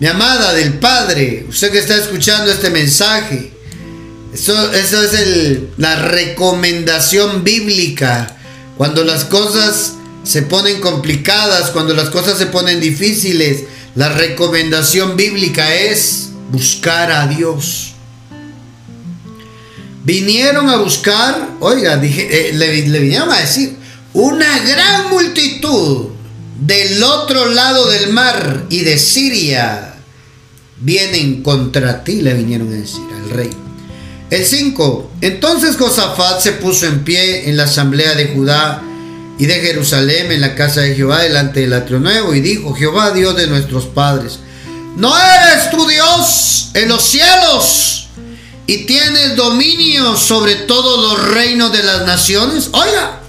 mi 0.00 0.06
amada 0.06 0.54
del 0.54 0.74
Padre, 0.74 1.46
usted 1.48 1.72
que 1.72 1.78
está 1.78 1.96
escuchando 1.96 2.50
este 2.52 2.70
mensaje, 2.70 3.52
eso, 4.32 4.72
eso 4.72 5.02
es 5.02 5.60
la 5.76 5.96
recomendación 5.96 7.44
bíblica. 7.44 8.36
Cuando 8.76 9.04
las 9.04 9.24
cosas 9.24 9.94
se 10.22 10.42
ponen 10.42 10.80
complicadas, 10.80 11.70
cuando 11.70 11.94
las 11.94 12.10
cosas 12.10 12.38
se 12.38 12.46
ponen 12.46 12.80
difíciles, 12.80 13.64
la 13.94 14.10
recomendación 14.10 15.16
bíblica 15.16 15.74
es 15.74 16.28
buscar 16.50 17.10
a 17.10 17.26
Dios. 17.26 17.94
Vinieron 20.04 20.68
a 20.70 20.76
buscar, 20.76 21.56
oiga, 21.60 21.96
dije, 21.96 22.50
eh, 22.50 22.52
le, 22.52 22.86
le 22.86 22.98
vinieron 23.00 23.30
a 23.30 23.40
decir, 23.40 23.76
una 24.14 24.58
gran 24.60 25.10
multitud 25.10 26.08
del 26.60 27.02
otro 27.02 27.46
lado 27.46 27.90
del 27.90 28.12
mar 28.12 28.66
y 28.70 28.80
de 28.80 28.98
Siria 28.98 29.96
vienen 30.80 31.42
contra 31.42 32.04
ti, 32.04 32.22
le 32.22 32.34
vinieron 32.34 32.68
a 32.68 32.76
decir 32.76 33.02
al 33.22 33.30
rey. 33.30 33.67
El 34.30 34.44
5. 34.44 35.12
Entonces 35.22 35.76
Josafat 35.76 36.40
se 36.40 36.52
puso 36.52 36.86
en 36.86 37.04
pie 37.04 37.48
en 37.48 37.56
la 37.56 37.64
asamblea 37.64 38.14
de 38.14 38.28
Judá 38.28 38.82
y 39.38 39.46
de 39.46 39.60
Jerusalén 39.60 40.30
en 40.32 40.40
la 40.40 40.54
casa 40.54 40.82
de 40.82 40.94
Jehová 40.94 41.20
delante 41.20 41.60
del 41.60 41.72
atrio 41.72 41.98
nuevo 41.98 42.34
y 42.34 42.40
dijo, 42.40 42.74
Jehová 42.74 43.12
Dios 43.12 43.36
de 43.36 43.46
nuestros 43.46 43.86
padres, 43.86 44.40
¿no 44.96 45.14
eres 45.16 45.70
tu 45.70 45.86
Dios 45.86 46.70
en 46.74 46.88
los 46.88 47.02
cielos 47.02 48.08
y 48.66 48.84
tienes 48.84 49.36
dominio 49.36 50.16
sobre 50.16 50.56
todos 50.56 51.10
los 51.10 51.28
reinos 51.32 51.72
de 51.72 51.82
las 51.82 52.04
naciones? 52.04 52.68
Oiga, 52.72 53.20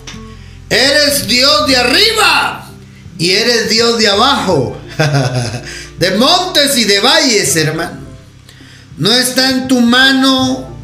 eres 0.70 1.28
Dios 1.28 1.68
de 1.68 1.78
arriba 1.78 2.70
y 3.18 3.32
eres 3.32 3.70
Dios 3.70 3.98
de 4.00 4.08
abajo. 4.10 4.78
de 6.00 6.12
montes 6.12 6.78
y 6.78 6.84
de 6.84 7.00
valles, 7.00 7.56
hermano. 7.56 8.00
No 8.98 9.14
está 9.14 9.50
en 9.52 9.68
tu 9.70 9.80
mano 9.80 10.79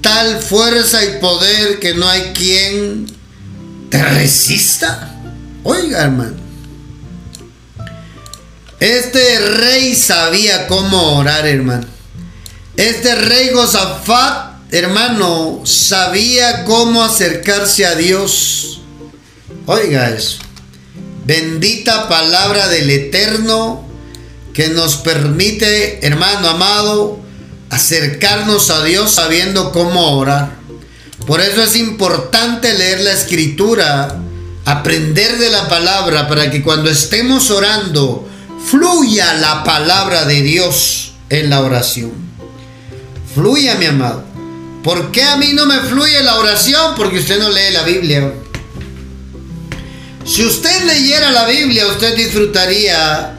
tal 0.00 0.40
fuerza 0.40 1.04
y 1.04 1.18
poder 1.20 1.78
que 1.78 1.94
no 1.94 2.08
hay 2.08 2.32
quien 2.32 3.06
te 3.90 4.02
resista. 4.02 5.20
Oiga, 5.62 6.02
hermano. 6.04 6.36
Este 8.78 9.38
rey 9.40 9.94
sabía 9.94 10.66
cómo 10.66 11.18
orar, 11.18 11.46
hermano. 11.46 11.86
Este 12.76 13.14
rey 13.14 13.50
Josafat, 13.52 14.72
hermano, 14.72 15.60
sabía 15.64 16.64
cómo 16.64 17.04
acercarse 17.04 17.84
a 17.84 17.94
Dios. 17.94 18.80
Oiga 19.66 20.08
eso. 20.08 20.38
Bendita 21.26 22.08
palabra 22.08 22.68
del 22.68 22.88
Eterno 22.88 23.84
que 24.54 24.68
nos 24.68 24.96
permite, 24.96 26.04
hermano 26.06 26.48
amado, 26.48 27.20
acercarnos 27.70 28.70
a 28.70 28.84
Dios 28.84 29.12
sabiendo 29.12 29.72
cómo 29.72 30.18
orar. 30.18 30.56
Por 31.26 31.40
eso 31.40 31.62
es 31.62 31.76
importante 31.76 32.74
leer 32.74 33.00
la 33.00 33.12
escritura, 33.12 34.16
aprender 34.64 35.38
de 35.38 35.50
la 35.50 35.68
palabra, 35.68 36.28
para 36.28 36.50
que 36.50 36.62
cuando 36.62 36.90
estemos 36.90 37.50
orando 37.50 38.28
fluya 38.66 39.34
la 39.34 39.64
palabra 39.64 40.24
de 40.24 40.42
Dios 40.42 41.12
en 41.28 41.50
la 41.50 41.60
oración. 41.60 42.12
Fluya, 43.34 43.76
mi 43.76 43.86
amado. 43.86 44.24
¿Por 44.82 45.12
qué 45.12 45.22
a 45.22 45.36
mí 45.36 45.52
no 45.52 45.66
me 45.66 45.78
fluye 45.80 46.22
la 46.22 46.36
oración? 46.36 46.94
Porque 46.96 47.18
usted 47.18 47.38
no 47.38 47.50
lee 47.50 47.72
la 47.72 47.82
Biblia. 47.82 48.32
Si 50.24 50.44
usted 50.44 50.84
leyera 50.84 51.30
la 51.30 51.46
Biblia, 51.46 51.86
usted 51.86 52.16
disfrutaría 52.16 53.38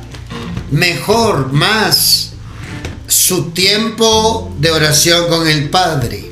mejor, 0.71 1.51
más 1.51 2.30
su 3.11 3.51
tiempo 3.51 4.53
de 4.59 4.71
oración 4.71 5.27
con 5.27 5.45
el 5.45 5.69
Padre. 5.69 6.29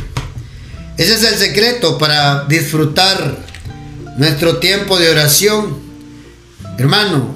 Ese 0.97 1.13
es 1.13 1.23
el 1.23 1.37
secreto 1.37 1.97
para 1.97 2.45
disfrutar 2.45 3.45
nuestro 4.17 4.59
tiempo 4.59 4.97
de 4.97 5.09
oración. 5.09 5.77
Hermano, 6.77 7.35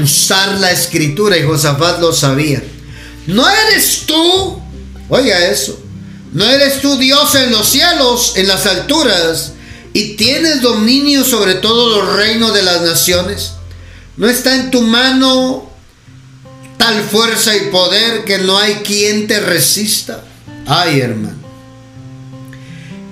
usar 0.00 0.58
la 0.58 0.70
escritura 0.70 1.36
y 1.36 1.42
Josafat 1.42 2.00
lo 2.00 2.12
sabía. 2.12 2.62
No 3.26 3.44
eres 3.48 4.04
tú, 4.06 4.62
oiga 5.08 5.46
eso, 5.46 5.76
no 6.32 6.44
eres 6.44 6.80
tú 6.80 6.96
Dios 6.96 7.34
en 7.34 7.50
los 7.50 7.68
cielos, 7.68 8.34
en 8.36 8.46
las 8.46 8.66
alturas, 8.66 9.52
y 9.92 10.14
tienes 10.14 10.62
dominio 10.62 11.24
sobre 11.24 11.54
todos 11.54 11.96
los 11.96 12.16
reinos 12.16 12.54
de 12.54 12.62
las 12.62 12.82
naciones. 12.82 13.52
No 14.16 14.28
está 14.28 14.54
en 14.54 14.70
tu 14.70 14.82
mano 14.82 15.69
tal 16.80 17.02
fuerza 17.02 17.54
y 17.54 17.70
poder 17.70 18.24
que 18.24 18.38
no 18.38 18.56
hay 18.56 18.76
quien 18.76 19.26
te 19.26 19.38
resista. 19.38 20.24
Ay, 20.66 21.00
hermano. 21.00 21.36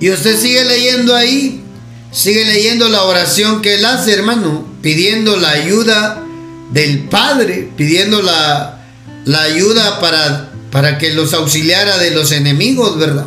Y 0.01 0.09
usted 0.11 0.41
sigue 0.41 0.65
leyendo 0.65 1.15
ahí, 1.15 1.63
sigue 2.11 2.47
leyendo 2.47 2.89
la 2.89 3.03
oración 3.03 3.61
que 3.61 3.75
él 3.75 3.85
hace, 3.85 4.15
hermano, 4.15 4.67
pidiendo 4.81 5.37
la 5.37 5.51
ayuda 5.51 6.25
del 6.73 7.09
Padre, 7.11 7.71
pidiendo 7.77 8.23
la, 8.23 8.81
la 9.27 9.43
ayuda 9.43 10.01
para, 10.01 10.51
para 10.71 10.97
que 10.97 11.13
los 11.13 11.35
auxiliara 11.35 11.99
de 11.99 12.13
los 12.13 12.33
enemigos, 12.33 12.97
¿verdad? 12.97 13.27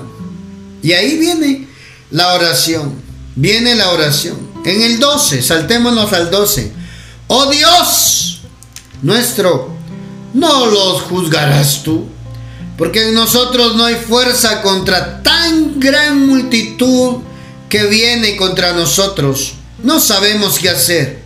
Y 0.82 0.94
ahí 0.94 1.18
viene 1.18 1.68
la 2.10 2.34
oración, 2.34 2.96
viene 3.36 3.76
la 3.76 3.92
oración. 3.92 4.40
En 4.66 4.82
el 4.82 4.98
12, 4.98 5.44
saltémonos 5.44 6.12
al 6.14 6.32
12. 6.32 6.72
Oh 7.28 7.46
Dios 7.52 8.32
nuestro, 9.02 9.71
no 10.34 10.66
los 10.68 11.02
juzgarás 11.04 11.84
tú, 11.84 12.08
porque 12.78 13.08
en 13.08 13.14
nosotros 13.14 13.76
no 13.76 13.86
hay 13.86 13.96
fuerza 13.96 14.62
contra 14.62 15.22
tan 15.22 15.80
gran 15.80 16.28
multitud 16.28 17.18
que 17.70 17.86
viene 17.86 18.36
contra 18.38 18.74
nosotros. 18.74 19.54
No 19.84 20.00
sabemos 20.00 20.60
qué 20.60 20.70
hacer. 20.70 21.22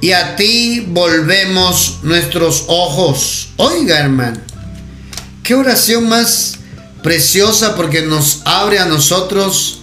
Y 0.00 0.12
a 0.12 0.36
ti 0.36 0.80
volvemos 0.88 2.00
nuestros 2.02 2.64
ojos. 2.68 3.48
Oiga, 3.56 3.98
hermano, 3.98 4.38
qué 5.42 5.54
oración 5.54 6.08
más 6.08 6.58
preciosa 7.02 7.74
porque 7.74 8.02
nos 8.02 8.42
abre 8.44 8.78
a 8.78 8.86
nosotros 8.86 9.80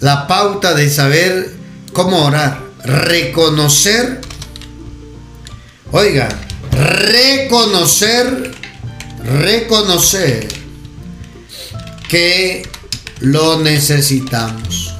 la 0.00 0.26
pauta 0.26 0.74
de 0.74 0.88
saber 0.88 1.54
cómo 1.92 2.24
orar. 2.24 2.62
Reconocer. 2.84 4.20
Oiga, 5.90 6.28
reconocer, 6.76 8.54
reconocer 9.24 10.46
que 12.08 12.68
lo 13.20 13.60
necesitamos. 13.60 14.94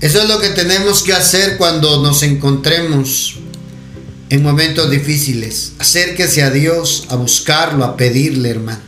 Eso 0.00 0.22
es 0.22 0.28
lo 0.28 0.38
que 0.38 0.50
tenemos 0.50 1.02
que 1.02 1.12
hacer 1.12 1.56
cuando 1.56 2.02
nos 2.02 2.22
encontremos 2.22 3.38
en 4.28 4.42
momentos 4.42 4.90
difíciles. 4.90 5.72
Acérquese 5.78 6.42
a 6.42 6.50
Dios, 6.50 7.06
a 7.08 7.16
buscarlo, 7.16 7.84
a 7.84 7.96
pedirle, 7.96 8.50
hermano. 8.50 8.80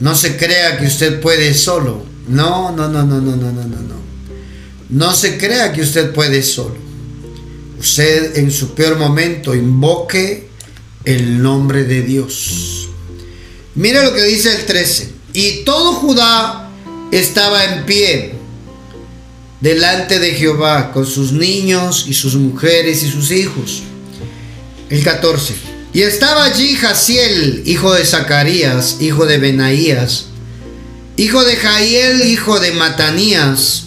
No 0.00 0.14
se 0.14 0.36
crea 0.36 0.78
que 0.78 0.86
usted 0.86 1.20
puede 1.20 1.52
solo. 1.54 2.04
No, 2.28 2.72
no, 2.72 2.88
no, 2.88 3.02
no, 3.04 3.20
no, 3.20 3.36
no, 3.36 3.52
no, 3.52 3.64
no, 3.64 3.80
no. 3.82 3.98
No 4.90 5.12
se 5.12 5.36
crea 5.36 5.72
que 5.72 5.82
usted 5.82 6.12
puede 6.12 6.42
solo. 6.42 6.76
Usted 7.78 8.38
en 8.38 8.50
su 8.50 8.74
peor 8.74 8.98
momento 8.98 9.54
invoque 9.54 10.47
el 11.04 11.42
nombre 11.42 11.84
de 11.84 12.02
Dios. 12.02 12.88
Mira 13.74 14.04
lo 14.04 14.14
que 14.14 14.24
dice 14.24 14.54
el 14.54 14.66
13. 14.66 15.12
Y 15.32 15.64
todo 15.64 15.92
Judá 15.94 16.70
estaba 17.12 17.64
en 17.64 17.86
pie 17.86 18.34
delante 19.60 20.18
de 20.18 20.32
Jehová 20.32 20.92
con 20.92 21.06
sus 21.06 21.32
niños 21.32 22.06
y 22.08 22.14
sus 22.14 22.34
mujeres 22.34 23.02
y 23.02 23.10
sus 23.10 23.30
hijos. 23.30 23.82
El 24.90 25.02
14. 25.02 25.54
Y 25.92 26.02
estaba 26.02 26.44
allí 26.44 26.76
Jaciel, 26.76 27.62
hijo 27.66 27.92
de 27.94 28.04
Zacarías, 28.04 28.96
hijo 29.00 29.26
de 29.26 29.38
Benaías, 29.38 30.26
hijo 31.16 31.44
de 31.44 31.56
Jael, 31.56 32.28
hijo 32.28 32.60
de 32.60 32.72
Matanías, 32.72 33.84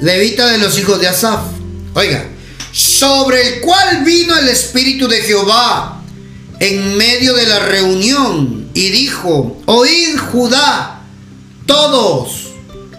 levita 0.00 0.50
de 0.50 0.58
los 0.58 0.78
hijos 0.78 1.00
de 1.00 1.08
Asaf. 1.08 1.40
Oiga, 1.94 2.26
sobre 2.72 3.46
el 3.46 3.60
cual 3.60 4.04
vino 4.04 4.36
el 4.38 4.48
Espíritu 4.48 5.08
de 5.08 5.20
Jehová 5.22 5.95
en 6.60 6.96
medio 6.96 7.34
de 7.34 7.46
la 7.46 7.60
reunión 7.60 8.70
y 8.74 8.90
dijo, 8.90 9.56
oíd 9.66 10.16
Judá, 10.16 11.02
todos, 11.66 12.48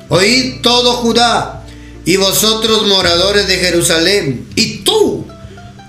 oíd 0.09 0.61
todo 0.61 0.93
Judá, 0.93 1.65
y 2.05 2.17
vosotros 2.17 2.87
moradores 2.87 3.47
de 3.47 3.57
Jerusalén, 3.57 4.47
y 4.55 4.77
tú, 4.79 5.25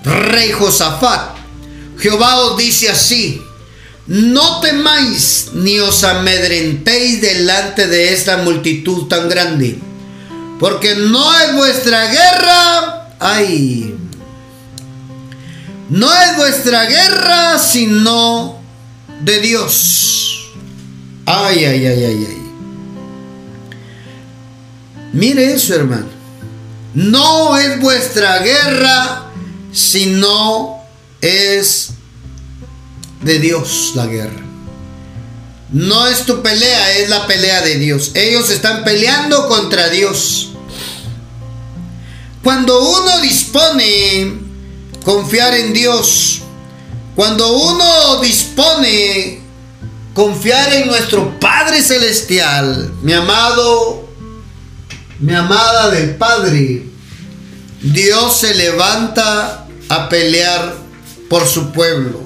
rey 0.04 0.50
Josafat, 0.52 1.36
Jehová 1.98 2.40
os 2.40 2.56
dice 2.56 2.90
así, 2.90 3.42
no 4.06 4.60
temáis 4.60 5.50
ni 5.52 5.78
os 5.78 6.02
amedrentéis 6.02 7.20
delante 7.20 7.86
de 7.86 8.14
esta 8.14 8.38
multitud 8.38 9.06
tan 9.06 9.28
grande, 9.28 9.78
porque 10.58 10.94
no 10.94 11.38
es 11.40 11.54
vuestra 11.54 12.06
guerra, 12.06 13.14
ay, 13.20 13.94
no 15.88 16.12
es 16.12 16.36
vuestra 16.36 16.84
guerra, 16.84 17.58
sino 17.58 18.60
de 19.20 19.40
Dios. 19.40 20.50
Ay, 21.24 21.64
ay, 21.64 21.86
ay, 21.86 22.04
ay, 22.04 22.26
ay. 22.28 22.52
Mire 25.12 25.52
eso, 25.52 25.74
hermano. 25.74 26.06
No 26.94 27.56
es 27.56 27.80
vuestra 27.80 28.38
guerra, 28.38 29.30
sino 29.72 30.78
es 31.20 31.90
de 33.22 33.38
Dios 33.38 33.92
la 33.94 34.06
guerra. 34.06 34.42
No 35.70 36.06
es 36.06 36.24
tu 36.24 36.40
pelea, 36.40 36.98
es 36.98 37.10
la 37.10 37.26
pelea 37.26 37.60
de 37.62 37.76
Dios. 37.78 38.12
Ellos 38.14 38.50
están 38.50 38.84
peleando 38.84 39.48
contra 39.48 39.88
Dios. 39.90 40.50
Cuando 42.42 42.88
uno 42.88 43.20
dispone 43.20 44.47
confiar 45.04 45.54
en 45.54 45.72
Dios. 45.72 46.42
Cuando 47.14 47.52
uno 47.52 48.20
dispone 48.20 49.40
confiar 50.14 50.72
en 50.72 50.86
nuestro 50.86 51.38
Padre 51.40 51.82
Celestial, 51.82 52.92
mi 53.02 53.12
amado, 53.12 54.08
mi 55.18 55.34
amada 55.34 55.90
del 55.90 56.14
Padre, 56.16 56.84
Dios 57.82 58.38
se 58.38 58.54
levanta 58.54 59.66
a 59.88 60.08
pelear 60.08 60.74
por 61.28 61.46
su 61.46 61.72
pueblo. 61.72 62.20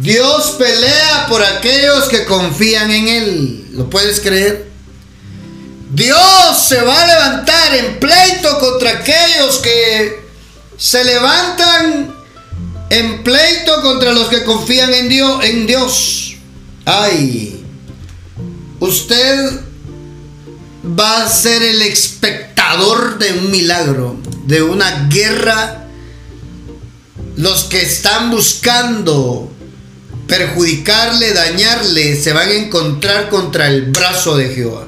Dios 0.00 0.56
pelea 0.58 1.26
por 1.28 1.42
aquellos 1.42 2.04
que 2.04 2.24
confían 2.26 2.90
en 2.90 3.08
Él. 3.08 3.68
¿Lo 3.72 3.88
puedes 3.88 4.20
creer? 4.20 4.70
Dios 5.90 6.18
se 6.68 6.82
va 6.82 7.00
a 7.00 7.06
levantar 7.06 7.74
en 7.74 7.98
pleito 7.98 8.58
contra 8.58 8.90
aquellos 8.90 9.58
que 9.58 10.25
se 10.76 11.04
levantan 11.04 12.14
en 12.90 13.22
pleito 13.24 13.82
contra 13.82 14.12
los 14.12 14.28
que 14.28 14.44
confían 14.44 14.92
en 14.92 15.08
Dios, 15.08 15.44
en 15.44 15.66
Dios. 15.66 16.36
Ay, 16.84 17.64
usted 18.80 19.60
va 20.98 21.24
a 21.24 21.28
ser 21.28 21.62
el 21.62 21.82
espectador 21.82 23.18
de 23.18 23.32
un 23.32 23.50
milagro, 23.50 24.16
de 24.44 24.62
una 24.62 25.08
guerra. 25.08 25.82
Los 27.36 27.64
que 27.64 27.82
están 27.82 28.30
buscando 28.30 29.50
perjudicarle, 30.26 31.32
dañarle, 31.32 32.20
se 32.20 32.32
van 32.32 32.48
a 32.48 32.54
encontrar 32.54 33.28
contra 33.28 33.68
el 33.68 33.90
brazo 33.90 34.36
de 34.36 34.54
Jehová. 34.54 34.86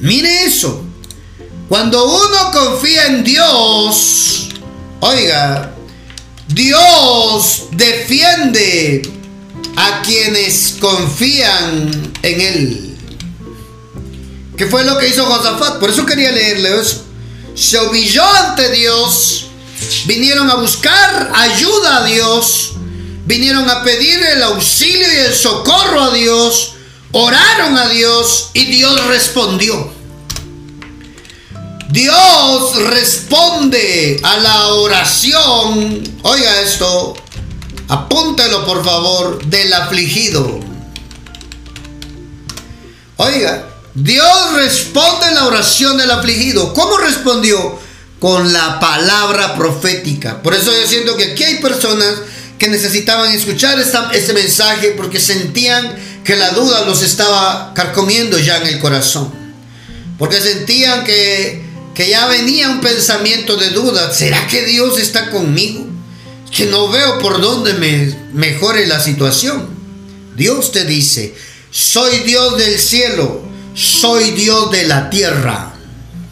Mire 0.00 0.44
eso. 0.44 0.91
Cuando 1.72 2.04
uno 2.04 2.50
confía 2.52 3.06
en 3.06 3.24
Dios, 3.24 4.48
oiga, 5.00 5.72
Dios 6.48 7.62
defiende 7.70 9.10
a 9.74 10.02
quienes 10.02 10.76
confían 10.78 12.12
en 12.22 12.40
Él. 12.42 12.96
¿Qué 14.54 14.66
fue 14.66 14.84
lo 14.84 14.98
que 14.98 15.08
hizo 15.08 15.24
Josafat? 15.24 15.78
Por 15.78 15.88
eso 15.88 16.04
quería 16.04 16.30
leerle 16.30 16.78
eso. 16.78 17.04
Se 17.54 17.78
humilló 17.80 18.22
ante 18.22 18.70
Dios, 18.72 19.46
vinieron 20.04 20.50
a 20.50 20.56
buscar 20.56 21.32
ayuda 21.34 21.96
a 21.96 22.04
Dios 22.04 22.74
vinieron 23.24 23.70
a 23.70 23.82
pedir 23.82 24.20
el 24.20 24.42
auxilio 24.42 25.06
y 25.10 25.16
el 25.16 25.34
socorro 25.34 26.02
a 26.02 26.12
Dios, 26.12 26.74
oraron 27.12 27.78
a 27.78 27.88
Dios 27.88 28.50
y 28.52 28.66
Dios 28.66 29.06
respondió. 29.06 30.01
Dios 31.92 32.74
responde 32.86 34.18
a 34.22 34.38
la 34.38 34.66
oración, 34.68 36.02
oiga 36.22 36.62
esto, 36.62 37.14
apúntelo 37.86 38.64
por 38.64 38.82
favor, 38.82 39.44
del 39.44 39.70
afligido. 39.74 40.58
Oiga, 43.18 43.68
Dios 43.94 44.54
responde 44.54 45.26
a 45.26 45.30
la 45.32 45.44
oración 45.44 45.98
del 45.98 46.10
afligido. 46.10 46.72
¿Cómo 46.72 46.96
respondió? 46.96 47.78
Con 48.18 48.54
la 48.54 48.80
palabra 48.80 49.54
profética. 49.54 50.42
Por 50.42 50.54
eso 50.54 50.72
yo 50.72 50.86
siento 50.88 51.14
que 51.18 51.32
aquí 51.32 51.44
hay 51.44 51.56
personas 51.58 52.22
que 52.58 52.68
necesitaban 52.68 53.32
escuchar 53.32 53.78
este 53.78 54.32
mensaje 54.32 54.94
porque 54.96 55.20
sentían 55.20 55.94
que 56.24 56.36
la 56.36 56.52
duda 56.52 56.86
los 56.86 57.02
estaba 57.02 57.74
carcomiendo 57.74 58.38
ya 58.38 58.56
en 58.58 58.68
el 58.68 58.80
corazón. 58.80 59.30
Porque 60.18 60.40
sentían 60.40 61.04
que, 61.04 61.61
que 61.94 62.08
ya 62.08 62.26
venía 62.26 62.70
un 62.70 62.80
pensamiento 62.80 63.56
de 63.56 63.70
duda. 63.70 64.12
¿Será 64.12 64.46
que 64.46 64.64
Dios 64.64 64.98
está 64.98 65.30
conmigo? 65.30 65.86
Que 66.54 66.66
no 66.66 66.88
veo 66.88 67.18
por 67.18 67.40
dónde 67.40 67.74
me 67.74 68.16
mejore 68.32 68.86
la 68.86 69.00
situación. 69.00 69.68
Dios 70.36 70.72
te 70.72 70.84
dice, 70.84 71.34
soy 71.70 72.20
Dios 72.20 72.56
del 72.58 72.78
cielo, 72.78 73.42
soy 73.74 74.30
Dios 74.32 74.70
de 74.70 74.86
la 74.86 75.10
tierra. 75.10 75.74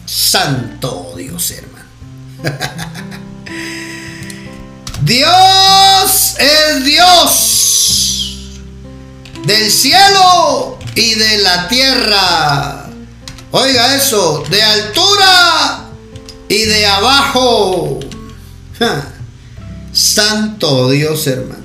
Santo 0.05 1.13
Dios, 1.15 1.51
hermano. 1.51 1.85
Dios 5.03 6.35
es 6.37 6.85
Dios 6.85 8.49
del 9.45 9.71
cielo 9.71 10.77
y 10.95 11.15
de 11.15 11.37
la 11.39 11.67
tierra. 11.67 12.90
Oiga 13.51 13.95
eso, 13.95 14.43
de 14.49 14.61
altura 14.61 15.89
y 16.47 16.63
de 16.63 16.85
abajo. 16.85 17.99
Santo 19.93 20.89
Dios, 20.89 21.27
hermano. 21.27 21.61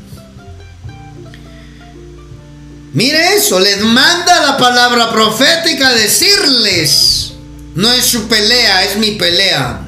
Mire 2.92 3.36
eso, 3.36 3.60
les 3.60 3.80
manda 3.82 4.40
la 4.40 4.56
palabra 4.56 5.12
profética 5.12 5.92
decirles, 5.92 7.34
no 7.74 7.92
es 7.92 8.06
su 8.06 8.26
pelea, 8.26 8.84
es 8.84 8.96
mi 8.96 9.12
pelea. 9.12 9.82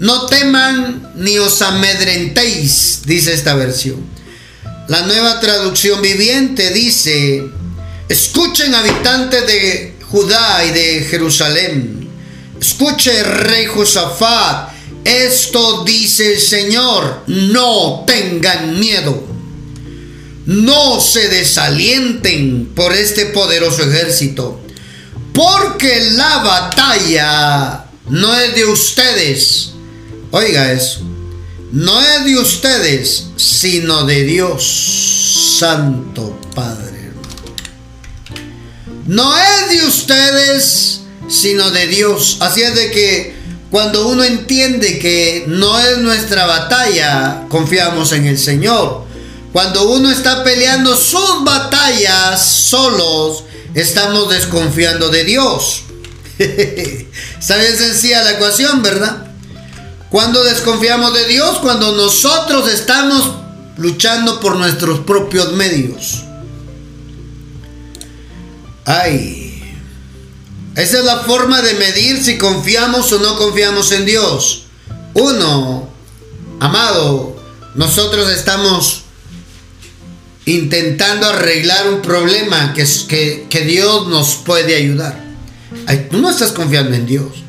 No 0.00 0.26
teman 0.26 1.12
ni 1.14 1.38
os 1.38 1.62
amedrentéis, 1.62 3.02
dice 3.06 3.32
esta 3.32 3.54
versión. 3.54 4.04
La 4.88 5.02
nueva 5.02 5.40
traducción 5.40 6.02
viviente 6.02 6.72
dice, 6.72 7.44
escuchen 8.08 8.74
habitantes 8.74 9.46
de 9.46 9.99
Judá 10.10 10.64
y 10.64 10.70
de 10.70 11.06
Jerusalén, 11.08 12.08
escuche 12.60 13.22
rey 13.22 13.66
Josafat, 13.66 14.70
esto 15.04 15.84
dice 15.84 16.34
el 16.34 16.40
Señor, 16.40 17.24
no 17.26 18.04
tengan 18.06 18.78
miedo, 18.78 19.22
no 20.46 21.00
se 21.00 21.28
desalienten 21.28 22.72
por 22.74 22.92
este 22.92 23.26
poderoso 23.26 23.82
ejército, 23.82 24.60
porque 25.32 26.10
la 26.12 26.38
batalla 26.38 27.84
no 28.08 28.34
es 28.34 28.54
de 28.54 28.64
ustedes, 28.64 29.70
Oiga 30.32 30.72
eso. 30.72 31.00
No 31.72 32.00
es 32.00 32.24
de 32.24 32.38
ustedes, 32.38 33.26
sino 33.36 34.04
de 34.04 34.22
Dios, 34.24 35.56
Santo 35.58 36.38
Padre. 36.54 36.99
No 39.06 39.36
es 39.36 39.70
de 39.70 39.86
ustedes, 39.86 41.00
sino 41.28 41.70
de 41.70 41.86
Dios. 41.86 42.38
Así 42.40 42.62
es 42.62 42.74
de 42.74 42.90
que 42.90 43.34
cuando 43.70 44.08
uno 44.08 44.24
entiende 44.24 44.98
que 44.98 45.44
no 45.46 45.78
es 45.78 45.98
nuestra 45.98 46.46
batalla, 46.46 47.46
confiamos 47.48 48.12
en 48.12 48.26
el 48.26 48.38
Señor. 48.38 49.04
Cuando 49.52 49.90
uno 49.90 50.10
está 50.10 50.42
peleando 50.44 50.96
sus 50.96 51.44
batallas 51.44 52.44
solos, 52.44 53.44
estamos 53.74 54.28
desconfiando 54.28 55.08
de 55.08 55.24
Dios. 55.24 55.82
Está 56.38 57.56
bien 57.56 57.76
sencilla 57.76 58.22
la 58.22 58.32
ecuación, 58.32 58.82
¿verdad? 58.82 59.26
Cuando 60.08 60.42
desconfiamos 60.42 61.12
de 61.14 61.26
Dios, 61.26 61.58
cuando 61.58 61.92
nosotros 61.92 62.72
estamos 62.72 63.30
luchando 63.76 64.40
por 64.40 64.56
nuestros 64.56 65.00
propios 65.00 65.52
medios. 65.52 66.24
Ay, 68.84 69.50
esa 70.76 70.98
es 70.98 71.04
la 71.04 71.18
forma 71.20 71.60
de 71.62 71.74
medir 71.74 72.22
si 72.22 72.38
confiamos 72.38 73.12
o 73.12 73.18
no 73.18 73.36
confiamos 73.36 73.92
en 73.92 74.06
Dios. 74.06 74.64
Uno, 75.14 75.88
amado, 76.60 77.36
nosotros 77.74 78.30
estamos 78.30 79.02
intentando 80.46 81.28
arreglar 81.28 81.88
un 81.92 82.00
problema 82.00 82.72
que, 82.72 82.86
que, 83.08 83.46
que 83.50 83.60
Dios 83.62 84.08
nos 84.08 84.36
puede 84.36 84.76
ayudar. 84.76 85.22
Ay, 85.86 86.08
tú 86.10 86.18
no 86.18 86.30
estás 86.30 86.52
confiando 86.52 86.96
en 86.96 87.06
Dios. 87.06 87.44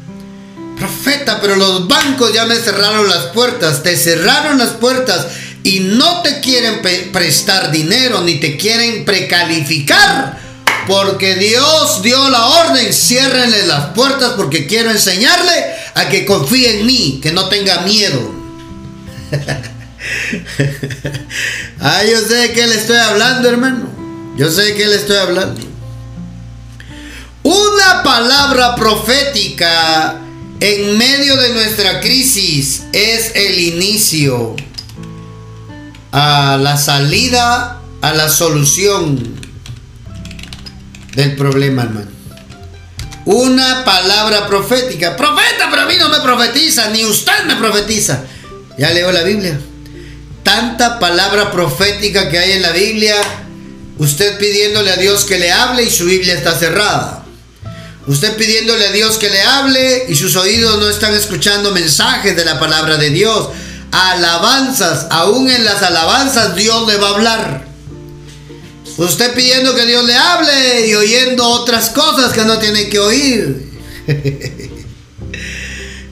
Profeta, 0.77 1.39
pero 1.39 1.55
los 1.55 1.87
bancos 1.87 2.33
ya 2.33 2.45
me 2.45 2.55
cerraron 2.55 3.07
las 3.07 3.27
puertas, 3.27 3.83
te 3.83 3.95
cerraron 3.95 4.57
las 4.57 4.71
puertas 4.71 5.27
y 5.63 5.79
no 5.81 6.21
te 6.21 6.39
quieren 6.39 6.81
prestar 7.11 7.71
dinero 7.71 8.21
ni 8.21 8.39
te 8.39 8.57
quieren 8.57 9.05
precalificar. 9.05 10.41
Porque 10.87 11.35
Dios 11.35 12.01
dio 12.01 12.29
la 12.29 12.47
orden, 12.47 12.93
ciérrenle 12.93 13.67
las 13.67 13.93
puertas 13.93 14.33
porque 14.35 14.67
quiero 14.67 14.91
enseñarle 14.91 15.51
a 15.95 16.09
que 16.09 16.25
confíe 16.25 16.79
en 16.79 16.85
mí, 16.85 17.19
que 17.21 17.31
no 17.31 17.47
tenga 17.49 17.81
miedo. 17.81 18.19
ah, 21.79 22.03
yo 22.03 22.19
sé 22.19 22.35
de 22.35 22.53
qué 22.53 22.67
le 22.67 22.75
estoy 22.75 22.97
hablando, 22.97 23.47
hermano. 23.47 23.89
Yo 24.37 24.49
sé 24.49 24.63
de 24.63 24.75
qué 24.75 24.87
le 24.87 24.95
estoy 24.95 25.17
hablando. 25.17 25.61
Una 27.43 28.03
palabra 28.03 28.75
profética 28.75 30.19
en 30.59 30.97
medio 30.97 31.35
de 31.37 31.53
nuestra 31.53 32.01
crisis 32.01 32.83
es 32.93 33.31
el 33.35 33.59
inicio 33.59 34.55
a 36.11 36.57
la 36.61 36.77
salida, 36.77 37.81
a 38.01 38.13
la 38.13 38.29
solución 38.29 39.40
del 41.15 41.35
problema, 41.35 41.83
hermano. 41.83 42.11
Una 43.25 43.83
palabra 43.85 44.47
profética. 44.47 45.15
Profeta, 45.15 45.67
pero 45.69 45.83
a 45.83 45.85
mí 45.85 45.95
no 45.99 46.09
me 46.09 46.19
profetiza, 46.19 46.89
ni 46.89 47.05
usted 47.05 47.45
me 47.45 47.55
profetiza. 47.55 48.23
Ya 48.77 48.89
leo 48.91 49.11
la 49.11 49.23
Biblia. 49.23 49.59
Tanta 50.43 50.99
palabra 50.99 51.51
profética 51.51 52.29
que 52.29 52.39
hay 52.39 52.53
en 52.53 52.61
la 52.63 52.71
Biblia, 52.71 53.15
usted 53.99 54.37
pidiéndole 54.39 54.91
a 54.91 54.95
Dios 54.95 55.25
que 55.25 55.37
le 55.37 55.51
hable 55.51 55.83
y 55.83 55.91
su 55.91 56.05
Biblia 56.05 56.33
está 56.33 56.57
cerrada. 56.57 57.23
Usted 58.07 58.35
pidiéndole 58.35 58.87
a 58.87 58.91
Dios 58.91 59.17
que 59.17 59.29
le 59.29 59.41
hable 59.41 60.05
y 60.09 60.15
sus 60.15 60.35
oídos 60.35 60.79
no 60.79 60.89
están 60.89 61.13
escuchando 61.13 61.71
mensajes 61.71 62.35
de 62.35 62.43
la 62.43 62.59
palabra 62.59 62.97
de 62.97 63.11
Dios. 63.11 63.49
Alabanzas, 63.91 65.05
aún 65.11 65.49
en 65.49 65.63
las 65.63 65.83
alabanzas 65.83 66.55
Dios 66.55 66.87
le 66.87 66.97
va 66.97 67.09
a 67.09 67.11
hablar. 67.11 67.70
Usted 69.01 69.33
pidiendo 69.33 69.73
que 69.73 69.85
Dios 69.85 70.05
le 70.05 70.15
hable 70.15 70.87
y 70.87 70.95
oyendo 70.95 71.45
otras 71.47 71.89
cosas 71.89 72.31
que 72.33 72.43
no 72.45 72.59
tiene 72.59 72.87
que 72.87 72.99
oír. 72.99 73.71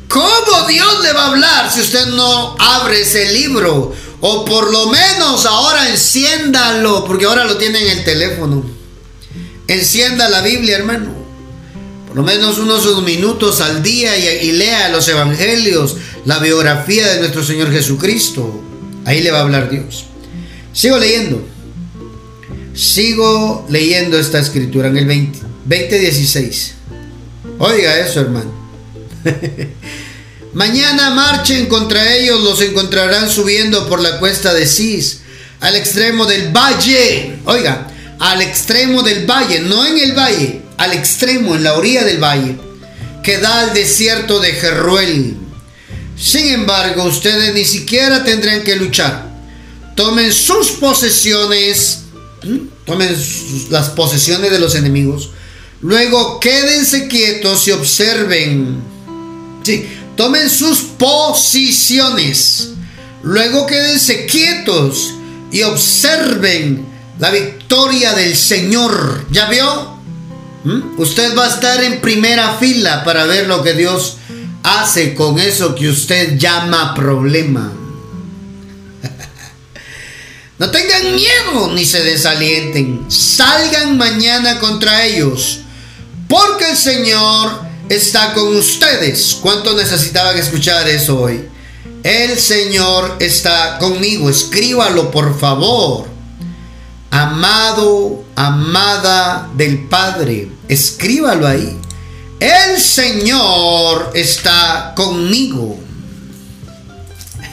¿Cómo 0.08 0.68
Dios 0.68 1.02
le 1.04 1.14
va 1.14 1.26
a 1.26 1.28
hablar 1.28 1.72
si 1.72 1.82
usted 1.82 2.08
no 2.08 2.56
abre 2.58 3.02
ese 3.02 3.32
libro? 3.32 3.94
O 4.22 4.44
por 4.44 4.72
lo 4.72 4.88
menos 4.88 5.46
ahora 5.46 5.88
enciéndalo, 5.90 7.06
porque 7.06 7.26
ahora 7.26 7.46
lo 7.46 7.58
tiene 7.58 7.80
en 7.80 8.00
el 8.00 8.04
teléfono. 8.04 8.66
Encienda 9.68 10.28
la 10.30 10.42
Biblia, 10.42 10.78
hermano 10.78 11.20
por 12.10 12.18
lo 12.18 12.24
menos 12.24 12.58
unos 12.58 13.04
minutos 13.04 13.62
al 13.62 13.84
día 13.84 14.18
y, 14.18 14.52
lea 14.54 14.90
los 14.90 15.08
evangelios, 15.08 15.96
la 16.26 16.40
biografía 16.40 17.08
de 17.08 17.20
nuestro 17.20 17.44
Señor 17.44 17.72
Jesucristo. 17.72 18.60
Ahí 19.06 19.22
le 19.22 19.30
va 19.30 19.38
a 19.38 19.42
hablar 19.42 19.70
Dios. 19.70 20.06
Sigo 20.74 20.98
leyendo. 20.98 21.40
Sigo 22.74 23.66
leyendo 23.70 24.20
esta 24.20 24.40
escritura 24.40 24.88
en 24.88 24.98
el 24.98 25.06
20, 25.06 25.40
2016. 25.66 26.76
Oiga 27.60 28.00
eso, 28.00 28.22
hermano. 28.22 28.52
Mañana 30.54 31.12
marchen 31.12 31.68
contra 31.68 32.16
ellos, 32.16 32.42
los 32.42 32.62
encontrarán 32.62 33.30
subiendo 33.30 33.88
por 33.88 34.02
la 34.02 34.20
cuesta 34.20 34.54
de 34.54 34.66
Cis, 34.66 35.20
al 35.60 35.76
extremo 35.76 36.26
del 36.26 36.52
valle. 36.52 37.38
Oiga, 37.46 37.88
al 38.20 38.42
extremo 38.42 39.04
del 39.04 39.26
valle, 39.26 39.60
no 39.60 39.86
en 39.86 39.98
el 39.98 40.14
valle, 40.14 40.62
al 40.78 40.94
extremo, 40.94 41.56
en 41.56 41.64
la 41.64 41.76
orilla 41.76 42.04
del 42.04 42.24
valle, 42.24 42.58
que 43.24 43.38
da 43.38 43.62
al 43.62 43.74
desierto 43.74 44.40
de 44.40 44.54
Jeruel. 44.54 45.38
Sin 46.18 46.48
embargo, 46.48 47.04
ustedes 47.04 47.54
ni 47.54 47.64
siquiera 47.64 48.24
tendrán 48.24 48.64
que 48.64 48.76
luchar. 48.76 49.30
tomen 49.96 50.32
sus 50.32 50.72
posesiones, 50.72 52.04
tomen 52.86 53.16
las 53.70 53.90
posesiones 53.90 54.52
de 54.52 54.60
los 54.60 54.76
enemigos, 54.76 55.32
luego 55.82 56.40
quédense 56.40 57.08
quietos 57.08 57.68
y 57.68 57.72
observen, 57.72 58.82
sí, 59.64 59.86
tomen 60.16 60.50
sus 60.50 60.80
posiciones, 60.98 62.70
luego 63.24 63.66
quédense 63.66 64.26
quietos 64.26 65.14
y 65.52 65.64
observen 65.64 66.86
la 67.20 67.32
victoria 67.32 68.14
del 68.14 68.36
Señor. 68.36 69.26
¿Ya 69.32 69.50
vio? 69.50 70.00
¿Mm? 70.64 71.00
Usted 71.00 71.38
va 71.38 71.46
a 71.46 71.50
estar 71.50 71.84
en 71.84 72.02
primera 72.02 72.58
fila 72.58 73.04
para 73.04 73.26
ver 73.26 73.48
lo 73.48 73.64
que 73.64 73.74
Dios 73.74 74.18
hace 74.64 75.14
con 75.14 75.40
eso 75.40 75.76
que 75.76 75.90
usted 75.90 76.38
llama 76.38 76.94
problema. 76.94 77.72
No 80.60 80.70
tengan 80.72 81.16
miedo 81.16 81.72
ni 81.74 81.86
se 81.86 82.04
desalienten. 82.04 83.06
Salgan 83.10 83.98
mañana 83.98 84.60
contra 84.60 85.06
ellos. 85.06 85.62
Porque 86.28 86.72
el 86.72 86.78
Señor 86.78 87.62
está 87.88 88.34
con 88.34 88.56
ustedes. 88.58 89.38
¿Cuánto 89.42 89.74
necesitaban 89.76 90.38
escuchar 90.38 90.88
eso 90.90 91.22
hoy? 91.22 91.46
El 92.04 92.38
Señor 92.38 93.16
está 93.22 93.78
conmigo. 93.80 94.30
Escríbalo 94.30 95.10
por 95.12 95.40
favor. 95.40 96.08
Amado, 97.10 98.26
amada 98.36 99.50
del 99.56 99.88
Padre. 99.88 100.50
Escríbalo 100.68 101.48
ahí. 101.48 101.80
El 102.42 102.82
Señor 102.82 104.12
está 104.14 104.92
conmigo. 104.94 105.80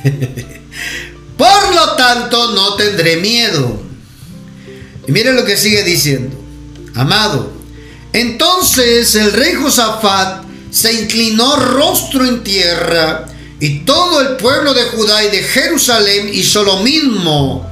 Por 1.36 1.74
lo 1.74 1.92
tanto, 1.92 2.52
no 2.52 2.74
tendré 2.74 3.18
miedo. 3.18 3.80
Y 5.06 5.12
mire 5.12 5.32
lo 5.32 5.44
que 5.44 5.56
sigue 5.56 5.82
diciendo. 5.82 6.36
Amado. 6.94 7.52
Entonces 8.12 9.14
el 9.14 9.32
rey 9.32 9.54
Josafat 9.54 10.44
se 10.70 10.92
inclinó 10.92 11.56
rostro 11.56 12.24
en 12.24 12.42
tierra 12.42 13.26
y 13.60 13.80
todo 13.80 14.20
el 14.20 14.36
pueblo 14.36 14.74
de 14.74 14.84
Judá 14.84 15.24
y 15.24 15.28
de 15.28 15.42
Jerusalén 15.42 16.30
hizo 16.32 16.64
lo 16.64 16.78
mismo 16.78 17.70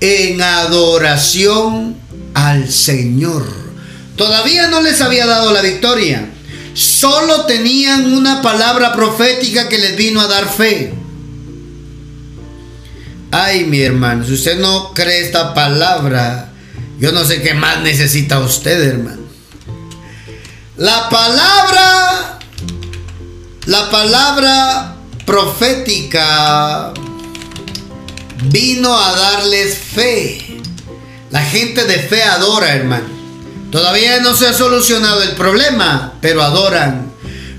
en 0.00 0.42
adoración 0.42 1.96
al 2.34 2.70
Señor. 2.70 3.46
Todavía 4.16 4.68
no 4.68 4.80
les 4.80 5.00
había 5.00 5.26
dado 5.26 5.52
la 5.52 5.62
victoria. 5.62 6.28
Solo 6.74 7.46
tenían 7.46 8.12
una 8.12 8.42
palabra 8.42 8.92
profética 8.92 9.68
que 9.68 9.78
les 9.78 9.96
vino 9.96 10.20
a 10.20 10.26
dar 10.26 10.48
fe. 10.52 10.92
Ay, 13.36 13.64
mi 13.64 13.82
hermano, 13.82 14.24
si 14.24 14.34
usted 14.34 14.60
no 14.60 14.94
cree 14.94 15.20
esta 15.20 15.54
palabra, 15.54 16.52
yo 17.00 17.10
no 17.10 17.24
sé 17.24 17.42
qué 17.42 17.52
más 17.52 17.80
necesita 17.80 18.38
usted, 18.38 18.80
hermano. 18.80 19.22
La 20.76 21.08
palabra, 21.08 22.38
la 23.66 23.90
palabra 23.90 24.94
profética 25.26 26.94
vino 28.44 28.96
a 28.96 29.16
darles 29.16 29.78
fe. 29.78 30.60
La 31.32 31.42
gente 31.42 31.86
de 31.86 31.98
fe 31.98 32.22
adora, 32.22 32.72
hermano. 32.72 33.08
Todavía 33.72 34.20
no 34.20 34.36
se 34.36 34.46
ha 34.46 34.52
solucionado 34.52 35.24
el 35.24 35.32
problema, 35.32 36.12
pero 36.20 36.40
adoran. 36.40 37.12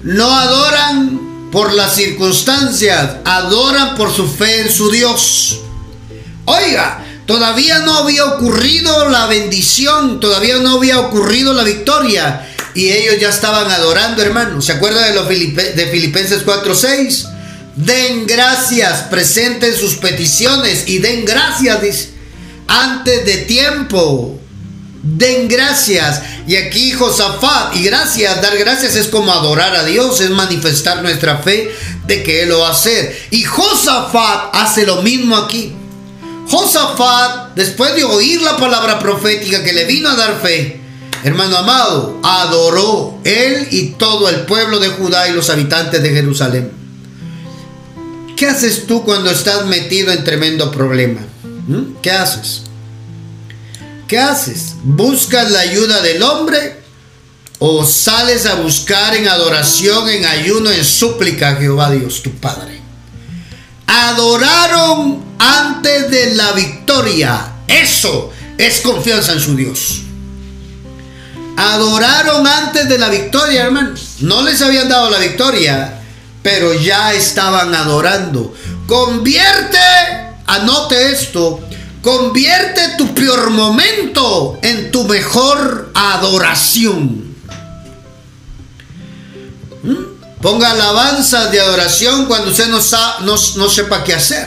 No 0.03 0.34
adoran 0.34 1.49
por 1.51 1.73
las 1.73 1.95
circunstancias, 1.95 3.17
adoran 3.26 3.95
por 3.95 4.13
su 4.13 4.26
fe 4.26 4.61
en 4.61 4.71
su 4.71 4.89
Dios. 4.89 5.63
Oiga, 6.45 7.03
todavía 7.25 7.79
no 7.79 7.97
había 7.97 8.25
ocurrido 8.25 9.09
la 9.09 9.27
bendición, 9.27 10.19
todavía 10.19 10.57
no 10.57 10.77
había 10.77 10.99
ocurrido 10.99 11.53
la 11.53 11.63
victoria. 11.63 12.47
Y 12.73 12.89
ellos 12.89 13.15
ya 13.19 13.29
estaban 13.29 13.71
adorando, 13.71 14.21
hermano. 14.21 14.61
¿Se 14.61 14.73
acuerda 14.73 15.07
de, 15.07 15.15
los 15.15 15.27
de 15.27 15.89
Filipenses 15.91 16.45
4:6? 16.45 17.35
Den 17.75 18.25
gracias, 18.25 19.03
presenten 19.09 19.75
sus 19.75 19.95
peticiones 19.95 20.87
y 20.87 20.99
den 20.99 21.25
gracias, 21.25 22.09
antes 22.67 23.25
de 23.25 23.37
tiempo. 23.39 24.39
Den 25.03 25.47
gracias. 25.47 26.21
Y 26.47 26.55
aquí 26.55 26.91
Josafat, 26.91 27.75
y 27.75 27.83
gracias, 27.83 28.41
dar 28.41 28.57
gracias 28.57 28.95
es 28.95 29.07
como 29.07 29.31
adorar 29.31 29.75
a 29.75 29.83
Dios, 29.83 30.19
es 30.21 30.29
manifestar 30.31 31.01
nuestra 31.01 31.39
fe 31.39 31.69
de 32.07 32.23
que 32.23 32.43
Él 32.43 32.49
lo 32.49 32.59
va 32.59 32.69
a 32.69 32.71
hacer. 32.71 33.15
Y 33.29 33.43
Josafat 33.43 34.49
hace 34.53 34.85
lo 34.85 35.01
mismo 35.01 35.35
aquí. 35.35 35.73
Josafat, 36.47 37.55
después 37.55 37.95
de 37.95 38.03
oír 38.03 38.41
la 38.41 38.57
palabra 38.57 38.99
profética 38.99 39.63
que 39.63 39.73
le 39.73 39.85
vino 39.85 40.09
a 40.09 40.15
dar 40.15 40.39
fe, 40.39 40.79
hermano 41.23 41.57
amado, 41.57 42.19
adoró 42.23 43.19
él 43.23 43.67
y 43.71 43.91
todo 43.91 44.29
el 44.29 44.41
pueblo 44.41 44.79
de 44.79 44.89
Judá 44.89 45.27
y 45.27 45.33
los 45.33 45.49
habitantes 45.49 46.03
de 46.03 46.09
Jerusalén. 46.09 46.71
¿Qué 48.37 48.47
haces 48.47 48.85
tú 48.85 49.03
cuando 49.03 49.31
estás 49.31 49.65
metido 49.65 50.11
en 50.11 50.23
tremendo 50.23 50.69
problema? 50.69 51.21
¿Mm? 51.67 52.01
¿Qué 52.01 52.11
haces? 52.11 52.63
¿Qué 54.07 54.19
haces? 54.19 54.75
¿Buscas 54.83 55.49
la 55.51 55.61
ayuda 55.61 56.01
del 56.01 56.21
hombre? 56.21 56.81
¿O 57.59 57.85
sales 57.85 58.45
a 58.45 58.55
buscar 58.55 59.15
en 59.15 59.27
adoración, 59.27 60.09
en 60.09 60.25
ayuno, 60.25 60.69
en 60.69 60.83
súplica 60.83 61.49
a 61.49 61.55
Jehová 61.55 61.89
Dios, 61.89 62.21
tu 62.21 62.31
Padre? 62.31 62.84
Adoraron 63.97 65.23
antes 65.39 66.11
de 66.11 66.35
la 66.35 66.51
victoria. 66.51 67.53
Eso 67.65 68.29
es 68.57 68.81
confianza 68.81 69.31
en 69.31 69.39
su 69.39 69.55
Dios. 69.55 70.01
Adoraron 71.55 72.45
antes 72.45 72.89
de 72.89 72.97
la 72.97 73.07
victoria, 73.07 73.63
hermanos. 73.63 74.17
No 74.19 74.41
les 74.41 74.61
habían 74.61 74.89
dado 74.89 75.09
la 75.09 75.19
victoria, 75.19 76.01
pero 76.43 76.73
ya 76.73 77.13
estaban 77.13 77.73
adorando. 77.73 78.53
Convierte, 78.85 79.77
anote 80.45 81.13
esto, 81.13 81.61
convierte 82.01 82.97
tu 82.97 83.13
peor 83.13 83.49
momento 83.49 84.59
en 84.61 84.91
tu 84.91 85.05
mejor 85.05 85.91
adoración. 85.93 87.34
Ponga 90.45 90.69
alabanzas 90.69 91.51
de 91.51 91.59
adoración 91.59 92.27
cuando 92.27 92.51
usted 92.51 92.67
no, 92.67 92.79
no, 93.23 93.67
sepa 93.67 94.03
qué 94.03 94.13
hacer. 94.13 94.45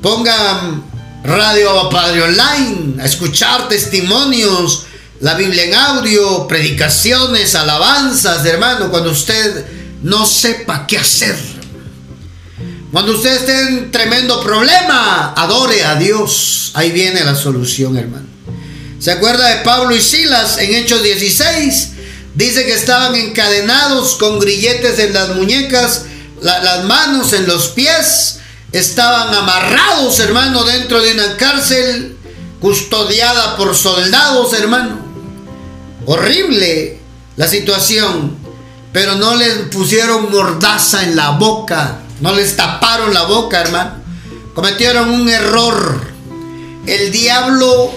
Ponga 0.00 0.80
radio 1.22 1.90
Padre 1.90 2.22
Online 2.22 2.94
a 2.98 3.04
escuchar 3.04 3.68
testimonios, 3.68 4.84
la 5.20 5.34
Biblia 5.34 5.64
en 5.64 5.74
audio, 5.74 6.48
predicaciones, 6.48 7.54
alabanzas, 7.54 8.42
hermano, 8.46 8.90
cuando 8.90 9.10
usted 9.10 9.66
no 10.02 10.24
sepa 10.24 10.86
qué 10.86 10.96
hacer. 10.96 11.36
Cuando 12.90 13.12
usted 13.12 13.36
esté 13.36 13.60
en 13.68 13.90
tremendo 13.90 14.42
problema, 14.42 15.34
adore 15.36 15.84
a 15.84 15.96
Dios. 15.96 16.70
Ahí 16.72 16.90
viene 16.90 17.22
la 17.22 17.34
solución, 17.34 17.98
hermano. 17.98 18.28
¿Se 18.98 19.10
acuerda 19.10 19.46
de 19.50 19.56
Pablo 19.62 19.94
y 19.94 20.00
Silas 20.00 20.56
en 20.56 20.74
Hechos 20.74 21.02
16? 21.02 21.88
Dice 22.34 22.64
que 22.64 22.72
estaban 22.72 23.14
encadenados 23.14 24.16
con 24.16 24.38
grilletes 24.38 24.98
en 24.98 25.12
las 25.12 25.34
muñecas, 25.34 26.06
las 26.40 26.84
manos 26.84 27.32
en 27.34 27.46
los 27.46 27.68
pies, 27.68 28.38
estaban 28.72 29.34
amarrados, 29.34 30.18
hermano, 30.18 30.64
dentro 30.64 31.00
de 31.00 31.12
una 31.12 31.36
cárcel 31.36 32.16
custodiada 32.60 33.56
por 33.56 33.74
soldados, 33.76 34.52
hermano. 34.54 34.98
Horrible 36.06 36.98
la 37.36 37.46
situación, 37.46 38.36
pero 38.92 39.16
no 39.16 39.36
les 39.36 39.52
pusieron 39.70 40.30
mordaza 40.30 41.02
en 41.02 41.16
la 41.16 41.30
boca, 41.30 41.98
no 42.20 42.32
les 42.34 42.56
taparon 42.56 43.12
la 43.12 43.24
boca, 43.24 43.60
hermano. 43.60 44.02
Cometieron 44.54 45.10
un 45.10 45.28
error. 45.28 46.12
El 46.86 47.12
diablo 47.12 47.92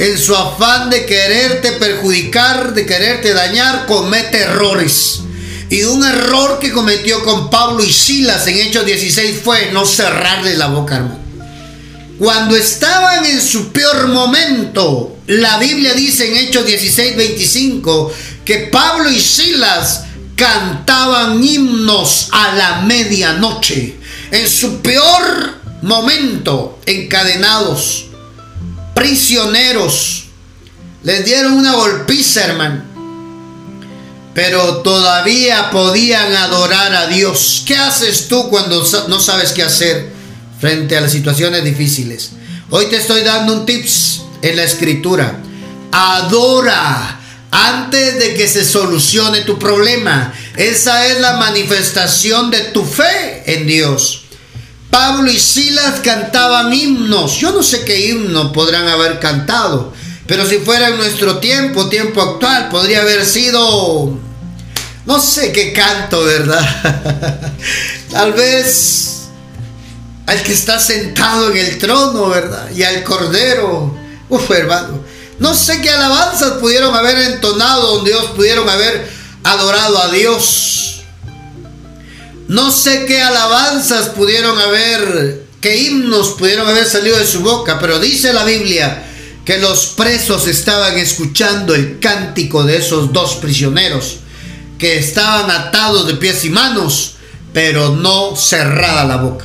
en 0.00 0.16
su 0.16 0.34
afán 0.34 0.88
de 0.88 1.04
quererte 1.04 1.72
perjudicar, 1.72 2.72
de 2.72 2.86
quererte 2.86 3.34
dañar, 3.34 3.84
comete 3.84 4.38
errores. 4.38 5.20
Y 5.68 5.82
un 5.82 6.02
error 6.02 6.58
que 6.58 6.72
cometió 6.72 7.22
con 7.22 7.50
Pablo 7.50 7.84
y 7.84 7.92
Silas 7.92 8.46
en 8.46 8.56
Hechos 8.56 8.86
16 8.86 9.40
fue 9.44 9.70
no 9.72 9.84
cerrarle 9.84 10.56
la 10.56 10.68
boca, 10.68 10.96
hermano. 10.96 11.18
Cuando 12.18 12.56
estaban 12.56 13.26
en 13.26 13.42
su 13.42 13.72
peor 13.72 14.08
momento, 14.08 15.18
la 15.26 15.58
Biblia 15.58 15.92
dice 15.92 16.28
en 16.28 16.36
Hechos 16.48 16.64
16, 16.64 17.16
25, 17.16 18.10
que 18.46 18.56
Pablo 18.72 19.10
y 19.10 19.20
Silas 19.20 20.04
cantaban 20.34 21.44
himnos 21.44 22.30
a 22.32 22.54
la 22.54 22.80
medianoche. 22.86 23.96
En 24.30 24.48
su 24.48 24.80
peor 24.80 25.60
momento, 25.82 26.78
encadenados 26.86 28.09
prisioneros. 29.00 30.24
Les 31.02 31.24
dieron 31.24 31.54
una 31.54 31.72
golpiza, 31.72 32.44
hermano. 32.44 32.82
Pero 34.34 34.78
todavía 34.82 35.70
podían 35.70 36.34
adorar 36.36 36.94
a 36.94 37.06
Dios. 37.06 37.64
¿Qué 37.66 37.74
haces 37.76 38.28
tú 38.28 38.48
cuando 38.50 38.86
no 39.08 39.18
sabes 39.18 39.52
qué 39.52 39.62
hacer 39.62 40.10
frente 40.60 40.96
a 40.98 41.00
las 41.00 41.12
situaciones 41.12 41.64
difíciles? 41.64 42.32
Hoy 42.68 42.86
te 42.86 42.96
estoy 42.96 43.22
dando 43.22 43.54
un 43.54 43.66
tips 43.66 44.22
en 44.42 44.56
la 44.56 44.64
escritura. 44.64 45.40
Adora 45.90 47.18
antes 47.50 48.18
de 48.18 48.34
que 48.34 48.46
se 48.46 48.64
solucione 48.64 49.40
tu 49.40 49.58
problema. 49.58 50.32
Esa 50.56 51.06
es 51.06 51.20
la 51.20 51.38
manifestación 51.38 52.50
de 52.50 52.60
tu 52.64 52.84
fe 52.84 53.44
en 53.46 53.66
Dios. 53.66 54.24
Pablo 54.90 55.30
y 55.30 55.38
Silas 55.38 56.00
cantaban 56.00 56.72
himnos. 56.72 57.38
Yo 57.38 57.52
no 57.52 57.62
sé 57.62 57.84
qué 57.84 58.08
himno 58.08 58.52
podrán 58.52 58.88
haber 58.88 59.20
cantado, 59.20 59.92
pero 60.26 60.46
si 60.46 60.58
fuera 60.58 60.88
en 60.88 60.96
nuestro 60.96 61.38
tiempo, 61.38 61.88
tiempo 61.88 62.20
actual, 62.20 62.68
podría 62.68 63.02
haber 63.02 63.24
sido, 63.24 64.18
no 65.06 65.20
sé 65.20 65.52
qué 65.52 65.72
canto, 65.72 66.24
¿verdad? 66.24 67.52
Tal 68.10 68.32
vez 68.32 69.10
al 70.26 70.42
que 70.44 70.52
está 70.52 70.78
sentado 70.78 71.50
en 71.50 71.56
el 71.56 71.78
trono, 71.78 72.28
¿verdad? 72.28 72.70
Y 72.70 72.84
al 72.84 73.02
cordero. 73.02 73.96
Uf, 74.28 74.50
hermano. 74.52 75.02
No 75.40 75.54
sé 75.54 75.80
qué 75.80 75.90
alabanzas 75.90 76.52
pudieron 76.54 76.94
haber 76.94 77.18
entonado 77.32 77.96
donde 77.96 78.10
Dios 78.10 78.26
pudieron 78.36 78.68
haber 78.68 79.10
adorado 79.42 80.00
a 80.00 80.08
Dios. 80.10 80.89
No 82.50 82.72
sé 82.72 83.04
qué 83.06 83.22
alabanzas 83.22 84.08
pudieron 84.08 84.58
haber, 84.58 85.46
qué 85.60 85.82
himnos 85.82 86.30
pudieron 86.30 86.66
haber 86.66 86.84
salido 86.84 87.16
de 87.16 87.24
su 87.24 87.42
boca, 87.42 87.78
pero 87.78 88.00
dice 88.00 88.32
la 88.32 88.42
Biblia 88.42 89.04
que 89.44 89.58
los 89.58 89.86
presos 89.86 90.48
estaban 90.48 90.98
escuchando 90.98 91.76
el 91.76 92.00
cántico 92.00 92.64
de 92.64 92.78
esos 92.78 93.12
dos 93.12 93.36
prisioneros 93.36 94.16
que 94.80 94.98
estaban 94.98 95.48
atados 95.48 96.08
de 96.08 96.14
pies 96.14 96.44
y 96.44 96.50
manos, 96.50 97.14
pero 97.52 97.94
no 97.94 98.34
cerrada 98.34 99.04
la 99.04 99.18
boca. 99.18 99.44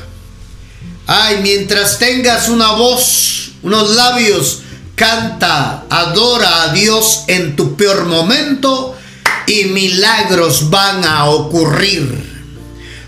Ay, 1.06 1.42
mientras 1.44 2.00
tengas 2.00 2.50
una 2.50 2.72
voz, 2.72 3.52
unos 3.62 3.94
labios 3.94 4.62
canta, 4.96 5.86
adora 5.92 6.64
a 6.64 6.74
Dios 6.74 7.26
en 7.28 7.56
tu 7.56 7.76
peor 7.76 8.06
momento 8.06 8.98
y 9.46 9.66
milagros 9.66 10.72
van 10.72 11.06
a 11.06 11.26
ocurrir. 11.26 12.35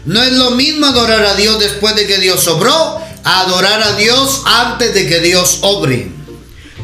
No 0.08 0.24
es 0.24 0.32
lo 0.32 0.52
mismo 0.52 0.86
adorar 0.86 1.26
a 1.26 1.36
Dios 1.36 1.60
después 1.60 1.94
de 1.96 2.08
que 2.08 2.18
Dios 2.18 2.48
obró, 2.48 3.02
adorar 3.26 3.84
a 3.84 3.98
Dios 3.98 4.42
antes 4.46 4.94
de 4.94 5.06
que 5.06 5.20
Dios 5.20 5.60
obre. 5.64 6.10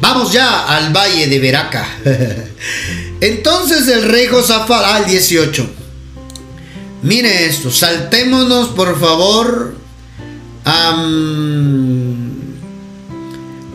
Vamos 0.02 0.34
ya 0.34 0.68
al 0.68 0.92
valle 0.92 1.28
de 1.28 1.40
Veraca. 1.40 1.88
Entonces 3.22 3.88
el 3.88 4.04
rey 4.04 4.28
Josafat, 4.28 4.84
al 4.84 5.06
18. 5.06 5.66
Mire 7.04 7.46
esto, 7.46 7.72
saltémonos 7.72 8.68
por 8.70 9.00
favor. 9.00 9.78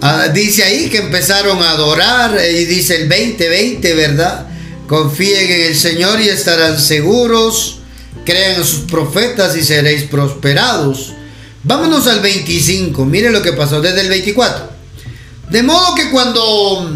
Ah, 0.00 0.28
dice 0.34 0.64
ahí 0.64 0.90
que 0.90 0.98
empezaron 0.98 1.62
a 1.62 1.70
adorar 1.70 2.38
y 2.52 2.66
dice 2.66 2.96
el 2.96 3.08
2020, 3.08 3.94
¿verdad? 3.94 4.46
Confíen 4.86 5.50
en 5.50 5.60
el 5.68 5.76
Señor 5.76 6.20
y 6.20 6.28
estarán 6.28 6.78
seguros. 6.78 7.77
Crean 8.28 8.56
en 8.56 8.64
sus 8.66 8.80
profetas 8.80 9.56
y 9.56 9.64
seréis 9.64 10.02
prosperados. 10.02 11.14
Vámonos 11.62 12.06
al 12.08 12.20
25. 12.20 13.06
Mire 13.06 13.30
lo 13.30 13.40
que 13.40 13.54
pasó 13.54 13.80
desde 13.80 14.02
el 14.02 14.10
24. 14.10 14.68
De 15.48 15.62
modo 15.62 15.94
que 15.94 16.10
cuando... 16.10 16.92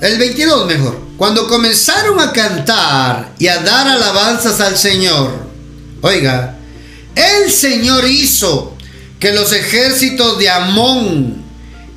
el 0.00 0.16
22 0.16 0.66
mejor. 0.68 1.00
Cuando 1.16 1.48
comenzaron 1.48 2.20
a 2.20 2.30
cantar 2.30 3.34
y 3.40 3.48
a 3.48 3.58
dar 3.62 3.88
alabanzas 3.88 4.60
al 4.60 4.78
Señor. 4.78 5.44
Oiga, 6.00 6.56
el 7.16 7.50
Señor 7.50 8.08
hizo 8.08 8.76
que 9.18 9.32
los 9.32 9.52
ejércitos 9.52 10.38
de 10.38 10.50
Amón 10.50 11.42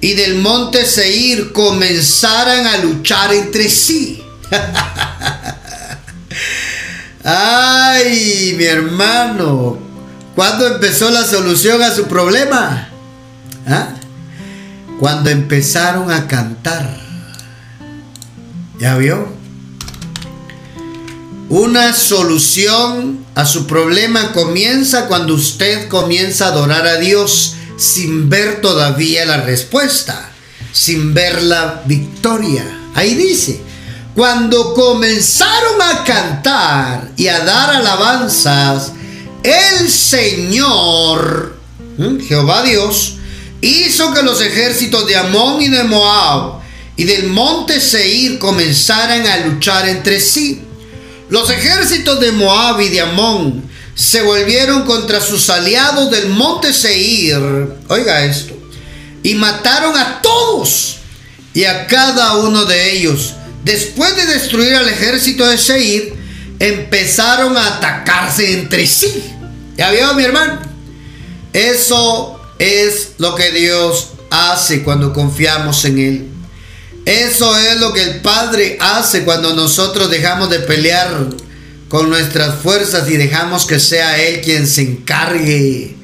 y 0.02 0.16
del 0.16 0.38
monte 0.38 0.84
Seir 0.84 1.54
comenzaran 1.54 2.66
a 2.66 2.78
luchar 2.78 3.36
entre 3.36 3.70
sí. 3.70 4.24
Ay, 7.30 8.56
mi 8.58 8.64
hermano, 8.64 9.78
¿cuándo 10.34 10.66
empezó 10.66 11.12
la 11.12 11.26
solución 11.26 11.82
a 11.82 11.94
su 11.94 12.06
problema? 12.06 12.88
¿Ah? 13.68 13.90
Cuando 14.98 15.30
empezaron 15.30 16.10
a 16.10 16.26
cantar. 16.26 16.98
¿Ya 18.80 18.96
vio? 18.96 19.28
Una 21.50 21.92
solución 21.92 23.26
a 23.36 23.46
su 23.46 23.68
problema 23.68 24.32
comienza 24.32 25.08
cuando 25.08 25.34
usted 25.34 25.90
comienza 25.90 26.46
a 26.46 26.52
adorar 26.52 26.88
a 26.88 26.96
Dios 26.96 27.56
sin 27.78 28.30
ver 28.30 28.62
todavía 28.62 29.26
la 29.26 29.42
respuesta, 29.42 30.30
sin 30.72 31.14
ver 31.14 31.44
la 31.44 31.84
victoria. 31.86 32.64
Ahí 32.96 33.16
dice, 33.16 33.67
cuando 34.18 34.74
comenzaron 34.74 35.80
a 35.80 36.04
cantar 36.04 37.12
y 37.16 37.28
a 37.28 37.42
dar 37.42 37.70
alabanzas, 37.70 38.92
el 39.44 39.88
Señor, 39.88 41.56
Jehová 42.28 42.64
Dios, 42.64 43.18
hizo 43.62 44.12
que 44.16 44.24
los 44.24 44.42
ejércitos 44.42 45.06
de 45.06 45.18
Amón 45.18 45.62
y 45.62 45.68
de 45.68 45.84
Moab 45.84 46.62
y 46.96 47.04
del 47.04 47.28
monte 47.28 47.80
Seir 47.80 48.40
comenzaran 48.40 49.28
a 49.28 49.38
luchar 49.46 49.88
entre 49.88 50.20
sí. 50.20 50.64
Los 51.30 51.52
ejércitos 51.52 52.20
de 52.20 52.32
Moab 52.32 52.82
y 52.82 52.90
de 52.90 53.02
Amón 53.02 53.70
se 53.94 54.24
volvieron 54.24 54.82
contra 54.82 55.22
sus 55.22 55.48
aliados 55.52 56.10
del 56.10 56.30
monte 56.30 56.74
Seir, 56.74 57.38
oiga 57.88 58.26
esto, 58.26 58.56
y 59.22 59.36
mataron 59.36 59.96
a 59.96 60.24
todos 60.24 60.96
y 61.54 61.66
a 61.66 61.86
cada 61.86 62.38
uno 62.38 62.66
de 62.66 62.98
ellos. 62.98 63.36
Después 63.68 64.16
de 64.16 64.26
destruir 64.28 64.76
al 64.76 64.88
ejército 64.88 65.46
de 65.46 65.58
Seir, 65.58 66.14
empezaron 66.58 67.58
a 67.58 67.76
atacarse 67.76 68.54
entre 68.54 68.88
sí. 68.88 69.22
¿Ya 69.76 69.92
vio 69.92 70.14
mi 70.14 70.24
hermano? 70.24 70.62
Eso 71.52 72.40
es 72.60 73.10
lo 73.18 73.36
que 73.36 73.52
Dios 73.52 74.12
hace 74.30 74.84
cuando 74.84 75.12
confiamos 75.12 75.84
en 75.84 76.00
Él. 76.00 76.28
Eso 77.06 77.58
es 77.58 77.78
lo 77.82 77.92
que 77.92 78.04
el 78.04 78.22
Padre 78.22 78.78
hace 78.80 79.26
cuando 79.26 79.54
nosotros 79.54 80.10
dejamos 80.10 80.50
de 80.50 80.60
pelear 80.60 81.28
con 81.90 82.10
nuestras 82.10 82.62
fuerzas 82.62 83.10
y 83.10 83.18
dejamos 83.18 83.66
que 83.66 83.82
sea 83.82 84.18
Él 84.18 84.40
quien 84.40 84.66
se 84.66 84.84
encargue. 84.84 85.98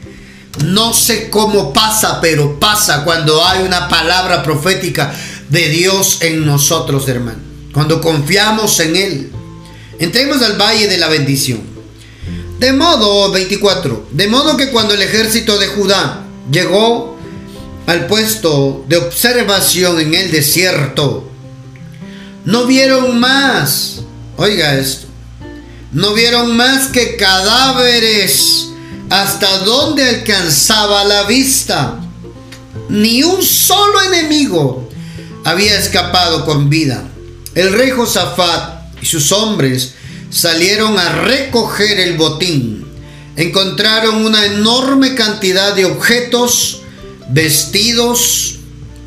No 0.65 0.93
sé 0.93 1.29
cómo 1.29 1.71
pasa, 1.71 2.19
pero 2.19 2.59
pasa 2.59 3.05
cuando 3.05 3.47
hay 3.47 3.63
una 3.63 3.87
palabra 3.87 4.43
profética 4.43 5.15
de 5.47 5.69
Dios 5.69 6.17
en 6.23 6.45
nosotros, 6.45 7.07
hermano. 7.07 7.42
Cuando 7.73 7.99
confiamos 7.99 8.79
en 8.79 8.95
Él. 8.95 9.31
Entremos 9.99 10.41
al 10.41 10.59
valle 10.59 10.87
de 10.87 10.97
la 10.97 11.07
bendición. 11.07 11.61
De 12.59 12.71
modo, 12.71 13.31
24, 13.31 14.07
de 14.11 14.27
modo 14.27 14.55
que 14.55 14.69
cuando 14.69 14.93
el 14.93 15.01
ejército 15.01 15.57
de 15.57 15.67
Judá 15.67 16.23
llegó 16.49 17.17
al 17.87 18.07
puesto 18.07 18.85
de 18.87 18.97
observación 18.97 19.99
en 19.99 20.13
el 20.13 20.31
desierto, 20.31 21.29
no 22.45 22.65
vieron 22.65 23.19
más, 23.19 24.01
oiga 24.37 24.75
esto, 24.75 25.07
no 25.91 26.13
vieron 26.13 26.55
más 26.55 26.87
que 26.87 27.17
cadáveres 27.17 28.69
hasta 29.09 29.59
donde 29.59 30.07
alcanzaba 30.07 31.03
la 31.03 31.23
vista. 31.23 31.99
Ni 32.89 33.23
un 33.23 33.43
solo 33.43 34.01
enemigo 34.01 34.89
había 35.43 35.77
escapado 35.77 36.45
con 36.45 36.69
vida. 36.69 37.03
El 37.55 37.71
rey 37.73 37.91
Josafat 37.91 39.01
y 39.01 39.05
sus 39.05 39.31
hombres 39.31 39.93
salieron 40.31 40.97
a 40.97 41.21
recoger 41.23 41.99
el 41.99 42.17
botín. 42.17 42.85
Encontraron 43.35 44.25
una 44.25 44.45
enorme 44.45 45.15
cantidad 45.15 45.73
de 45.75 45.85
objetos 45.85 46.81
vestidos 47.29 48.55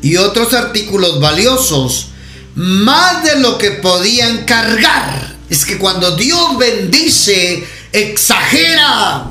y 0.01 0.17
otros 0.17 0.53
artículos 0.53 1.19
valiosos, 1.19 2.09
más 2.55 3.23
de 3.23 3.39
lo 3.39 3.57
que 3.57 3.71
podían 3.71 4.45
cargar. 4.45 5.35
Es 5.49 5.65
que 5.65 5.77
cuando 5.77 6.15
Dios 6.15 6.57
bendice, 6.57 7.65
exagera. 7.91 9.27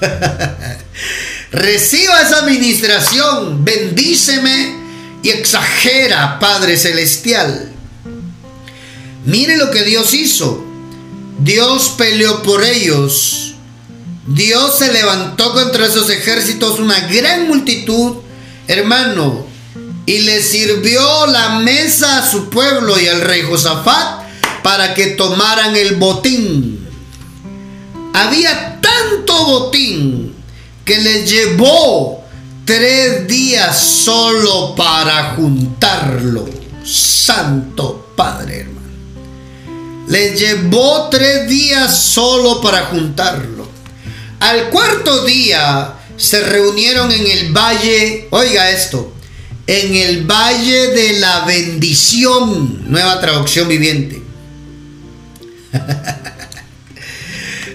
Reciba 1.52 2.22
esa 2.22 2.38
administración, 2.40 3.64
bendíceme 3.64 4.76
y 5.22 5.30
exagera, 5.30 6.38
Padre 6.38 6.76
Celestial. 6.76 7.69
Mire 9.30 9.56
lo 9.56 9.70
que 9.70 9.84
Dios 9.84 10.12
hizo. 10.12 10.62
Dios 11.38 11.94
peleó 11.96 12.42
por 12.42 12.62
ellos 12.62 13.50
Dios 14.26 14.78
se 14.78 14.92
levantó 14.92 15.52
contra 15.52 15.86
esos 15.86 16.08
ejércitos 16.08 16.78
una 16.78 17.00
gran 17.08 17.48
multitud, 17.48 18.18
hermano, 18.68 19.44
y 20.06 20.18
le 20.18 20.40
sirvió 20.40 21.26
la 21.26 21.58
mesa 21.58 22.18
a 22.18 22.30
su 22.30 22.48
pueblo 22.48 22.98
y 23.00 23.08
al 23.08 23.22
rey 23.22 23.42
Josafat 23.42 24.22
para 24.62 24.94
que 24.94 25.08
tomaran 25.08 25.74
el 25.74 25.96
botín. 25.96 26.86
Había 28.12 28.80
tanto 28.80 29.46
botín 29.46 30.32
que 30.84 30.98
les 30.98 31.28
llevó 31.28 32.22
tres 32.64 33.26
días 33.26 33.76
solo 34.04 34.76
para 34.76 35.34
juntarlo. 35.34 36.48
Santo 36.84 38.12
Padre, 38.14 38.60
hermano. 38.60 38.79
Les 40.10 40.38
llevó 40.40 41.08
tres 41.08 41.48
días 41.48 42.02
solo 42.02 42.60
para 42.60 42.86
juntarlo. 42.86 43.68
Al 44.40 44.68
cuarto 44.68 45.24
día 45.24 45.94
se 46.16 46.42
reunieron 46.42 47.12
en 47.12 47.28
el 47.28 47.52
valle, 47.52 48.26
oiga 48.30 48.72
esto, 48.72 49.14
en 49.68 49.94
el 49.94 50.26
valle 50.26 50.88
de 50.88 51.20
la 51.20 51.44
bendición, 51.44 52.90
nueva 52.90 53.20
traducción 53.20 53.68
viviente. 53.68 54.20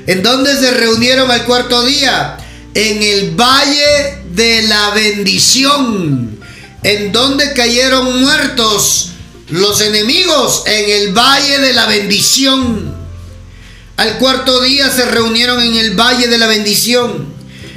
¿En 0.08 0.22
dónde 0.22 0.58
se 0.58 0.72
reunieron 0.72 1.32
al 1.32 1.46
cuarto 1.46 1.86
día? 1.86 2.36
En 2.74 3.02
el 3.02 3.32
valle 3.32 4.24
de 4.32 4.64
la 4.64 4.90
bendición. 4.90 6.38
¿En 6.84 7.14
dónde 7.14 7.54
cayeron 7.54 8.20
muertos 8.20 9.12
los 9.50 9.82
enemigos? 9.82 10.64
En 10.66 10.90
el 10.90 11.14
valle 11.14 11.60
de 11.60 11.74
la 11.74 11.86
bendición. 11.86 12.96
Al 13.98 14.18
cuarto 14.18 14.62
día 14.62 14.90
se 14.90 15.06
reunieron 15.06 15.62
en 15.62 15.76
el 15.76 15.96
valle 15.96 16.28
de 16.28 16.38
la 16.38 16.48
bendición, 16.48 17.34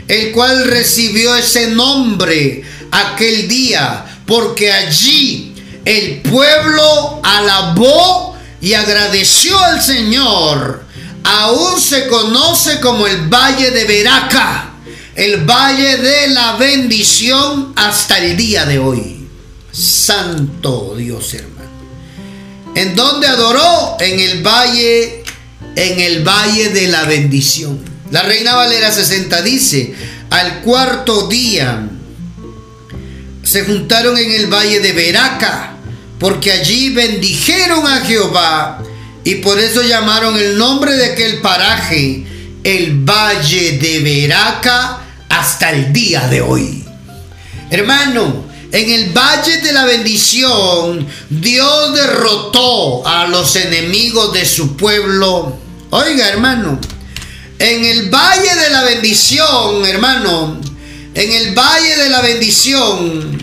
el 0.08 0.32
cual 0.32 0.64
recibió 0.64 1.36
ese 1.36 1.68
nombre 1.68 2.64
aquel 2.90 3.46
día, 3.46 4.20
porque 4.26 4.72
allí 4.72 5.54
el 5.84 6.22
pueblo 6.22 7.20
alabó 7.22 8.36
y 8.60 8.74
agradeció 8.74 9.58
al 9.58 9.80
Señor 9.80 10.88
aún 11.28 11.80
se 11.80 12.08
conoce 12.08 12.80
como 12.80 13.06
el 13.06 13.28
Valle 13.28 13.70
de 13.70 13.84
Veraca, 13.84 14.70
el 15.14 15.44
Valle 15.44 15.98
de 15.98 16.28
la 16.28 16.56
Bendición 16.56 17.72
hasta 17.76 18.18
el 18.18 18.36
día 18.36 18.64
de 18.64 18.78
hoy. 18.78 19.28
Santo 19.70 20.94
Dios 20.96 21.34
hermano. 21.34 21.57
¿En 22.78 22.94
dónde 22.94 23.26
adoró? 23.26 23.96
En 23.98 24.20
el 24.20 24.40
Valle, 24.40 25.24
en 25.74 25.98
el 25.98 26.22
Valle 26.22 26.68
de 26.68 26.86
la 26.86 27.02
Bendición. 27.06 27.80
La 28.12 28.22
Reina 28.22 28.54
Valera 28.54 28.92
60 28.92 29.42
dice, 29.42 29.94
al 30.30 30.60
cuarto 30.60 31.26
día 31.26 31.88
se 33.42 33.64
juntaron 33.64 34.16
en 34.16 34.30
el 34.30 34.46
Valle 34.46 34.78
de 34.78 34.92
Veraca, 34.92 35.74
porque 36.20 36.52
allí 36.52 36.90
bendijeron 36.90 37.84
a 37.84 38.02
Jehová 38.02 38.80
y 39.24 39.34
por 39.36 39.58
eso 39.58 39.82
llamaron 39.82 40.38
el 40.38 40.56
nombre 40.56 40.94
de 40.94 41.06
aquel 41.06 41.40
paraje 41.40 42.24
el 42.62 43.00
Valle 43.00 43.78
de 43.78 43.98
Veraca 43.98 45.00
hasta 45.28 45.72
el 45.72 45.92
día 45.92 46.28
de 46.28 46.42
hoy. 46.42 46.84
Hermano, 47.70 48.47
en 48.70 48.90
el 48.90 49.12
Valle 49.12 49.58
de 49.62 49.72
la 49.72 49.86
Bendición, 49.86 51.06
Dios 51.30 51.94
derrotó 51.94 53.06
a 53.06 53.26
los 53.26 53.56
enemigos 53.56 54.32
de 54.32 54.44
su 54.44 54.76
pueblo. 54.76 55.56
Oiga, 55.90 56.28
hermano, 56.28 56.78
en 57.58 57.84
el 57.84 58.10
Valle 58.10 58.54
de 58.54 58.70
la 58.70 58.82
Bendición, 58.82 59.86
hermano, 59.86 60.60
en 61.14 61.32
el 61.32 61.54
Valle 61.54 61.96
de 61.96 62.08
la 62.10 62.20
Bendición, 62.20 63.42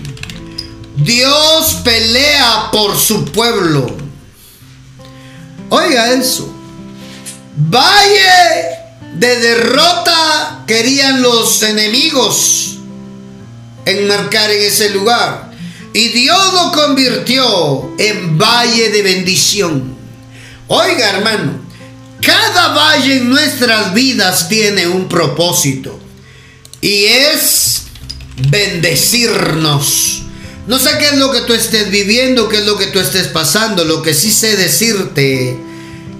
Dios 0.97 1.77
pelea 1.83 2.69
por 2.71 2.95
su 2.97 3.25
pueblo. 3.25 3.97
Oiga 5.69 6.13
eso. 6.13 6.53
Valle 7.57 8.65
de 9.15 9.39
derrota 9.39 10.63
querían 10.67 11.21
los 11.21 11.63
enemigos 11.63 12.74
enmarcar 13.85 14.51
en 14.51 14.61
ese 14.61 14.89
lugar. 14.89 15.51
Y 15.93 16.09
Dios 16.09 16.53
lo 16.53 16.71
convirtió 16.71 17.95
en 17.97 18.37
valle 18.37 18.89
de 18.89 19.01
bendición. 19.01 19.95
Oiga 20.67 21.11
hermano, 21.11 21.61
cada 22.21 22.69
valle 22.69 23.17
en 23.17 23.29
nuestras 23.29 23.93
vidas 23.93 24.49
tiene 24.49 24.87
un 24.87 25.07
propósito. 25.07 25.99
Y 26.81 27.05
es 27.05 27.83
bendecirnos. 28.49 30.23
No 30.67 30.79
sé 30.79 30.97
qué 30.97 31.05
es 31.05 31.17
lo 31.17 31.31
que 31.31 31.41
tú 31.41 31.53
estés 31.53 31.91
viviendo, 31.91 32.49
qué 32.49 32.57
es 32.57 32.65
lo 32.65 32.77
que 32.77 32.87
tú 32.87 32.99
estés 32.99 33.27
pasando. 33.27 33.85
Lo 33.85 34.01
que 34.01 34.13
sí 34.13 34.31
sé 34.31 34.57
decirte 34.57 35.57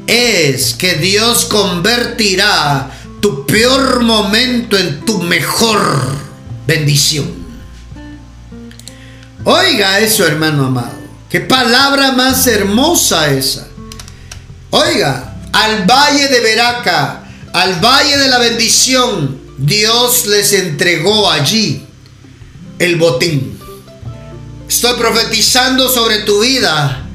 es 0.07 0.73
que 0.75 0.95
Dios 0.95 1.45
convertirá 1.45 2.91
tu 3.21 3.45
peor 3.45 4.03
momento 4.03 4.77
en 4.77 5.03
tu 5.03 5.21
mejor 5.23 5.81
bendición. 6.67 7.44
Oiga 9.47 9.99
eso, 9.99 10.25
hermano 10.25 10.65
amado. 10.65 10.95
Qué 11.29 11.39
palabra 11.39 12.13
más 12.13 12.47
hermosa 12.47 13.31
esa. 13.31 13.67
Oiga, 14.71 15.35
al 15.53 15.85
valle 15.85 16.27
de 16.29 16.39
Veraca, 16.39 17.23
al 17.53 17.79
valle 17.79 18.17
de 18.17 18.27
la 18.27 18.39
bendición, 18.39 19.39
Dios 19.59 20.25
les 20.25 20.51
entregó 20.51 21.29
allí 21.29 21.85
el 22.79 22.95
botín. 22.95 23.59
Estoy 24.67 24.97
profetizando 24.97 25.89
sobre 25.89 26.19
tu 26.23 26.41
vida 26.41 27.05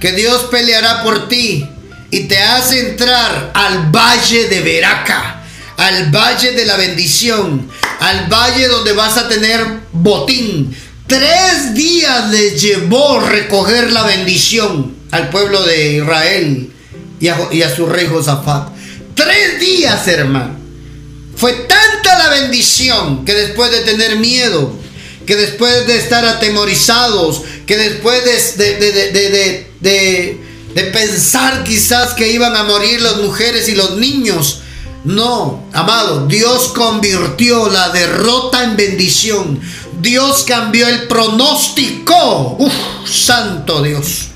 que 0.00 0.10
Dios 0.10 0.42
peleará 0.50 1.04
por 1.04 1.28
ti 1.28 1.68
y 2.10 2.24
te 2.24 2.38
hace 2.38 2.90
entrar 2.90 3.52
al 3.54 3.92
valle 3.92 4.48
de 4.48 4.60
Veraca, 4.60 5.44
al 5.76 6.10
valle 6.10 6.50
de 6.50 6.66
la 6.66 6.76
bendición, 6.76 7.70
al 8.00 8.26
valle 8.28 8.66
donde 8.66 8.92
vas 8.92 9.16
a 9.16 9.28
tener 9.28 9.64
botín. 9.92 10.76
Tres 11.06 11.72
días 11.74 12.30
les 12.30 12.60
llevó 12.60 13.20
recoger 13.20 13.92
la 13.92 14.02
bendición 14.02 14.96
al 15.12 15.30
pueblo 15.30 15.62
de 15.62 15.98
Israel 15.98 16.72
y 17.20 17.28
a, 17.62 17.74
su 17.74 17.86
rey 17.86 18.08
Josafat. 18.10 18.70
Tres 19.14 19.60
días, 19.60 20.06
hermano. 20.08 20.56
Fue 21.36 21.52
tanta 21.52 22.18
la 22.18 22.28
bendición 22.30 23.24
que 23.24 23.34
después 23.34 23.70
de 23.70 23.80
tener 23.82 24.16
miedo, 24.16 24.72
que 25.26 25.36
después 25.36 25.86
de 25.86 25.96
estar 25.96 26.24
atemorizados, 26.24 27.42
que 27.66 27.76
después 27.76 28.24
de, 28.56 29.66
de, 29.80 30.90
pensar 30.92 31.62
quizás 31.62 32.14
que 32.14 32.32
iban 32.32 32.56
a 32.56 32.64
morir 32.64 33.00
las 33.00 33.18
mujeres 33.18 33.68
y 33.68 33.76
los 33.76 33.96
niños, 33.96 34.62
no, 35.04 35.68
amado, 35.72 36.26
Dios 36.26 36.72
convirtió 36.74 37.68
la 37.70 37.90
derrota 37.90 38.64
en 38.64 38.76
bendición. 38.76 39.60
Dios 40.06 40.44
cambió 40.46 40.86
el 40.86 41.08
pronóstico. 41.08 42.54
Uf, 42.60 42.72
santo 43.10 43.82
Dios. 43.82 44.28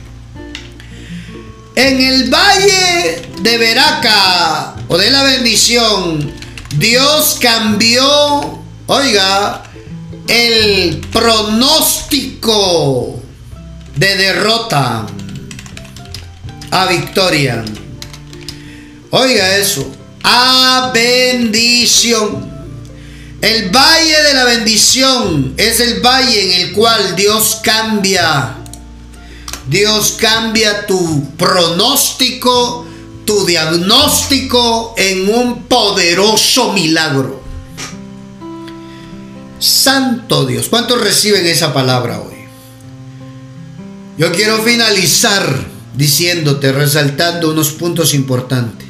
En 1.76 2.00
el 2.00 2.28
valle 2.28 3.22
de 3.40 3.56
Veraca 3.56 4.74
o 4.88 4.98
de 4.98 5.12
la 5.12 5.22
bendición, 5.22 6.34
Dios 6.74 7.38
cambió, 7.40 8.58
oiga, 8.88 9.62
el 10.26 11.00
pronóstico 11.12 13.20
de 13.94 14.16
derrota 14.16 15.06
a 16.72 16.86
victoria. 16.86 17.64
Oiga 19.10 19.56
eso, 19.56 19.88
a 20.24 20.90
bendición. 20.92 22.49
El 23.40 23.70
valle 23.70 24.22
de 24.22 24.34
la 24.34 24.44
bendición 24.44 25.54
es 25.56 25.80
el 25.80 26.00
valle 26.00 26.44
en 26.44 26.60
el 26.60 26.72
cual 26.72 27.16
Dios 27.16 27.60
cambia. 27.62 28.56
Dios 29.66 30.16
cambia 30.20 30.86
tu 30.86 31.30
pronóstico, 31.36 32.86
tu 33.24 33.46
diagnóstico 33.46 34.94
en 34.98 35.32
un 35.34 35.62
poderoso 35.64 36.72
milagro. 36.72 37.40
Santo 39.58 40.44
Dios. 40.44 40.68
¿Cuántos 40.68 41.00
reciben 41.00 41.46
esa 41.46 41.72
palabra 41.72 42.20
hoy? 42.20 42.40
Yo 44.18 44.32
quiero 44.32 44.62
finalizar 44.62 45.66
diciéndote, 45.94 46.72
resaltando 46.72 47.50
unos 47.50 47.70
puntos 47.70 48.12
importantes. 48.12 48.88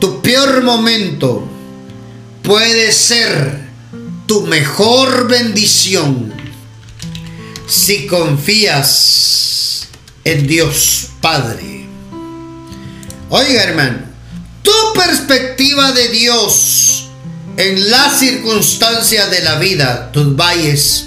Tu 0.00 0.20
peor 0.22 0.62
momento 0.62 1.46
puede 2.42 2.92
ser 2.92 3.59
tu 4.30 4.42
mejor 4.42 5.26
bendición 5.26 6.32
si 7.66 8.06
confías 8.06 9.88
en 10.22 10.46
Dios 10.46 11.08
Padre. 11.20 11.84
Oiga 13.28 13.64
hermano, 13.64 13.98
tu 14.62 14.70
perspectiva 14.94 15.90
de 15.90 16.10
Dios 16.10 17.08
en 17.56 17.90
las 17.90 18.20
circunstancias 18.20 19.32
de 19.32 19.42
la 19.42 19.58
vida, 19.58 20.12
tus 20.12 20.36
valles, 20.36 21.06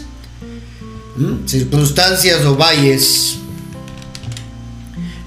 circunstancias 1.45 2.43
o 2.43 2.57
valles, 2.57 3.35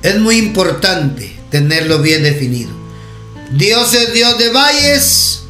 es 0.03 0.18
muy 0.18 0.36
importante 0.36 1.34
tenerlo 1.51 2.03
bien 2.03 2.22
definido. 2.22 2.72
Dios 3.53 3.94
es 3.94 4.12
Dios 4.12 4.36
de 4.36 4.51
valles, 4.51 5.45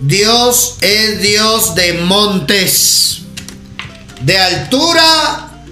Dios 0.00 0.76
es 0.80 1.20
Dios 1.20 1.74
de 1.74 1.94
montes. 1.94 3.22
de 4.22 4.36
altura 4.36 5.64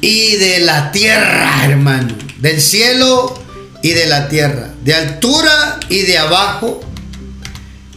y 0.00 0.36
de 0.36 0.60
la 0.60 0.92
tierra, 0.92 1.64
hermano. 1.64 2.14
Del 2.38 2.60
cielo 2.60 3.42
y 3.82 3.90
de 3.90 4.06
la 4.06 4.28
tierra. 4.28 4.70
De 4.82 4.94
altura 4.94 5.80
y 5.88 6.02
de 6.02 6.18
abajo. 6.18 6.80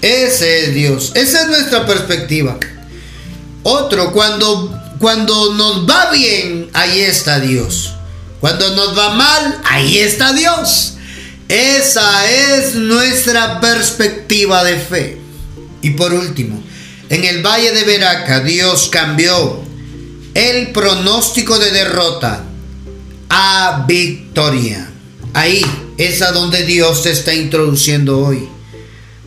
Ese 0.01 0.65
es 0.65 0.73
Dios. 0.73 1.11
Esa 1.15 1.41
es 1.41 1.47
nuestra 1.47 1.85
perspectiva. 1.85 2.57
Otro, 3.63 4.13
cuando, 4.13 4.81
cuando 4.99 5.53
nos 5.53 5.89
va 5.89 6.11
bien, 6.11 6.69
ahí 6.73 7.01
está 7.01 7.39
Dios. 7.39 7.93
Cuando 8.39 8.73
nos 8.75 8.97
va 8.97 9.15
mal, 9.15 9.61
ahí 9.65 9.99
está 9.99 10.31
Dios. 10.31 10.93
Esa 11.49 12.29
es 12.29 12.75
nuestra 12.75 13.59
perspectiva 13.59 14.63
de 14.63 14.77
fe. 14.77 15.16
Y 15.87 15.91
por 15.91 16.13
último, 16.13 16.61
en 17.07 17.23
el 17.23 17.41
valle 17.41 17.71
de 17.71 17.85
Veraca, 17.85 18.41
Dios 18.41 18.89
cambió 18.91 19.61
el 20.33 20.73
pronóstico 20.73 21.57
de 21.57 21.71
derrota 21.71 22.43
a 23.29 23.85
victoria. 23.87 24.91
Ahí 25.33 25.61
es 25.97 26.21
a 26.21 26.33
donde 26.33 26.65
Dios 26.65 27.03
te 27.03 27.11
está 27.11 27.33
introduciendo 27.33 28.19
hoy. 28.19 28.49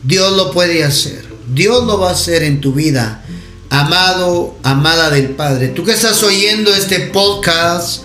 Dios 0.03 0.37
lo 0.37 0.51
puede 0.51 0.83
hacer. 0.83 1.25
Dios 1.51 1.83
lo 1.87 1.99
va 1.99 2.09
a 2.09 2.13
hacer 2.13 2.43
en 2.43 2.61
tu 2.61 2.73
vida. 2.73 3.25
Amado, 3.71 4.55
amada 4.61 5.09
del 5.09 5.29
Padre. 5.29 5.69
Tú 5.69 5.83
que 5.83 5.93
estás 5.93 6.21
oyendo 6.21 6.71
este 6.75 6.99
podcast, 7.07 8.03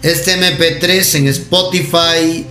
este 0.00 0.34
MP3 0.40 1.14
en 1.16 1.28
Spotify, 1.28 2.46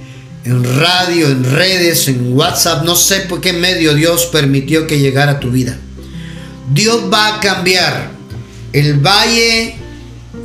en 0.46 0.64
radio, 0.80 1.28
en 1.28 1.44
redes, 1.44 2.08
en 2.08 2.34
WhatsApp, 2.34 2.84
no 2.84 2.96
sé 2.96 3.22
por 3.22 3.42
qué 3.42 3.54
medio 3.54 3.94
Dios 3.94 4.26
permitió 4.28 4.88
que 4.88 5.00
llegara 5.00 5.34
a 5.34 5.40
tu 5.40 5.52
vida. 5.52 5.78
Dios 6.72 7.12
va 7.12 7.36
a 7.36 7.40
cambiar 7.40 8.12
el 8.74 9.00
valle 9.00 9.76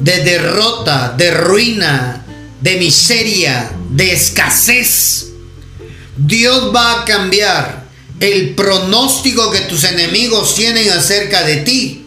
de 0.01 0.25
derrota, 0.25 1.15
de 1.17 1.31
ruina, 1.33 2.25
de 2.61 2.77
miseria, 2.77 3.71
de 3.91 4.13
escasez. 4.13 5.29
Dios 6.17 6.73
va 6.75 7.01
a 7.01 7.05
cambiar 7.05 7.85
el 8.21 8.55
pronóstico 8.55 9.51
que 9.51 9.61
tus 9.63 9.85
enemigos 9.85 10.55
tienen 10.55 10.91
acerca 10.91 11.43
de 11.43 11.57
ti 11.59 12.07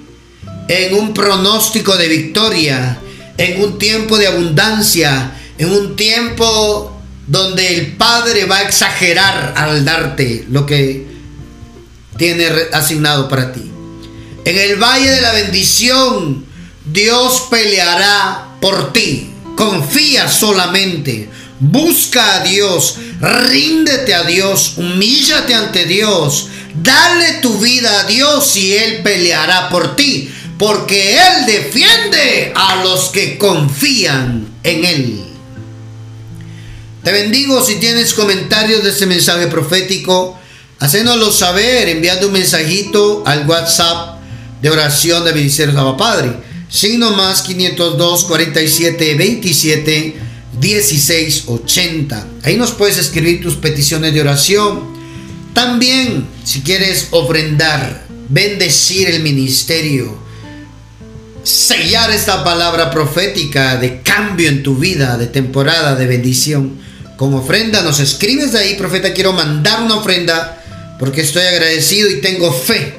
en 0.67 0.95
un 0.95 1.13
pronóstico 1.13 1.95
de 1.97 2.07
victoria, 2.07 2.97
en 3.37 3.61
un 3.61 3.77
tiempo 3.77 4.17
de 4.17 4.27
abundancia, 4.27 5.31
en 5.57 5.71
un 5.71 5.95
tiempo 5.95 6.94
donde 7.27 7.75
el 7.75 7.93
Padre 7.93 8.45
va 8.45 8.57
a 8.57 8.63
exagerar 8.63 9.53
al 9.55 9.83
darte 9.83 10.45
lo 10.49 10.65
que 10.65 11.05
tiene 12.17 12.47
asignado 12.71 13.27
para 13.27 13.51
ti. 13.51 13.71
En 14.45 14.57
el 14.57 14.75
valle 14.75 15.09
de 15.09 15.21
la 15.21 15.33
bendición, 15.33 16.45
Dios 16.85 17.47
peleará 17.49 18.49
por 18.61 18.93
ti. 18.93 19.31
Confía 19.57 20.29
solamente. 20.29 21.29
Busca 21.59 22.35
a 22.35 22.39
Dios. 22.43 22.97
Ríndete 23.19 24.13
a 24.13 24.23
Dios. 24.23 24.73
Humíllate 24.77 25.55
ante 25.55 25.85
Dios. 25.85 26.49
Dale 26.75 27.39
tu 27.41 27.57
vida 27.57 28.01
a 28.01 28.03
Dios 28.03 28.55
y 28.55 28.73
Él 28.73 29.01
peleará 29.01 29.69
por 29.69 29.95
ti. 29.95 30.31
Porque 30.59 31.17
Él 31.17 31.45
defiende 31.47 32.53
a 32.55 32.83
los 32.83 33.09
que 33.09 33.37
confían 33.37 34.47
en 34.63 34.85
Él. 34.85 35.34
Te 37.05 37.11
bendigo 37.11 37.63
si 37.63 37.75
tienes 37.75 38.15
comentarios 38.15 38.83
de 38.83 38.89
este 38.89 39.05
mensaje 39.05 39.45
profético. 39.45 40.39
Hacénoslo 40.79 41.31
saber 41.31 41.87
enviando 41.87 42.25
un 42.25 42.33
mensajito 42.33 43.21
al 43.27 43.47
WhatsApp 43.47 44.17
de 44.59 44.71
oración 44.71 45.23
de 45.23 45.33
Ministerios 45.33 45.77
Abba 45.77 45.97
Padre. 45.97 46.31
Signo 46.67 47.11
más 47.11 47.43
502 47.43 48.23
47 48.23 49.13
27 49.13 50.15
16 50.59 51.43
80. 51.45 52.27
Ahí 52.41 52.57
nos 52.57 52.71
puedes 52.71 52.97
escribir 52.97 53.39
tus 53.39 53.57
peticiones 53.57 54.11
de 54.11 54.21
oración. 54.21 54.95
También, 55.53 56.25
si 56.43 56.61
quieres 56.61 57.09
ofrendar, 57.11 58.07
bendecir 58.29 59.09
el 59.09 59.21
ministerio, 59.21 60.17
sellar 61.43 62.09
esta 62.09 62.43
palabra 62.43 62.89
profética 62.89 63.77
de 63.77 64.01
cambio 64.01 64.49
en 64.49 64.63
tu 64.63 64.75
vida, 64.75 65.19
de 65.19 65.27
temporada 65.27 65.95
de 65.95 66.07
bendición, 66.07 66.83
con 67.17 67.33
ofrenda, 67.33 67.81
nos 67.81 67.99
escribes 67.99 68.51
de 68.51 68.59
ahí, 68.59 68.75
profeta, 68.75 69.13
quiero 69.13 69.33
mandar 69.33 69.81
una 69.81 69.95
ofrenda 69.95 70.61
porque 70.99 71.21
estoy 71.21 71.43
agradecido 71.43 72.09
y 72.09 72.21
tengo 72.21 72.51
fe 72.51 72.95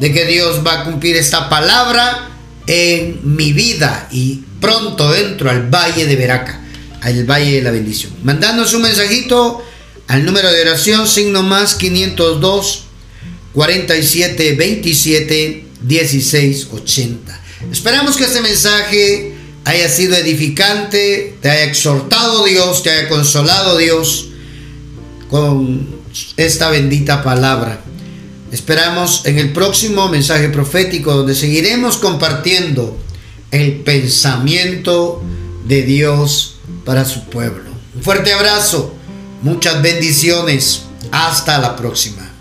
de 0.00 0.12
que 0.12 0.24
Dios 0.24 0.62
va 0.66 0.80
a 0.80 0.84
cumplir 0.84 1.16
esta 1.16 1.48
palabra 1.48 2.30
en 2.66 3.20
mi 3.22 3.52
vida 3.52 4.08
y 4.10 4.42
pronto 4.60 5.14
entro 5.14 5.50
al 5.50 5.68
Valle 5.68 6.06
de 6.06 6.16
Veraca, 6.16 6.60
al 7.00 7.24
Valle 7.24 7.56
de 7.56 7.62
la 7.62 7.70
Bendición. 7.70 8.12
Mandándonos 8.22 8.74
un 8.74 8.82
mensajito 8.82 9.64
al 10.08 10.24
número 10.24 10.50
de 10.52 10.62
oración 10.62 11.06
signo 11.06 11.42
más 11.42 11.74
502 11.74 12.84
47 13.52 14.54
27 14.54 15.64
16 15.82 16.68
80. 16.72 17.40
Esperamos 17.70 18.16
que 18.16 18.24
este 18.24 18.40
mensaje 18.40 19.31
haya 19.64 19.88
sido 19.88 20.16
edificante, 20.16 21.36
te 21.40 21.50
haya 21.50 21.64
exhortado 21.64 22.44
Dios, 22.44 22.82
te 22.82 22.90
haya 22.90 23.08
consolado 23.08 23.76
Dios 23.76 24.28
con 25.30 25.88
esta 26.36 26.70
bendita 26.70 27.22
palabra. 27.22 27.80
Esperamos 28.50 29.22
en 29.24 29.38
el 29.38 29.52
próximo 29.52 30.08
mensaje 30.08 30.48
profético 30.48 31.14
donde 31.14 31.34
seguiremos 31.34 31.96
compartiendo 31.96 32.98
el 33.50 33.76
pensamiento 33.76 35.22
de 35.66 35.82
Dios 35.82 36.56
para 36.84 37.04
su 37.04 37.24
pueblo. 37.24 37.70
Un 37.94 38.02
fuerte 38.02 38.32
abrazo, 38.32 38.94
muchas 39.42 39.80
bendiciones, 39.80 40.82
hasta 41.10 41.58
la 41.58 41.76
próxima. 41.76 42.31